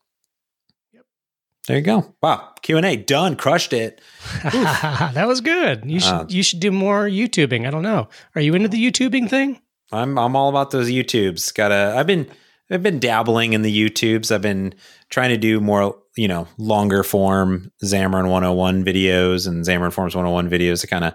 There 1.68 1.76
you 1.76 1.82
go. 1.82 2.12
Wow, 2.20 2.54
Q 2.62 2.76
and 2.76 2.86
A 2.86 2.96
done. 2.96 3.36
Crushed 3.36 3.72
it. 3.72 4.00
that 4.42 5.26
was 5.28 5.40
good. 5.40 5.84
You 5.86 6.00
should 6.00 6.12
uh, 6.12 6.26
you 6.28 6.42
should 6.42 6.60
do 6.60 6.72
more 6.72 7.04
YouTubing. 7.04 7.66
I 7.66 7.70
don't 7.70 7.82
know. 7.82 8.08
Are 8.34 8.40
you 8.40 8.54
into 8.54 8.68
the 8.68 8.84
YouTubing 8.84 9.28
thing? 9.30 9.60
I'm 9.92 10.18
I'm 10.18 10.34
all 10.34 10.48
about 10.48 10.72
those 10.72 10.90
YouTubes. 10.90 11.54
Gotta. 11.54 11.94
I've 11.96 12.06
been 12.06 12.28
I've 12.70 12.82
been 12.82 12.98
dabbling 12.98 13.52
in 13.52 13.62
the 13.62 13.90
YouTubes. 13.90 14.32
I've 14.32 14.42
been 14.42 14.74
trying 15.10 15.28
to 15.28 15.36
do 15.36 15.60
more, 15.60 15.96
you 16.16 16.26
know, 16.26 16.48
longer 16.58 17.04
form 17.04 17.70
Xamarin 17.84 18.28
101 18.30 18.84
videos 18.84 19.46
and 19.46 19.64
Xamarin 19.64 19.92
Forms 19.92 20.16
101 20.16 20.50
videos 20.50 20.80
to 20.80 20.86
kind 20.86 21.04
of 21.04 21.14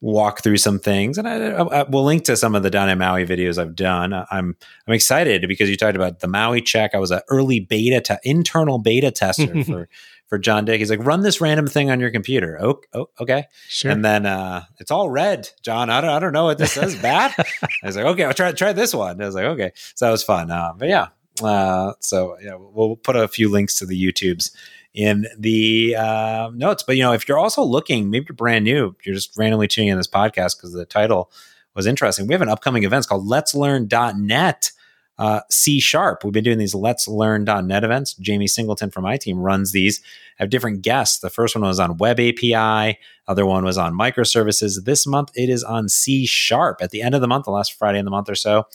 walk 0.00 0.42
through 0.42 0.56
some 0.56 0.78
things, 0.78 1.18
and 1.18 1.28
I, 1.28 1.36
I, 1.36 1.80
I 1.80 1.82
will 1.84 2.04
link 2.04 2.24
to 2.24 2.36
some 2.36 2.54
of 2.54 2.62
the 2.62 2.70
.NET 2.70 2.96
Maui 2.96 3.26
videos 3.26 3.58
I've 3.58 3.74
done. 3.74 4.12
I'm 4.12 4.56
I'm 4.86 4.94
excited 4.94 5.46
because 5.46 5.68
you 5.68 5.76
talked 5.76 5.96
about 5.96 6.20
the 6.20 6.28
Maui 6.28 6.62
check. 6.62 6.94
I 6.94 6.98
was 6.98 7.10
an 7.10 7.20
early 7.28 7.60
beta, 7.60 8.00
te- 8.00 8.28
internal 8.28 8.78
beta 8.78 9.10
tester 9.10 9.64
for 9.64 9.88
for 10.30 10.38
John 10.38 10.64
Dick. 10.64 10.78
He's 10.78 10.90
like, 10.90 11.04
run 11.04 11.22
this 11.22 11.40
random 11.40 11.66
thing 11.66 11.90
on 11.90 12.00
your 12.00 12.10
computer. 12.10 12.56
Oh, 12.60 12.80
oh 12.94 13.10
okay. 13.20 13.44
Sure. 13.68 13.90
And 13.90 14.04
then 14.04 14.26
uh, 14.26 14.64
it's 14.78 14.90
all 14.90 15.10
red, 15.10 15.50
John. 15.60 15.90
I 15.90 16.00
don't, 16.00 16.10
I 16.10 16.18
don't 16.20 16.32
know 16.32 16.44
what 16.44 16.56
this 16.56 16.72
says. 16.72 16.94
Bad. 16.96 17.34
I 17.38 17.68
was 17.86 17.96
like, 17.96 18.06
okay, 18.06 18.24
I'll 18.24 18.32
try 18.32 18.52
try 18.52 18.72
this 18.72 18.94
one. 18.94 19.20
I 19.20 19.26
was 19.26 19.34
like, 19.34 19.44
okay. 19.44 19.72
So 19.94 20.06
that 20.06 20.12
was 20.12 20.22
fun. 20.22 20.50
Uh, 20.50 20.72
but 20.76 20.88
yeah, 20.88 21.08
uh, 21.42 21.92
so 22.00 22.38
yeah, 22.40 22.54
we'll 22.58 22.96
put 22.96 23.16
a 23.16 23.28
few 23.28 23.50
links 23.50 23.74
to 23.76 23.86
the 23.86 24.00
YouTubes 24.00 24.52
in 24.94 25.26
the 25.38 25.96
uh, 25.96 26.50
notes. 26.54 26.82
But 26.82 26.96
you 26.96 27.02
know, 27.02 27.12
if 27.12 27.28
you're 27.28 27.38
also 27.38 27.62
looking, 27.62 28.10
maybe 28.10 28.26
you're 28.28 28.36
brand 28.36 28.64
new, 28.64 28.94
you're 29.04 29.14
just 29.14 29.36
randomly 29.36 29.68
tuning 29.68 29.90
in 29.90 29.96
this 29.96 30.08
podcast 30.08 30.56
because 30.56 30.72
the 30.72 30.84
title 30.84 31.30
was 31.74 31.86
interesting. 31.86 32.26
We 32.26 32.34
have 32.34 32.42
an 32.42 32.48
upcoming 32.48 32.84
event 32.84 33.06
called 33.06 33.26
Let's 33.26 33.54
Learn.net. 33.54 34.72
Uh, 35.18 35.42
C 35.50 35.80
sharp. 35.80 36.24
We've 36.24 36.32
been 36.32 36.44
doing 36.44 36.56
these 36.56 36.74
Let's 36.74 37.06
Learn.net 37.06 37.84
events. 37.84 38.14
Jayme 38.14 38.48
Singleton 38.48 38.90
from 38.90 39.02
my 39.02 39.18
team 39.18 39.38
runs 39.38 39.72
these. 39.72 40.00
I 40.38 40.44
have 40.44 40.48
different 40.48 40.80
guests. 40.80 41.18
The 41.18 41.28
first 41.28 41.54
one 41.54 41.62
was 41.62 41.78
on 41.78 41.98
Web 41.98 42.18
API. 42.18 42.98
Other 43.28 43.44
one 43.44 43.62
was 43.62 43.76
on 43.76 43.92
microservices. 43.92 44.82
This 44.84 45.06
month 45.06 45.30
it 45.34 45.50
is 45.50 45.62
on 45.62 45.90
C 45.90 46.24
sharp. 46.24 46.78
At 46.80 46.90
the 46.90 47.02
end 47.02 47.14
of 47.14 47.20
the 47.20 47.28
month, 47.28 47.44
the 47.44 47.50
last 47.50 47.74
Friday 47.74 47.98
in 47.98 48.06
the 48.06 48.10
month 48.10 48.30
or 48.30 48.34
so, 48.34 48.66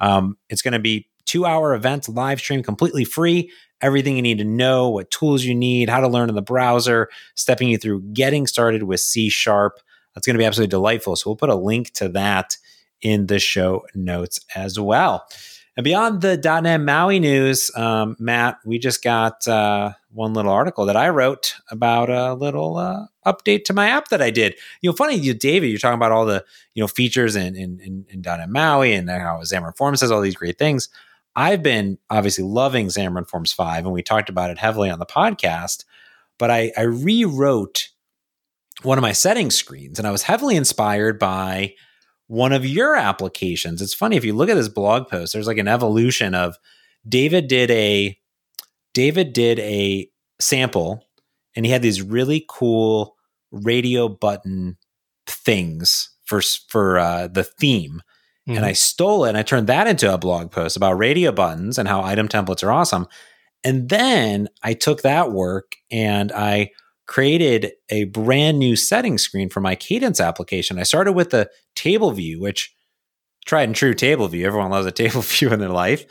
um, 0.00 0.36
it's 0.48 0.60
going 0.60 0.72
to 0.72 0.80
be 0.80 1.06
two 1.32 1.46
hour 1.46 1.74
event, 1.74 2.10
live 2.10 2.38
stream, 2.38 2.62
completely 2.62 3.04
free. 3.04 3.50
Everything 3.80 4.16
you 4.16 4.22
need 4.22 4.36
to 4.36 4.44
know, 4.44 4.90
what 4.90 5.10
tools 5.10 5.42
you 5.44 5.54
need, 5.54 5.88
how 5.88 6.00
to 6.00 6.06
learn 6.06 6.28
in 6.28 6.34
the 6.34 6.42
browser, 6.42 7.08
stepping 7.34 7.68
you 7.68 7.78
through 7.78 8.02
getting 8.12 8.46
started 8.46 8.82
with 8.82 9.00
C 9.00 9.30
sharp. 9.30 9.80
That's 10.14 10.26
going 10.26 10.34
to 10.34 10.38
be 10.38 10.44
absolutely 10.44 10.70
delightful. 10.70 11.16
So 11.16 11.30
we'll 11.30 11.36
put 11.36 11.48
a 11.48 11.54
link 11.54 11.90
to 11.94 12.10
that 12.10 12.58
in 13.00 13.28
the 13.28 13.38
show 13.38 13.86
notes 13.94 14.40
as 14.54 14.78
well. 14.78 15.26
And 15.74 15.84
beyond 15.84 16.20
the 16.20 16.36
.NET 16.36 16.82
Maui 16.82 17.18
news, 17.18 17.70
um, 17.74 18.14
Matt, 18.18 18.58
we 18.66 18.78
just 18.78 19.02
got 19.02 19.48
uh, 19.48 19.92
one 20.10 20.34
little 20.34 20.52
article 20.52 20.84
that 20.84 20.98
I 20.98 21.08
wrote 21.08 21.54
about 21.70 22.10
a 22.10 22.34
little 22.34 22.76
uh, 22.76 23.06
update 23.26 23.64
to 23.64 23.72
my 23.72 23.88
app 23.88 24.08
that 24.08 24.20
I 24.20 24.30
did. 24.30 24.54
You 24.82 24.90
know, 24.90 24.96
funny, 24.96 25.16
you, 25.16 25.32
David, 25.32 25.68
you're 25.68 25.78
talking 25.78 25.96
about 25.96 26.12
all 26.12 26.26
the 26.26 26.44
you 26.74 26.82
know 26.82 26.88
features 26.88 27.36
in 27.36 27.56
in, 27.56 27.80
in, 27.80 28.04
in 28.10 28.20
.NET 28.20 28.50
Maui 28.50 28.92
and 28.92 29.08
how 29.08 29.40
Xamarin 29.40 29.74
Forms 29.74 30.00
says 30.00 30.10
all 30.10 30.20
these 30.20 30.36
great 30.36 30.58
things. 30.58 30.90
I've 31.34 31.62
been 31.62 31.98
obviously 32.10 32.44
loving 32.44 32.88
Xamarin 32.88 33.28
Forms 33.28 33.52
5, 33.52 33.84
and 33.84 33.92
we 33.92 34.02
talked 34.02 34.28
about 34.28 34.50
it 34.50 34.58
heavily 34.58 34.90
on 34.90 34.98
the 34.98 35.06
podcast, 35.06 35.84
but 36.38 36.50
I, 36.50 36.72
I 36.76 36.82
rewrote 36.82 37.88
one 38.82 38.98
of 38.98 39.02
my 39.02 39.12
settings 39.12 39.54
screens, 39.54 39.98
and 39.98 40.06
I 40.06 40.10
was 40.10 40.22
heavily 40.22 40.56
inspired 40.56 41.18
by 41.18 41.74
one 42.26 42.52
of 42.52 42.64
your 42.64 42.96
applications. 42.96 43.82
It's 43.82 43.94
funny 43.94 44.16
if 44.16 44.24
you 44.24 44.34
look 44.34 44.48
at 44.48 44.54
this 44.54 44.68
blog 44.68 45.08
post, 45.08 45.32
there's 45.32 45.46
like 45.46 45.58
an 45.58 45.68
evolution 45.68 46.34
of 46.34 46.56
David 47.06 47.48
did 47.48 47.70
a 47.70 48.18
David 48.94 49.32
did 49.32 49.58
a 49.58 50.08
sample 50.40 51.06
and 51.54 51.66
he 51.66 51.72
had 51.72 51.82
these 51.82 52.02
really 52.02 52.44
cool 52.48 53.16
radio 53.50 54.08
button 54.08 54.76
things 55.26 56.10
for 56.24 56.40
for 56.68 56.98
uh, 56.98 57.28
the 57.28 57.44
theme 57.44 58.02
Mm-hmm. 58.48 58.56
And 58.56 58.66
I 58.66 58.72
stole 58.72 59.24
it 59.24 59.30
and 59.30 59.38
I 59.38 59.42
turned 59.42 59.68
that 59.68 59.86
into 59.86 60.12
a 60.12 60.18
blog 60.18 60.50
post 60.50 60.76
about 60.76 60.98
radio 60.98 61.30
buttons 61.30 61.78
and 61.78 61.88
how 61.88 62.02
item 62.02 62.28
templates 62.28 62.64
are 62.64 62.72
awesome. 62.72 63.06
And 63.62 63.88
then 63.88 64.48
I 64.62 64.74
took 64.74 65.02
that 65.02 65.30
work 65.30 65.76
and 65.90 66.32
I 66.32 66.70
created 67.06 67.72
a 67.90 68.04
brand 68.04 68.58
new 68.58 68.74
setting 68.74 69.18
screen 69.18 69.48
for 69.48 69.60
my 69.60 69.74
cadence 69.74 70.20
application. 70.20 70.78
I 70.78 70.82
started 70.82 71.12
with 71.12 71.30
the 71.30 71.50
table 71.76 72.10
view, 72.10 72.40
which 72.40 72.74
tried 73.46 73.64
and 73.64 73.76
true 73.76 73.94
table 73.94 74.28
view. 74.28 74.46
Everyone 74.46 74.70
loves 74.70 74.86
a 74.86 74.90
table 74.92 75.22
view 75.22 75.52
in 75.52 75.60
their 75.60 75.68
life. 75.68 76.04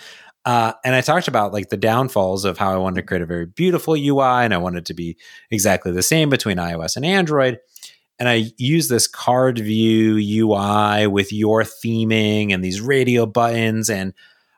Uh, 0.44 0.74
and 0.84 0.96
I 0.96 1.02
talked 1.02 1.28
about 1.28 1.54
like 1.54 1.70
the 1.70 1.78
downfalls 1.78 2.46
of 2.46 2.58
how 2.58 2.74
I 2.74 2.78
wanted 2.78 3.02
to 3.02 3.08
create 3.08 3.22
a 3.22 3.28
very 3.28 3.46
beautiful 3.46 3.94
UI 3.94 4.44
and 4.44 4.54
I 4.54 4.58
wanted 4.58 4.88
to 4.88 4.94
be 4.94 5.18
exactly 5.52 5.92
the 5.92 6.02
same 6.02 6.30
between 6.30 6.58
iOS 6.58 6.96
and 6.96 7.06
Android 7.06 7.60
and 8.22 8.30
I 8.30 8.52
use 8.60 8.88
this 8.88 9.08
card 9.08 9.58
view 9.58 10.46
UI 10.46 11.08
with 11.08 11.34
your 11.34 11.64
theming 11.64 12.54
and 12.54 12.64
these 12.64 12.80
radio 12.80 13.26
buttons. 13.26 13.90
And 13.90 14.14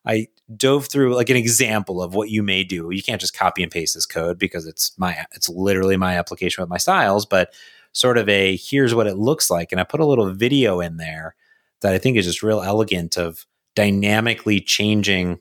I 0.05 0.27
dove 0.57 0.87
through 0.87 1.15
like 1.15 1.29
an 1.29 1.37
example 1.37 2.03
of 2.03 2.13
what 2.13 2.29
you 2.29 2.43
may 2.43 2.65
do. 2.65 2.89
You 2.91 3.01
can't 3.01 3.21
just 3.21 3.33
copy 3.33 3.63
and 3.63 3.71
paste 3.71 3.95
this 3.95 4.05
code 4.05 4.37
because 4.37 4.67
it's 4.67 4.91
my 4.97 5.25
it's 5.31 5.47
literally 5.47 5.95
my 5.95 6.17
application 6.17 6.61
with 6.61 6.69
my 6.69 6.77
styles, 6.77 7.25
but 7.25 7.53
sort 7.93 8.17
of 8.17 8.27
a 8.27 8.57
here's 8.57 8.93
what 8.93 9.07
it 9.07 9.17
looks 9.17 9.49
like. 9.49 9.71
And 9.71 9.79
I 9.79 9.85
put 9.85 10.01
a 10.01 10.05
little 10.05 10.33
video 10.33 10.81
in 10.81 10.97
there 10.97 11.33
that 11.79 11.93
I 11.93 11.99
think 11.99 12.17
is 12.17 12.25
just 12.25 12.43
real 12.43 12.61
elegant 12.61 13.17
of 13.17 13.45
dynamically 13.77 14.59
changing 14.59 15.39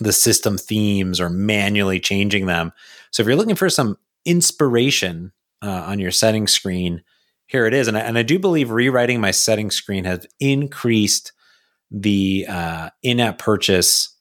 the 0.00 0.14
system 0.14 0.56
themes 0.56 1.20
or 1.20 1.28
manually 1.28 2.00
changing 2.00 2.46
them. 2.46 2.72
So 3.10 3.20
if 3.20 3.26
you're 3.26 3.36
looking 3.36 3.54
for 3.54 3.68
some 3.68 3.98
inspiration 4.24 5.30
uh, 5.60 5.84
on 5.86 5.98
your 5.98 6.10
settings 6.10 6.50
screen, 6.50 7.02
here 7.54 7.66
it 7.66 7.74
is. 7.74 7.86
And 7.86 7.96
I, 7.96 8.00
and 8.00 8.18
I 8.18 8.22
do 8.22 8.38
believe 8.38 8.70
rewriting 8.70 9.20
my 9.20 9.30
setting 9.30 9.70
screen 9.70 10.04
has 10.04 10.26
increased 10.40 11.32
the 11.90 12.46
uh, 12.48 12.90
in-app 13.02 13.38
purchase 13.38 14.16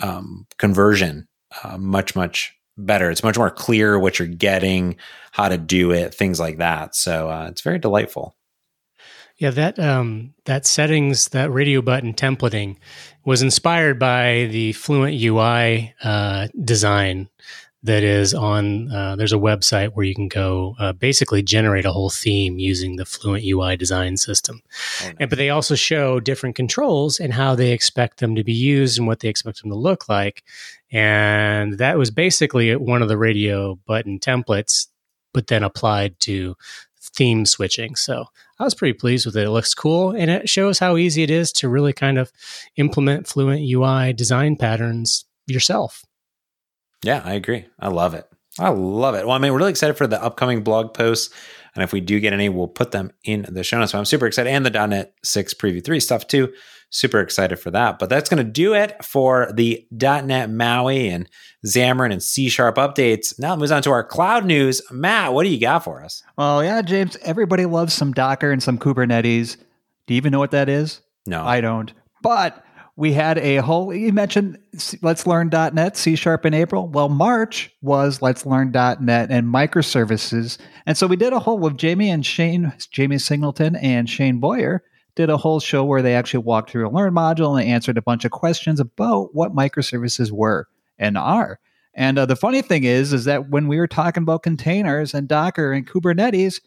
um, 0.00 0.46
conversion 0.58 1.28
uh, 1.62 1.78
much 1.78 2.16
much 2.16 2.56
better. 2.76 3.10
It's 3.10 3.22
much 3.22 3.38
more 3.38 3.50
clear 3.50 3.98
what 3.98 4.18
you're 4.18 4.26
getting, 4.26 4.96
how 5.30 5.48
to 5.48 5.58
do 5.58 5.92
it, 5.92 6.14
things 6.14 6.40
like 6.40 6.58
that. 6.58 6.96
So 6.96 7.30
uh, 7.30 7.48
it's 7.50 7.60
very 7.60 7.78
delightful. 7.78 8.34
Yeah, 9.36 9.50
that 9.50 9.78
um, 9.78 10.32
that 10.44 10.64
settings, 10.64 11.28
that 11.28 11.52
radio 11.52 11.82
button 11.82 12.14
templating, 12.14 12.76
was 13.24 13.42
inspired 13.42 13.98
by 13.98 14.48
the 14.50 14.72
Fluent 14.72 15.20
UI 15.20 15.92
uh, 16.02 16.48
design 16.64 17.28
that 17.84 18.02
is 18.02 18.32
on 18.32 18.90
uh, 18.90 19.14
there's 19.14 19.32
a 19.32 19.36
website 19.36 19.90
where 19.90 20.06
you 20.06 20.14
can 20.14 20.28
go 20.28 20.74
uh, 20.78 20.92
basically 20.92 21.42
generate 21.42 21.84
a 21.84 21.92
whole 21.92 22.08
theme 22.08 22.58
using 22.58 22.96
the 22.96 23.04
fluent 23.04 23.44
ui 23.44 23.76
design 23.76 24.16
system. 24.16 24.62
Oh, 24.64 25.06
nice. 25.06 25.14
and, 25.20 25.30
but 25.30 25.36
they 25.36 25.50
also 25.50 25.74
show 25.74 26.18
different 26.18 26.56
controls 26.56 27.20
and 27.20 27.34
how 27.34 27.54
they 27.54 27.72
expect 27.72 28.20
them 28.20 28.34
to 28.36 28.42
be 28.42 28.54
used 28.54 28.98
and 28.98 29.06
what 29.06 29.20
they 29.20 29.28
expect 29.28 29.60
them 29.60 29.70
to 29.70 29.76
look 29.76 30.08
like. 30.08 30.42
And 30.90 31.76
that 31.76 31.98
was 31.98 32.10
basically 32.10 32.74
one 32.74 33.02
of 33.02 33.08
the 33.08 33.18
radio 33.18 33.78
button 33.86 34.18
templates 34.18 34.88
but 35.34 35.48
then 35.48 35.62
applied 35.62 36.18
to 36.20 36.56
theme 37.00 37.44
switching. 37.44 37.96
So 37.96 38.24
i 38.58 38.64
was 38.64 38.74
pretty 38.74 38.94
pleased 38.94 39.26
with 39.26 39.36
it. 39.36 39.44
It 39.44 39.50
looks 39.50 39.74
cool 39.74 40.12
and 40.12 40.30
it 40.30 40.48
shows 40.48 40.78
how 40.78 40.96
easy 40.96 41.22
it 41.22 41.30
is 41.30 41.52
to 41.52 41.68
really 41.68 41.92
kind 41.92 42.16
of 42.16 42.32
implement 42.76 43.26
fluent 43.26 43.60
ui 43.60 44.14
design 44.14 44.56
patterns 44.56 45.26
yourself 45.46 46.02
yeah, 47.04 47.22
I 47.24 47.34
agree. 47.34 47.66
I 47.78 47.88
love 47.88 48.14
it. 48.14 48.26
I 48.58 48.68
love 48.70 49.14
it. 49.14 49.26
Well, 49.26 49.34
I 49.34 49.38
mean, 49.38 49.52
we're 49.52 49.58
really 49.58 49.70
excited 49.70 49.94
for 49.94 50.06
the 50.06 50.22
upcoming 50.22 50.62
blog 50.62 50.94
posts. 50.94 51.34
And 51.74 51.82
if 51.82 51.92
we 51.92 52.00
do 52.00 52.20
get 52.20 52.32
any, 52.32 52.48
we'll 52.48 52.68
put 52.68 52.92
them 52.92 53.10
in 53.24 53.46
the 53.48 53.64
show 53.64 53.78
notes. 53.78 53.92
So 53.92 53.98
I'm 53.98 54.04
super 54.04 54.26
excited. 54.26 54.50
And 54.50 54.64
the 54.64 54.86
.NET 54.86 55.12
6 55.24 55.54
Preview 55.54 55.84
3 55.84 55.98
stuff 55.98 56.28
too. 56.28 56.52
Super 56.90 57.18
excited 57.18 57.56
for 57.56 57.72
that. 57.72 57.98
But 57.98 58.08
that's 58.08 58.30
going 58.30 58.44
to 58.44 58.50
do 58.50 58.74
it 58.74 59.04
for 59.04 59.50
the 59.52 59.84
.NET 59.90 60.50
MAUI 60.50 61.08
and 61.08 61.28
Xamarin 61.66 62.12
and 62.12 62.22
C 62.22 62.48
Sharp 62.48 62.76
updates. 62.76 63.36
Now 63.40 63.54
it 63.54 63.56
moves 63.56 63.72
on 63.72 63.82
to 63.82 63.90
our 63.90 64.04
cloud 64.04 64.44
news. 64.44 64.80
Matt, 64.92 65.32
what 65.32 65.42
do 65.42 65.48
you 65.48 65.60
got 65.60 65.82
for 65.82 66.04
us? 66.04 66.22
Well, 66.38 66.62
yeah, 66.62 66.80
James, 66.82 67.16
everybody 67.22 67.66
loves 67.66 67.92
some 67.92 68.12
Docker 68.12 68.52
and 68.52 68.62
some 68.62 68.78
Kubernetes. 68.78 69.56
Do 70.06 70.14
you 70.14 70.18
even 70.18 70.30
know 70.30 70.38
what 70.38 70.52
that 70.52 70.68
is? 70.68 71.00
No. 71.26 71.44
I 71.44 71.60
don't. 71.60 71.92
But 72.22 72.63
we 72.96 73.12
had 73.12 73.38
a 73.38 73.56
whole 73.56 73.92
you 73.92 74.12
mentioned 74.12 74.58
let's 75.02 75.26
learn.net 75.26 75.96
c 75.96 76.16
sharp 76.16 76.46
in 76.46 76.54
april. 76.54 76.88
Well 76.88 77.08
march 77.08 77.70
was 77.82 78.22
let's 78.22 78.46
learn.net 78.46 79.30
and 79.30 79.52
microservices. 79.52 80.58
And 80.86 80.96
so 80.96 81.06
we 81.06 81.16
did 81.16 81.32
a 81.32 81.38
whole 81.38 81.58
with 81.58 81.76
jayme 81.76 82.06
and 82.06 82.24
shane 82.24 82.72
jayme 82.78 83.20
singleton 83.20 83.76
and 83.76 84.08
shane 84.08 84.38
boyer 84.38 84.82
did 85.16 85.30
a 85.30 85.36
whole 85.36 85.60
show 85.60 85.84
where 85.84 86.02
they 86.02 86.14
actually 86.14 86.44
walked 86.44 86.70
through 86.70 86.88
a 86.88 86.90
learn 86.90 87.14
module 87.14 87.60
and 87.60 87.68
answered 87.68 87.98
a 87.98 88.02
bunch 88.02 88.24
of 88.24 88.30
questions 88.32 88.80
about 88.80 89.34
what 89.34 89.54
microservices 89.54 90.32
were 90.32 90.66
and 90.98 91.16
are. 91.16 91.60
And 91.94 92.18
uh, 92.18 92.26
the 92.26 92.34
funny 92.34 92.62
thing 92.62 92.82
is 92.82 93.12
is 93.12 93.24
that 93.24 93.50
when 93.50 93.68
we 93.68 93.78
were 93.78 93.86
talking 93.86 94.24
about 94.24 94.42
containers 94.42 95.14
and 95.14 95.28
docker 95.28 95.72
and 95.72 95.88
kubernetes 95.88 96.60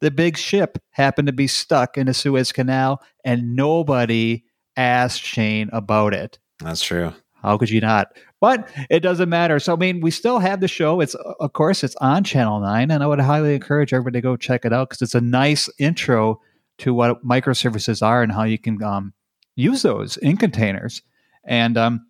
the 0.00 0.10
big 0.10 0.36
ship 0.36 0.78
happened 0.90 1.26
to 1.26 1.32
be 1.32 1.46
stuck 1.46 1.96
in 1.96 2.08
a 2.08 2.14
suez 2.14 2.52
canal 2.52 3.00
and 3.24 3.56
nobody 3.56 4.44
asked 4.76 5.22
Shane 5.22 5.70
about 5.72 6.14
it. 6.14 6.38
That's 6.60 6.82
true. 6.82 7.12
How 7.42 7.58
could 7.58 7.70
you 7.70 7.80
not? 7.80 8.16
But 8.40 8.68
it 8.88 9.00
doesn't 9.00 9.28
matter. 9.28 9.58
So 9.58 9.74
I 9.74 9.76
mean, 9.76 10.00
we 10.00 10.10
still 10.10 10.38
have 10.38 10.60
the 10.60 10.68
show. 10.68 11.00
It's 11.00 11.14
of 11.14 11.52
course 11.52 11.84
it's 11.84 11.96
on 11.96 12.24
Channel 12.24 12.60
Nine, 12.60 12.90
and 12.90 13.02
I 13.02 13.06
would 13.06 13.20
highly 13.20 13.54
encourage 13.54 13.92
everybody 13.92 14.18
to 14.18 14.22
go 14.22 14.36
check 14.36 14.64
it 14.64 14.72
out 14.72 14.88
because 14.88 15.02
it's 15.02 15.14
a 15.14 15.20
nice 15.20 15.68
intro 15.78 16.40
to 16.78 16.94
what 16.94 17.24
microservices 17.24 18.02
are 18.02 18.22
and 18.22 18.32
how 18.32 18.44
you 18.44 18.58
can 18.58 18.82
um, 18.82 19.12
use 19.56 19.82
those 19.82 20.16
in 20.16 20.36
containers. 20.36 21.02
And 21.44 21.76
um, 21.76 22.06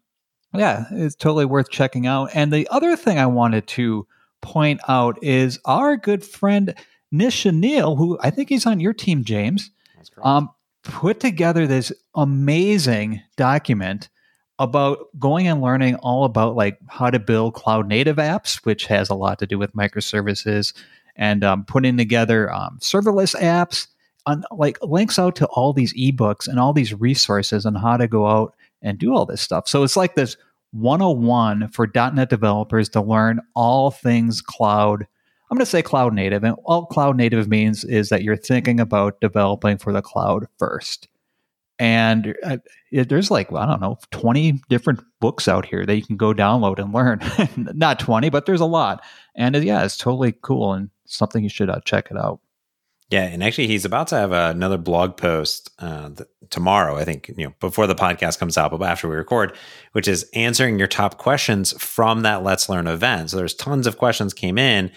yeah, 0.54 0.84
it's 0.92 1.16
totally 1.16 1.44
worth 1.44 1.70
checking 1.70 2.06
out. 2.06 2.30
And 2.34 2.52
the 2.52 2.68
other 2.70 2.96
thing 2.96 3.18
I 3.18 3.26
wanted 3.26 3.66
to 3.68 4.06
point 4.40 4.80
out 4.88 5.18
is 5.22 5.58
our 5.64 5.96
good 5.96 6.24
friend 6.24 6.74
Nish 7.10 7.44
who 7.44 8.18
I 8.20 8.30
think 8.30 8.48
he's 8.48 8.66
on 8.66 8.80
your 8.80 8.92
team, 8.92 9.24
James, 9.24 9.70
um, 10.22 10.50
put 10.84 11.20
together 11.20 11.66
this 11.66 11.92
amazing 12.14 13.22
document 13.36 14.08
about 14.58 15.08
going 15.18 15.48
and 15.48 15.60
learning 15.60 15.96
all 15.96 16.24
about 16.24 16.54
like 16.54 16.78
how 16.88 17.10
to 17.10 17.18
build 17.18 17.54
cloud 17.54 17.88
native 17.88 18.16
apps, 18.16 18.64
which 18.64 18.86
has 18.86 19.10
a 19.10 19.14
lot 19.14 19.38
to 19.40 19.46
do 19.46 19.58
with 19.58 19.74
microservices, 19.74 20.72
and 21.16 21.42
um, 21.42 21.64
putting 21.64 21.96
together 21.96 22.52
um, 22.52 22.78
serverless 22.80 23.34
apps. 23.40 23.88
On, 24.26 24.42
like 24.50 24.78
links 24.80 25.18
out 25.18 25.36
to 25.36 25.46
all 25.48 25.74
these 25.74 25.92
ebooks 25.92 26.48
and 26.48 26.58
all 26.58 26.72
these 26.72 26.94
resources 26.94 27.66
on 27.66 27.74
how 27.74 27.98
to 27.98 28.08
go 28.08 28.26
out 28.26 28.54
and 28.80 28.98
do 28.98 29.14
all 29.14 29.26
this 29.26 29.42
stuff. 29.42 29.68
So 29.68 29.82
it's 29.82 29.98
like 29.98 30.14
this 30.14 30.38
101 30.74 31.68
for 31.68 31.86
.NET 31.94 32.30
developers 32.30 32.88
to 32.90 33.02
learn 33.02 33.40
all 33.54 33.90
things 33.90 34.40
cloud. 34.40 35.06
I'm 35.50 35.56
going 35.56 35.64
to 35.64 35.70
say 35.70 35.82
cloud 35.82 36.14
native, 36.14 36.42
and 36.42 36.56
all 36.64 36.86
cloud 36.86 37.16
native 37.16 37.48
means 37.48 37.84
is 37.84 38.08
that 38.08 38.22
you're 38.22 38.36
thinking 38.36 38.80
about 38.80 39.20
developing 39.20 39.78
for 39.78 39.92
the 39.92 40.02
cloud 40.02 40.46
first. 40.58 41.08
And 41.78 42.34
uh, 42.42 42.58
it, 42.92 43.08
there's 43.08 43.30
like 43.30 43.52
I 43.52 43.66
don't 43.66 43.80
know 43.80 43.98
20 44.12 44.62
different 44.68 45.00
books 45.20 45.48
out 45.48 45.66
here 45.66 45.84
that 45.84 45.96
you 45.96 46.04
can 46.04 46.16
go 46.16 46.32
download 46.32 46.78
and 46.78 46.92
learn. 46.94 47.20
Not 47.76 47.98
20, 47.98 48.30
but 48.30 48.46
there's 48.46 48.60
a 48.60 48.66
lot. 48.66 49.04
And 49.34 49.56
uh, 49.56 49.58
yeah, 49.58 49.84
it's 49.84 49.96
totally 49.96 50.34
cool 50.40 50.72
and 50.72 50.90
something 51.04 51.42
you 51.42 51.48
should 51.48 51.70
uh, 51.70 51.80
check 51.84 52.10
it 52.10 52.16
out. 52.16 52.40
Yeah, 53.10 53.24
and 53.24 53.44
actually, 53.44 53.66
he's 53.66 53.84
about 53.84 54.08
to 54.08 54.16
have 54.16 54.32
another 54.32 54.78
blog 54.78 55.16
post 55.16 55.70
uh, 55.78 56.08
th- 56.08 56.28
tomorrow. 56.50 56.96
I 56.96 57.04
think 57.04 57.28
you 57.36 57.44
know 57.44 57.54
before 57.60 57.86
the 57.86 57.94
podcast 57.94 58.38
comes 58.38 58.56
out, 58.56 58.70
but 58.70 58.82
after 58.82 59.08
we 59.08 59.14
record, 59.14 59.56
which 59.92 60.08
is 60.08 60.28
answering 60.34 60.78
your 60.78 60.88
top 60.88 61.18
questions 61.18 61.72
from 61.80 62.22
that 62.22 62.42
Let's 62.42 62.68
Learn 62.68 62.86
event. 62.86 63.30
So 63.30 63.36
there's 63.36 63.54
tons 63.54 63.86
of 63.86 63.98
questions 63.98 64.32
came 64.32 64.56
in, 64.56 64.90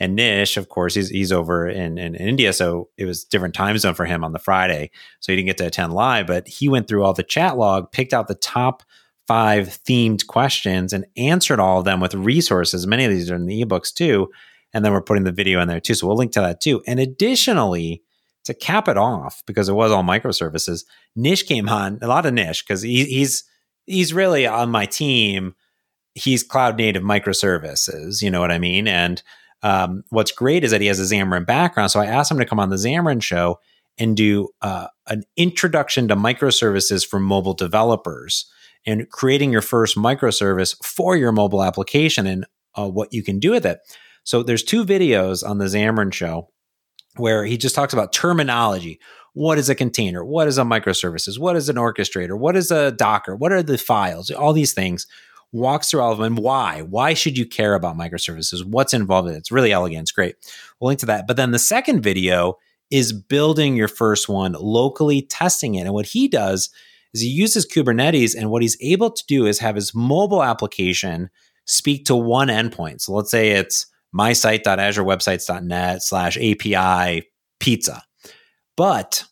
and 0.00 0.16
Nish, 0.16 0.56
of 0.56 0.68
course, 0.68 0.94
he's 0.94 1.08
he's 1.08 1.32
over 1.32 1.68
in, 1.68 1.98
in, 1.98 2.14
in 2.14 2.28
India, 2.28 2.52
so 2.52 2.88
it 2.96 3.04
was 3.04 3.24
different 3.24 3.54
time 3.54 3.78
zone 3.78 3.94
for 3.94 4.06
him 4.06 4.24
on 4.24 4.32
the 4.32 4.38
Friday, 4.38 4.90
so 5.20 5.32
he 5.32 5.36
didn't 5.36 5.46
get 5.46 5.58
to 5.58 5.66
attend 5.66 5.92
live. 5.92 6.26
But 6.26 6.48
he 6.48 6.68
went 6.68 6.88
through 6.88 7.04
all 7.04 7.14
the 7.14 7.22
chat 7.22 7.56
log, 7.56 7.92
picked 7.92 8.12
out 8.12 8.28
the 8.28 8.34
top 8.34 8.82
five 9.26 9.68
themed 9.86 10.26
questions, 10.26 10.92
and 10.92 11.06
answered 11.16 11.60
all 11.60 11.78
of 11.78 11.84
them 11.84 12.00
with 12.00 12.14
resources. 12.14 12.86
Many 12.86 13.04
of 13.04 13.10
these 13.10 13.30
are 13.30 13.36
in 13.36 13.46
the 13.46 13.64
ebooks 13.64 13.92
too 13.92 14.30
and 14.74 14.84
then 14.84 14.92
we're 14.92 15.00
putting 15.00 15.24
the 15.24 15.32
video 15.32 15.60
in 15.60 15.68
there 15.68 15.80
too. 15.80 15.94
So 15.94 16.06
we'll 16.08 16.16
link 16.16 16.32
to 16.32 16.40
that 16.40 16.60
too. 16.60 16.82
And 16.86 16.98
additionally, 16.98 18.02
to 18.42 18.52
cap 18.52 18.88
it 18.88 18.98
off, 18.98 19.42
because 19.46 19.70
it 19.70 19.74
was 19.74 19.90
all 19.90 20.02
microservices, 20.02 20.84
Nish 21.16 21.44
came 21.44 21.68
on 21.68 21.98
a 22.02 22.08
lot 22.08 22.26
of 22.26 22.34
Nish 22.34 22.62
because 22.62 22.82
he, 22.82 23.04
he's 23.04 23.44
he's 23.86 24.12
really 24.12 24.46
on 24.46 24.70
my 24.70 24.84
team. 24.84 25.54
He's 26.14 26.42
cloud 26.42 26.76
native 26.76 27.02
microservices. 27.02 28.20
You 28.20 28.30
know 28.30 28.40
what 28.40 28.50
I 28.50 28.58
mean? 28.58 28.86
And 28.86 29.22
um, 29.64 30.04
what's 30.10 30.30
great 30.30 30.62
is 30.62 30.70
that 30.70 30.82
he 30.82 30.86
has 30.86 31.00
a 31.00 31.14
Xamarin 31.14 31.46
background. 31.46 31.90
So 31.90 31.98
I 31.98 32.06
asked 32.06 32.30
him 32.30 32.38
to 32.38 32.44
come 32.44 32.60
on 32.60 32.68
the 32.68 32.76
Xamarin 32.76 33.22
show 33.22 33.58
and 33.96 34.14
do 34.16 34.50
uh, 34.60 34.88
an 35.08 35.24
introduction 35.36 36.06
to 36.08 36.16
microservices 36.16 37.06
for 37.06 37.18
mobile 37.18 37.54
developers 37.54 38.44
and 38.84 39.08
creating 39.08 39.50
your 39.50 39.62
first 39.62 39.96
microservice 39.96 40.76
for 40.84 41.16
your 41.16 41.32
mobile 41.32 41.64
application 41.64 42.26
and 42.26 42.44
uh, 42.74 42.88
what 42.88 43.12
you 43.14 43.22
can 43.22 43.38
do 43.38 43.52
with 43.52 43.64
it. 43.64 43.80
So 44.22 44.42
there's 44.42 44.62
two 44.62 44.84
videos 44.84 45.48
on 45.48 45.56
the 45.56 45.64
Xamarin 45.64 46.12
show 46.12 46.50
where 47.16 47.46
he 47.46 47.56
just 47.56 47.74
talks 47.74 47.94
about 47.94 48.12
terminology. 48.12 49.00
What 49.32 49.56
is 49.56 49.70
a 49.70 49.74
container? 49.74 50.24
What 50.24 50.46
is 50.46 50.58
a 50.58 50.62
microservices? 50.62 51.38
What 51.38 51.56
is 51.56 51.70
an 51.70 51.76
orchestrator? 51.76 52.38
What 52.38 52.54
is 52.54 52.70
a 52.70 52.92
Docker? 52.92 53.34
What 53.34 53.52
are 53.52 53.62
the 53.62 53.78
files? 53.78 54.30
All 54.30 54.52
these 54.52 54.74
things. 54.74 55.06
Walks 55.54 55.88
through 55.88 56.00
all 56.00 56.10
of 56.10 56.18
them 56.18 56.34
why. 56.34 56.82
Why 56.82 57.14
should 57.14 57.38
you 57.38 57.46
care 57.46 57.74
about 57.74 57.96
microservices? 57.96 58.66
What's 58.66 58.92
involved 58.92 59.28
in 59.28 59.36
it? 59.36 59.38
It's 59.38 59.52
really 59.52 59.70
elegant. 59.70 60.02
It's 60.02 60.10
great. 60.10 60.34
We'll 60.80 60.88
link 60.88 60.98
to 61.00 61.06
that. 61.06 61.28
But 61.28 61.36
then 61.36 61.52
the 61.52 61.60
second 61.60 62.02
video 62.02 62.58
is 62.90 63.12
building 63.12 63.76
your 63.76 63.86
first 63.86 64.28
one, 64.28 64.56
locally 64.58 65.22
testing 65.22 65.76
it. 65.76 65.82
And 65.82 65.94
what 65.94 66.06
he 66.06 66.26
does 66.26 66.70
is 67.12 67.20
he 67.20 67.28
uses 67.28 67.66
Kubernetes, 67.66 68.34
and 68.36 68.50
what 68.50 68.62
he's 68.62 68.76
able 68.80 69.12
to 69.12 69.24
do 69.28 69.46
is 69.46 69.60
have 69.60 69.76
his 69.76 69.94
mobile 69.94 70.42
application 70.42 71.30
speak 71.66 72.04
to 72.06 72.16
one 72.16 72.48
endpoint. 72.48 73.00
So 73.00 73.12
let's 73.12 73.30
say 73.30 73.50
it's 73.50 73.86
mysite.azurewebsites.net 74.12 76.02
slash 76.02 76.36
API 76.36 77.28
pizza. 77.60 78.02
But 78.76 79.24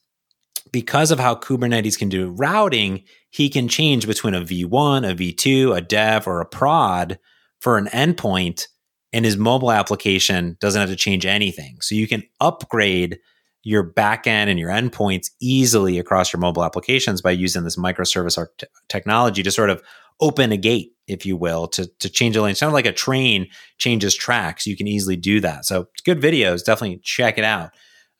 because 0.70 1.10
of 1.10 1.18
how 1.18 1.34
Kubernetes 1.34 1.98
can 1.98 2.08
do 2.08 2.30
routing, 2.30 3.02
he 3.32 3.48
can 3.48 3.66
change 3.66 4.06
between 4.06 4.34
a 4.34 4.42
V1, 4.42 5.10
a 5.10 5.14
V2, 5.14 5.74
a 5.74 5.80
dev, 5.80 6.28
or 6.28 6.42
a 6.42 6.46
prod 6.46 7.18
for 7.62 7.78
an 7.78 7.86
endpoint, 7.86 8.68
and 9.10 9.24
his 9.24 9.38
mobile 9.38 9.72
application 9.72 10.58
doesn't 10.60 10.78
have 10.78 10.90
to 10.90 10.96
change 10.96 11.24
anything. 11.24 11.78
So 11.80 11.94
you 11.94 12.06
can 12.06 12.24
upgrade 12.40 13.18
your 13.62 13.90
backend 13.90 14.48
and 14.48 14.58
your 14.58 14.68
endpoints 14.68 15.30
easily 15.40 15.98
across 15.98 16.30
your 16.30 16.40
mobile 16.40 16.62
applications 16.62 17.22
by 17.22 17.30
using 17.30 17.64
this 17.64 17.76
microservice 17.76 18.36
art- 18.36 18.64
technology 18.90 19.42
to 19.42 19.50
sort 19.50 19.70
of 19.70 19.82
open 20.20 20.52
a 20.52 20.58
gate, 20.58 20.92
if 21.06 21.24
you 21.24 21.34
will, 21.34 21.66
to, 21.68 21.86
to 22.00 22.10
change 22.10 22.36
a 22.36 22.42
lane. 22.42 22.50
It's 22.50 22.60
kind 22.60 22.68
of 22.68 22.74
like 22.74 22.84
a 22.84 22.92
train 22.92 23.48
changes 23.78 24.14
tracks. 24.14 24.66
You 24.66 24.76
can 24.76 24.86
easily 24.86 25.16
do 25.16 25.40
that. 25.40 25.64
So 25.64 25.88
good 26.04 26.20
videos. 26.20 26.64
Definitely 26.64 27.00
check 27.02 27.38
it 27.38 27.44
out. 27.44 27.70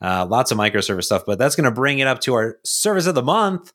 Uh, 0.00 0.24
lots 0.24 0.50
of 0.50 0.56
microservice 0.56 1.04
stuff, 1.04 1.24
but 1.26 1.38
that's 1.38 1.54
going 1.54 1.64
to 1.64 1.70
bring 1.70 1.98
it 1.98 2.06
up 2.06 2.20
to 2.20 2.32
our 2.32 2.56
service 2.64 3.06
of 3.06 3.14
the 3.14 3.22
month. 3.22 3.74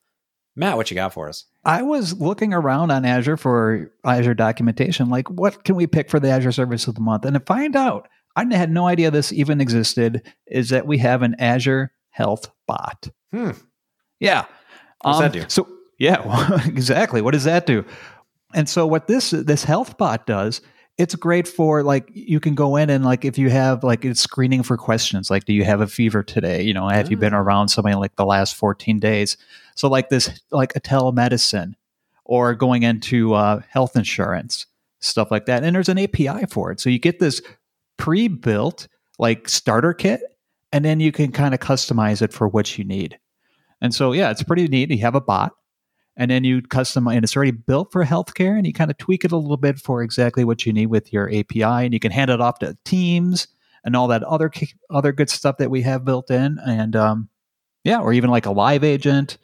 Matt, 0.58 0.76
what 0.76 0.90
you 0.90 0.96
got 0.96 1.14
for 1.14 1.30
us? 1.30 1.46
I 1.64 1.84
was 1.84 2.20
looking 2.20 2.54
around 2.54 2.92
on 2.92 3.06
Azure 3.06 3.38
for 3.38 3.92
Azure 4.04 4.34
documentation, 4.34 5.10
like 5.10 5.30
what 5.30 5.64
can 5.64 5.76
we 5.76 5.86
pick 5.86 6.10
for 6.10 6.20
the 6.20 6.30
Azure 6.30 6.52
service 6.52 6.88
of 6.88 6.96
the 6.96 7.02
month? 7.02 7.26
And 7.26 7.36
to 7.36 7.40
find 7.40 7.76
out, 7.76 8.10
I 8.36 8.46
had 8.52 8.72
no 8.72 8.88
idea 8.88 9.12
this 9.12 9.32
even 9.32 9.62
existed, 9.62 10.24
is 10.48 10.70
that 10.70 10.88
we 10.88 10.98
have 10.98 11.22
an 11.22 11.36
Azure 11.40 11.92
Health 12.10 12.50
Bot. 12.68 13.08
Hmm. 13.32 13.52
Yeah. 14.20 14.46
What's 15.02 15.18
um, 15.18 15.24
that 15.24 15.34
do? 15.34 15.46
So 15.48 15.68
yeah, 16.00 16.26
well, 16.26 16.60
exactly. 16.66 17.22
What 17.22 17.32
does 17.32 17.44
that 17.44 17.66
do? 17.66 17.86
And 18.54 18.68
so 18.68 18.88
what 18.88 19.08
this 19.08 19.32
this 19.32 19.64
health 19.64 19.98
bot 19.98 20.26
does, 20.26 20.62
it's 20.98 21.14
great 21.16 21.48
for 21.48 21.84
like 21.84 22.10
you 22.14 22.40
can 22.40 22.56
go 22.56 22.76
in 22.76 22.90
and 22.90 23.06
like 23.06 23.24
if 23.24 23.38
you 23.38 23.50
have 23.50 23.84
like 23.84 24.04
it's 24.04 24.20
screening 24.22 24.64
for 24.64 24.78
questions 24.78 25.30
like 25.30 25.46
do 25.46 25.54
you 25.54 25.64
have 25.64 25.80
a 25.82 25.88
fever 25.88 26.24
today? 26.24 26.62
You 26.64 26.74
know, 26.74 26.88
have 26.90 27.12
you 27.12 27.18
been 27.18 27.34
Ah. 27.34 27.40
around 27.40 27.68
somebody 27.70 27.96
like 27.96 28.16
the 28.16 28.26
last 28.26 28.56
14 28.56 29.00
days? 29.00 29.38
So 29.76 29.88
like 29.88 30.10
this 30.10 30.42
like 30.52 30.76
a 30.76 30.82
telemedicine 30.82 31.74
or 32.26 32.56
going 32.56 32.84
into 32.84 33.34
uh, 33.36 33.62
health 33.70 33.96
insurance, 33.96 34.66
stuff 35.00 35.30
like 35.32 35.46
that. 35.46 35.64
And 35.64 35.76
there's 35.76 35.90
an 35.90 36.00
API 36.00 36.46
for 36.50 36.72
it. 36.72 36.80
So 36.80 36.90
you 36.90 37.00
get 37.00 37.20
this 37.20 37.42
pre-built 37.98 38.88
like 39.20 39.50
starter 39.50 39.94
kit 39.94 40.22
and 40.72 40.84
then 40.84 41.00
you 41.00 41.12
can 41.12 41.32
kind 41.32 41.54
of 41.54 41.60
customize 41.60 42.22
it 42.22 42.34
for 42.34 42.48
what 42.48 42.78
you 42.78 42.84
need. 42.84 43.18
And 43.82 43.94
so 43.94 44.12
yeah, 44.12 44.32
it's 44.32 44.44
pretty 44.44 44.68
neat. 44.68 44.90
You 44.92 44.98
have 45.00 45.16
a 45.16 45.22
bot 45.22 45.54
and 46.18 46.30
then 46.32 46.44
you 46.44 46.62
customize 46.62 47.16
and 47.16 47.24
it's 47.24 47.36
already 47.36 47.52
built 47.52 47.92
for 47.92 48.04
healthcare 48.04 48.58
and 48.58 48.66
you 48.66 48.74
kind 48.74 48.92
of 48.92 48.98
tweak 48.98 49.24
it 49.24 49.32
a 49.32 49.38
little 49.38 49.58
bit 49.58 49.80
for 49.80 50.02
exactly 50.02 50.44
what 50.44 50.66
you 50.66 50.74
need 50.74 50.88
with 50.88 51.14
your 51.14 51.30
API 51.30 51.64
and 51.64 51.94
you 51.94 52.00
can 52.00 52.12
hand 52.12 52.32
it 52.32 52.42
off 52.42 52.60
to 52.60 52.78
teams 52.84 53.48
and 53.86 53.96
all 53.96 54.08
that 54.08 54.24
other 54.24 54.52
other 54.90 55.12
good 55.12 55.30
stuff 55.30 55.58
that 55.58 55.72
we 55.72 55.82
have 55.84 56.04
built 56.04 56.30
in 56.30 56.58
and 56.66 56.96
um, 56.96 57.30
yeah 57.84 58.00
or 58.00 58.12
even 58.12 58.30
like 58.30 58.46
a 58.46 58.52
live 58.52 58.84
agent 58.84 59.38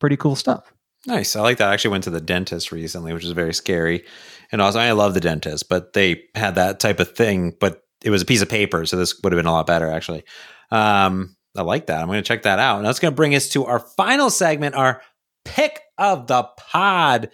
pretty 0.00 0.16
cool 0.16 0.34
stuff 0.34 0.72
Nice. 1.06 1.36
I 1.36 1.42
like 1.42 1.58
that. 1.58 1.68
I 1.68 1.74
actually 1.74 1.90
went 1.90 2.04
to 2.04 2.10
the 2.10 2.20
dentist 2.20 2.72
recently, 2.72 3.12
which 3.12 3.24
is 3.24 3.32
very 3.32 3.52
scary. 3.52 4.04
And 4.50 4.62
also, 4.62 4.78
I 4.78 4.92
love 4.92 5.14
the 5.14 5.20
dentist, 5.20 5.68
but 5.68 5.92
they 5.92 6.24
had 6.34 6.54
that 6.54 6.80
type 6.80 6.98
of 6.98 7.14
thing, 7.14 7.54
but 7.60 7.82
it 8.02 8.10
was 8.10 8.22
a 8.22 8.24
piece 8.24 8.40
of 8.40 8.48
paper. 8.48 8.86
So 8.86 8.96
this 8.96 9.20
would 9.22 9.32
have 9.32 9.38
been 9.38 9.46
a 9.46 9.52
lot 9.52 9.66
better, 9.66 9.90
actually. 9.90 10.24
Um, 10.70 11.36
I 11.56 11.62
like 11.62 11.86
that. 11.86 12.00
I'm 12.00 12.06
going 12.06 12.22
to 12.22 12.26
check 12.26 12.42
that 12.42 12.58
out. 12.58 12.78
And 12.78 12.86
that's 12.86 12.98
going 12.98 13.12
to 13.12 13.16
bring 13.16 13.34
us 13.34 13.50
to 13.50 13.66
our 13.66 13.78
final 13.78 14.30
segment, 14.30 14.74
our 14.74 15.02
pick 15.44 15.80
of 15.98 16.26
the 16.26 16.44
pod. 16.58 17.30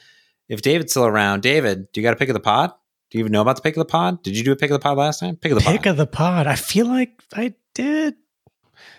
If 0.48 0.62
David's 0.62 0.92
still 0.92 1.06
around, 1.06 1.42
David, 1.42 1.90
do 1.92 2.00
you 2.00 2.04
got 2.06 2.12
a 2.12 2.16
pick 2.16 2.28
of 2.28 2.34
the 2.34 2.40
pod? 2.40 2.72
Do 3.10 3.18
you 3.18 3.20
even 3.20 3.32
know 3.32 3.40
about 3.42 3.56
the 3.56 3.62
pick 3.62 3.76
of 3.76 3.80
the 3.80 3.90
pod? 3.90 4.22
Did 4.22 4.36
you 4.36 4.44
do 4.44 4.52
a 4.52 4.56
pick 4.56 4.70
of 4.70 4.74
the 4.74 4.82
pod 4.82 4.96
last 4.98 5.20
time? 5.20 5.36
Pick 5.36 5.52
of 5.52 5.58
the 5.58 5.64
Pick 5.64 5.82
pod. 5.82 5.86
of 5.88 5.96
the 5.96 6.06
pod. 6.06 6.46
I 6.46 6.54
feel 6.56 6.86
like 6.86 7.22
I 7.34 7.54
did. 7.74 8.14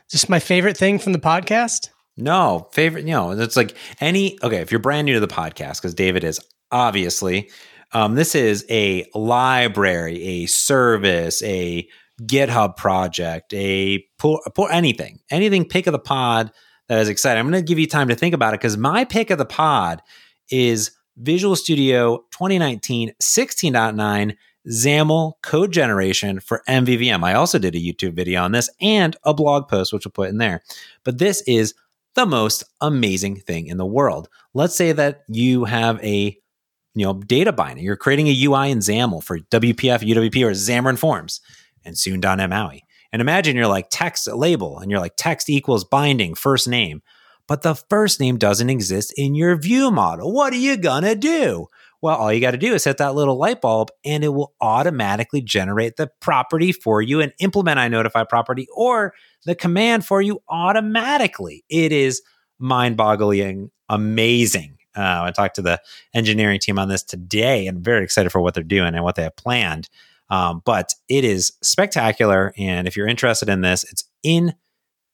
Just 0.10 0.30
my 0.30 0.40
favorite 0.40 0.78
thing 0.78 1.00
from 1.00 1.14
the 1.14 1.20
podcast. 1.20 1.90
No, 2.18 2.70
favorite. 2.74 3.06
You 3.06 3.12
know, 3.12 3.32
it's 3.32 3.56
like 3.56 3.76
any. 4.02 4.38
Okay, 4.44 4.58
if 4.58 4.72
you're 4.72 4.80
brand 4.82 5.06
new 5.06 5.14
to 5.14 5.20
the 5.20 5.28
podcast, 5.28 5.78
because 5.78 5.94
David 5.94 6.24
is 6.26 6.40
obviously, 6.72 7.50
um, 7.94 8.16
this 8.16 8.36
is 8.36 8.66
a 8.70 9.06
library, 9.16 10.22
a 10.22 10.46
service, 10.48 11.42
a 11.44 11.88
GitHub 12.24 12.76
project, 12.76 13.54
a 13.54 14.04
pull, 14.20 14.42
pull 14.54 14.68
anything, 14.68 15.20
anything. 15.30 15.66
Pick 15.66 15.88
of 15.88 15.94
the 15.94 16.00
pod 16.00 16.52
that 16.92 17.00
is 17.00 17.08
exciting. 17.08 17.40
I'm 17.40 17.50
going 17.50 17.64
to 17.64 17.66
give 17.66 17.80
you 17.80 17.88
time 17.88 18.10
to 18.10 18.16
think 18.16 18.36
about 18.36 18.54
it 18.54 18.60
because 18.60 18.76
my 18.76 19.06
pick 19.06 19.30
of 19.30 19.38
the 19.38 19.46
pod 19.46 20.02
is 20.50 20.92
Visual 21.16 21.56
Studio 21.56 22.18
2019 22.32 23.14
16.9 23.24 24.36
XAML 24.68 25.34
code 25.42 25.72
generation 25.72 26.42
for 26.42 26.62
MVVM. 26.68 27.24
I 27.24 27.36
also 27.36 27.58
did 27.60 27.76
a 27.76 27.80
YouTube 27.80 28.14
video 28.14 28.44
on 28.44 28.52
this 28.52 28.70
and 28.82 29.16
a 29.24 29.34
blog 29.34 29.70
post, 29.70 29.94
which 29.94 30.06
we'll 30.06 30.12
put 30.12 30.28
in 30.28 30.38
there. 30.38 30.64
But 31.06 31.18
this 31.18 31.42
is 31.48 31.74
the 32.16 32.26
most 32.26 32.66
amazing 32.82 33.38
thing 33.38 33.68
in 33.68 33.78
the 33.78 33.86
world. 33.86 34.28
Let's 34.54 34.76
say 34.76 34.92
that 34.92 35.24
you 35.30 35.64
have 35.64 35.98
a 36.04 36.38
you 36.94 37.06
know 37.06 37.14
data 37.14 37.54
binding. 37.54 37.86
You're 37.86 37.96
creating 37.96 38.28
a 38.28 38.44
UI 38.44 38.70
in 38.70 38.80
XAML 38.80 39.24
for 39.24 39.40
WPF, 39.40 40.06
UWP, 40.06 40.46
or 40.46 40.52
Xamarin 40.52 41.00
Forms 41.00 41.40
and 41.86 41.98
soon.NET 41.98 42.50
MAUI. 42.50 42.84
And 43.12 43.22
imagine 43.22 43.56
you're 43.56 43.68
like 43.68 43.88
text 43.90 44.28
label 44.28 44.80
and 44.80 44.90
you're 44.90 45.00
like 45.00 45.16
text 45.18 45.50
equals 45.50 45.84
binding 45.84 46.34
first 46.34 46.68
name, 46.68 47.02
but 47.48 47.62
the 47.62 47.76
first 47.76 48.20
name 48.20 48.38
doesn't 48.38 48.70
exist 48.70 49.14
in 49.18 49.36
your 49.36 49.58
view 49.58 49.92
model. 49.92 50.32
What 50.32 50.54
are 50.54 50.58
you 50.58 50.78
going 50.78 51.04
to 51.04 51.16
do? 51.16 51.68
Well, 52.02 52.18
all 52.18 52.34
you 52.34 52.42
got 52.42 52.52
to 52.52 52.58
do 52.58 52.74
is 52.74 52.84
hit 52.84 52.98
that 52.98 53.14
little 53.14 53.38
light 53.38 53.62
bulb 53.62 53.92
and 54.04 54.24
it 54.24 54.30
will 54.30 54.54
automatically 54.60 55.42
generate 55.42 55.98
the 55.98 56.10
property 56.20 56.72
for 56.72 57.02
you 57.02 57.22
and 57.22 57.32
implement 57.40 57.78
I 57.78 57.90
notify 57.90 58.24
property 58.24 58.68
or 58.76 59.14
the 59.46 59.54
command 59.54 60.06
for 60.06 60.22
you 60.22 60.42
automatically. 60.50 61.64
It 61.70 61.92
is 61.92 62.24
mind 62.58 62.98
boggling 62.98 63.70
amazing. 63.88 64.78
Uh, 64.96 65.24
I 65.24 65.32
talked 65.32 65.56
to 65.56 65.62
the 65.62 65.80
engineering 66.14 66.60
team 66.60 66.80
on 66.80 66.90
this 66.90 67.04
today 67.04 67.68
and 67.68 67.84
very 67.84 68.04
excited 68.04 68.32
for 68.32 68.42
what 68.42 68.54
they're 68.54 68.64
doing 68.64 68.96
and 68.96 69.04
what 69.04 69.16
they 69.16 69.24
have 69.24 69.36
planned. 69.36 69.90
Um, 70.32 70.62
but 70.66 70.96
it 71.10 71.24
is 71.24 71.52
spectacular. 71.62 72.54
And 72.58 72.88
if 72.88 72.96
you're 72.96 73.08
interested 73.08 73.50
in 73.50 73.62
this, 73.62 73.84
it's 73.84 74.06
in 74.24 74.56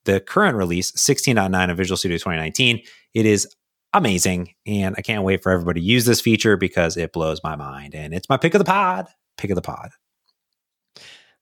the 0.06 0.22
current 0.22 0.56
release, 0.56 0.92
16.9 0.92 1.72
of 1.72 1.76
Visual 1.76 1.98
Studio 1.98 2.18
2019. 2.18 2.82
It 3.14 3.26
is 3.26 3.48
amazing. 3.94 4.54
And 4.66 4.96
I 4.98 5.02
can't 5.02 5.24
wait 5.24 5.42
for 5.42 5.52
everybody 5.52 5.82
to 5.82 5.86
use 5.86 6.06
this 6.06 6.22
feature 6.22 6.56
because 6.56 6.96
it 6.96 7.12
blows 7.12 7.42
my 7.44 7.56
mind. 7.56 7.96
And 7.96 8.14
it's 8.14 8.30
my 8.30 8.38
pick 8.38 8.54
of 8.54 8.60
the 8.60 8.66
pod. 8.66 9.08
Pick 9.38 9.50
of 9.50 9.56
the 9.56 9.62
pod. 9.62 9.90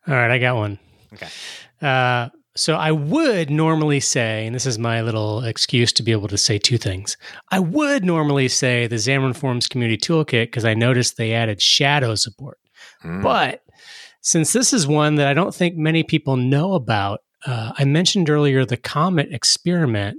All 0.08 0.16
right, 0.16 0.32
I 0.32 0.38
got 0.38 0.56
one. 0.56 0.80
Okay. 1.14 1.28
Uh, 1.82 2.30
so 2.56 2.76
I 2.76 2.92
would 2.92 3.50
normally 3.50 4.00
say, 4.00 4.46
and 4.46 4.56
this 4.56 4.66
is 4.66 4.80
my 4.80 5.02
little 5.02 5.44
excuse 5.44 5.92
to 5.94 6.04
be 6.04 6.14
able 6.14 6.30
to 6.30 6.38
say 6.38 6.58
two 6.58 6.78
things. 6.78 7.18
I 7.52 7.60
would 7.60 8.06
normally 8.06 8.48
say 8.48 8.88
the 8.88 8.96
Xamarin 8.96 9.36
Forms 9.36 9.68
Community 9.68 9.98
Toolkit 9.98 10.46
because 10.46 10.64
I 10.64 10.74
noticed 10.74 11.18
they 11.18 11.34
added 11.34 11.62
shadow 11.62 12.16
support. 12.16 12.58
Mm. 13.04 13.24
But 13.24 13.62
since 14.26 14.54
this 14.54 14.74
is 14.74 14.88
one 14.88 15.16
that 15.16 15.28
I 15.28 15.36
don't 15.36 15.54
think 15.54 15.78
many 15.78 16.02
people 16.02 16.36
know 16.36 16.74
about, 16.74 17.20
uh, 17.46 17.74
I 17.78 17.86
mentioned 17.86 18.28
earlier 18.28 18.66
the 18.66 18.76
Comet 18.76 19.32
experiment 19.32 20.18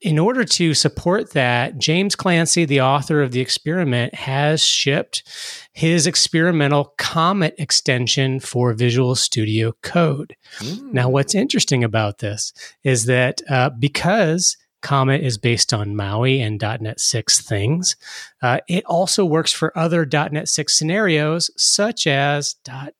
in 0.00 0.20
order 0.20 0.44
to 0.44 0.72
support 0.72 1.32
that, 1.32 1.78
James 1.78 2.14
Clancy, 2.14 2.64
the 2.64 2.80
author 2.80 3.20
of 3.20 3.32
the 3.32 3.40
experiment, 3.40 4.14
has 4.14 4.62
shipped 4.62 5.24
his 5.72 6.06
experimental 6.06 6.94
Comet 6.96 7.56
extension 7.58 8.38
for 8.38 8.72
Visual 8.72 9.16
Studio 9.16 9.72
Code. 9.82 10.36
Mm. 10.58 10.92
Now, 10.92 11.08
what's 11.08 11.34
interesting 11.34 11.82
about 11.82 12.18
this 12.18 12.52
is 12.84 13.06
that 13.06 13.42
uh, 13.50 13.70
because 13.70 14.56
Comet 14.82 15.22
is 15.22 15.38
based 15.38 15.72
on 15.72 15.96
Maui 15.96 16.40
and 16.40 16.60
.NET 16.60 17.00
6 17.00 17.40
things. 17.40 17.96
Uh, 18.42 18.58
it 18.68 18.84
also 18.84 19.24
works 19.24 19.52
for 19.52 19.76
other 19.76 20.06
.NET 20.06 20.48
6 20.48 20.76
scenarios, 20.76 21.50
such 21.56 22.06
as 22.06 22.56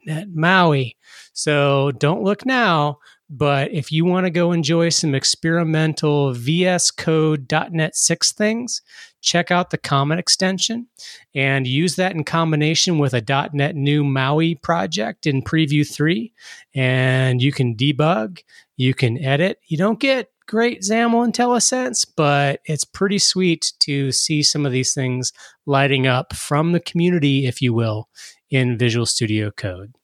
.NET 0.06 0.28
Maui. 0.34 0.96
So 1.32 1.90
don't 1.92 2.22
look 2.22 2.46
now, 2.46 2.98
but 3.34 3.72
if 3.72 3.90
you 3.90 4.04
want 4.04 4.26
to 4.26 4.30
go 4.30 4.52
enjoy 4.52 4.90
some 4.90 5.14
experimental 5.14 6.34
VS 6.34 6.90
Code 6.90 7.50
.NET 7.70 7.96
6 7.96 8.32
things, 8.32 8.82
check 9.22 9.50
out 9.50 9.70
the 9.70 9.78
Comet 9.78 10.18
extension 10.18 10.88
and 11.34 11.66
use 11.66 11.96
that 11.96 12.12
in 12.12 12.24
combination 12.24 12.98
with 12.98 13.14
a 13.14 13.48
.NET 13.54 13.74
New 13.74 14.04
Maui 14.04 14.54
project 14.56 15.26
in 15.26 15.40
Preview 15.40 15.90
3. 15.90 16.30
And 16.74 17.40
you 17.40 17.52
can 17.52 17.74
debug, 17.74 18.42
you 18.76 18.92
can 18.92 19.16
edit. 19.16 19.58
You 19.66 19.78
don't 19.78 19.98
get 19.98 20.28
great 20.53 20.82
XAML 20.82 21.32
IntelliSense, 21.32 22.07
but 22.14 22.61
it's 22.66 22.84
pretty 22.84 23.18
sweet 23.18 23.72
to 23.78 24.12
see 24.12 24.42
some 24.42 24.66
of 24.66 24.72
these 24.72 24.92
things 24.92 25.32
lighting 25.64 26.07
up 26.07 26.34
from 26.34 26.72
the 26.72 26.80
community, 26.80 27.46
if 27.46 27.62
you 27.62 27.72
will, 27.72 28.11
in 28.50 28.76
Visual 28.76 29.07
Studio 29.07 29.50
Code. 29.50 29.94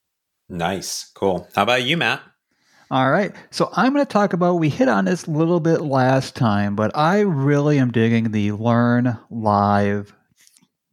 Nice. 0.49 1.11
Cool. 1.15 1.47
How 1.55 1.65
about 1.65 1.83
you, 1.83 1.99
Matt? 1.99 2.23
All 2.91 3.11
right. 3.11 3.35
So 3.51 3.69
I'm 3.75 3.93
going 3.93 4.07
to 4.07 4.11
talk 4.11 4.33
about, 4.33 4.55
we 4.55 4.71
hit 4.71 4.89
on 4.89 5.05
this 5.05 5.27
a 5.27 5.31
little 5.31 5.61
bit 5.61 5.83
last 5.83 6.35
time, 6.35 6.75
but 6.75 6.97
I 6.97 7.21
really 7.21 7.79
am 7.79 7.93
digging 7.93 8.31
the 8.31 8.53
Learn 8.53 9.19
Live 9.29 10.15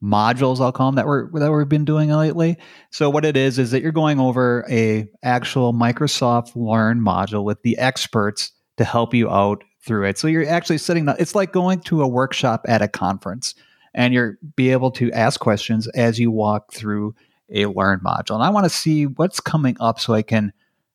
modules 0.03 0.59
I'll 0.59 0.73
call 0.73 0.89
them 0.89 0.95
that 0.95 1.07
we're 1.07 1.31
that 1.39 1.51
we've 1.51 1.69
been 1.69 1.85
doing 1.85 2.09
lately. 2.09 2.57
So 2.91 3.09
what 3.09 3.23
it 3.23 3.37
is 3.37 3.57
is 3.57 3.71
that 3.71 3.81
you're 3.81 3.93
going 3.93 4.19
over 4.19 4.65
a 4.69 5.07
actual 5.23 5.73
Microsoft 5.73 6.51
Learn 6.55 6.99
module 6.99 7.45
with 7.45 7.61
the 7.61 7.77
experts 7.77 8.51
to 8.77 8.83
help 8.83 9.13
you 9.13 9.29
out 9.29 9.63
through 9.81 10.05
it. 10.05 10.17
So 10.17 10.27
you're 10.27 10.47
actually 10.47 10.79
sitting 10.79 11.07
it's 11.19 11.35
like 11.35 11.51
going 11.51 11.79
to 11.81 12.01
a 12.01 12.07
workshop 12.07 12.65
at 12.67 12.81
a 12.81 12.87
conference 12.87 13.55
and 13.93 14.13
you're 14.13 14.37
be 14.55 14.71
able 14.71 14.91
to 14.91 15.11
ask 15.11 15.39
questions 15.39 15.87
as 15.89 16.19
you 16.19 16.31
walk 16.31 16.73
through 16.73 17.15
a 17.49 17.65
Learn 17.67 17.99
module. 17.99 18.35
And 18.35 18.43
I 18.43 18.49
want 18.49 18.65
to 18.65 18.69
see 18.69 19.05
what's 19.05 19.39
coming 19.39 19.77
up 19.79 19.99
so 19.99 20.13
I 20.13 20.23
can 20.23 20.51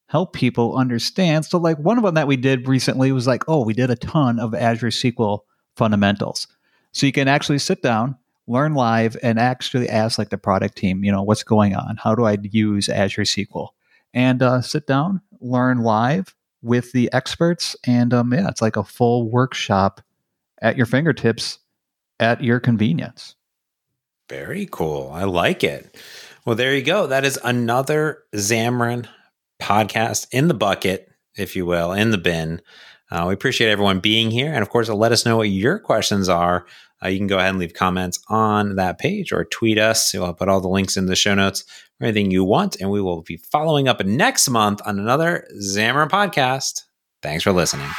help 0.07 0.33
people 0.33 0.77
understand. 0.77 1.47
So, 1.47 1.59
like 1.59 1.79
one 1.79 1.97
of 1.97 2.05
them 2.05 2.15
that 2.15 2.27
we 2.27 2.37
did 2.37 2.69
recently 2.69 3.13
was 3.13 3.27
like, 3.27 3.45
oh, 3.49 3.65
we 3.65 3.73
did 3.73 3.91
a 3.91 3.97
ton 3.97 4.39
of 4.41 4.55
Azure 4.55 4.89
SQL 4.89 5.41
fundamentals. 5.77 6.49
So 6.93 7.07
you 7.07 7.13
can 7.13 7.29
actually 7.29 7.61
sit 7.61 7.83
down, 7.83 8.17
learn 8.49 8.75
live, 8.75 9.17
and 9.23 9.39
actually 9.39 9.89
ask 9.89 10.19
like 10.19 10.31
the 10.31 10.39
product 10.39 10.77
team, 10.77 11.05
you 11.05 11.13
know, 11.13 11.23
what's 11.23 11.45
going 11.45 11.75
on? 11.75 11.97
How 11.97 12.17
do 12.17 12.25
I 12.25 12.37
use 12.43 12.89
Azure 12.89 13.23
SQL? 13.23 13.69
And 14.13 14.43
uh, 14.43 14.61
sit 14.61 14.89
down, 14.89 15.23
learn 15.41 15.79
live 15.79 16.35
with 16.63 16.93
the 16.93 17.11
experts, 17.13 17.77
and 17.87 18.13
um, 18.13 18.33
yeah, 18.33 18.49
it's 18.49 18.63
like 18.63 18.77
a 18.77 18.85
full 18.85 19.31
workshop 19.31 20.01
at 20.61 20.77
your 20.77 20.87
fingertips 20.87 21.59
at 22.19 22.45
your 22.45 22.61
convenience. 22.61 23.35
Very 24.29 24.69
cool. 24.71 25.11
I 25.13 25.25
like 25.25 25.65
it. 25.65 25.97
Well, 26.45 26.57
there 26.57 26.75
you 26.75 26.83
go. 26.83 27.07
That 27.07 27.25
is 27.25 27.39
another 27.43 28.23
Xamarin 28.35 29.07
podcast 29.61 30.29
in 30.31 30.49
the 30.49 30.55
bucket, 30.55 31.11
if 31.37 31.57
you 31.57 31.67
will, 31.67 31.93
in 31.93 32.11
the 32.11 32.19
bin. 32.19 32.61
Uh, 33.11 33.25
we 33.27 33.35
appreciate 33.35 33.71
everyone 33.71 33.99
being 33.99 34.31
here. 34.31 34.53
And 34.53 34.63
of 34.63 34.69
course, 34.69 34.89
let 34.89 35.13
us 35.13 35.27
know 35.27 35.39
what 35.39 35.49
your 35.49 35.79
questions 35.79 36.29
are. 36.29 36.65
Uh, 37.03 37.09
you 37.09 37.19
can 37.19 37.27
go 37.27 37.39
ahead 37.39 37.51
and 37.51 37.59
leave 37.59 37.75
comments 37.75 38.23
on 38.29 38.77
that 38.77 38.99
page 38.99 39.33
or 39.33 39.45
tweet 39.45 39.79
us. 39.79 40.13
We'll 40.15 40.33
put 40.35 40.49
all 40.49 40.61
the 40.61 40.69
links 40.69 40.97
in 40.97 41.07
the 41.07 41.17
show 41.17 41.35
notes 41.35 41.65
or 42.01 42.07
anything 42.07 42.31
you 42.31 42.45
want. 42.45 42.81
And 42.81 42.91
we 42.91 43.01
will 43.01 43.23
be 43.23 43.37
following 43.37 43.89
up 43.89 44.05
next 44.05 44.49
month 44.49 44.81
on 44.85 44.99
another 44.99 45.47
Xamarin 45.61 46.09
podcast. 46.09 46.85
Thanks 47.23 47.45
for 47.45 47.53
listening. 47.53 47.91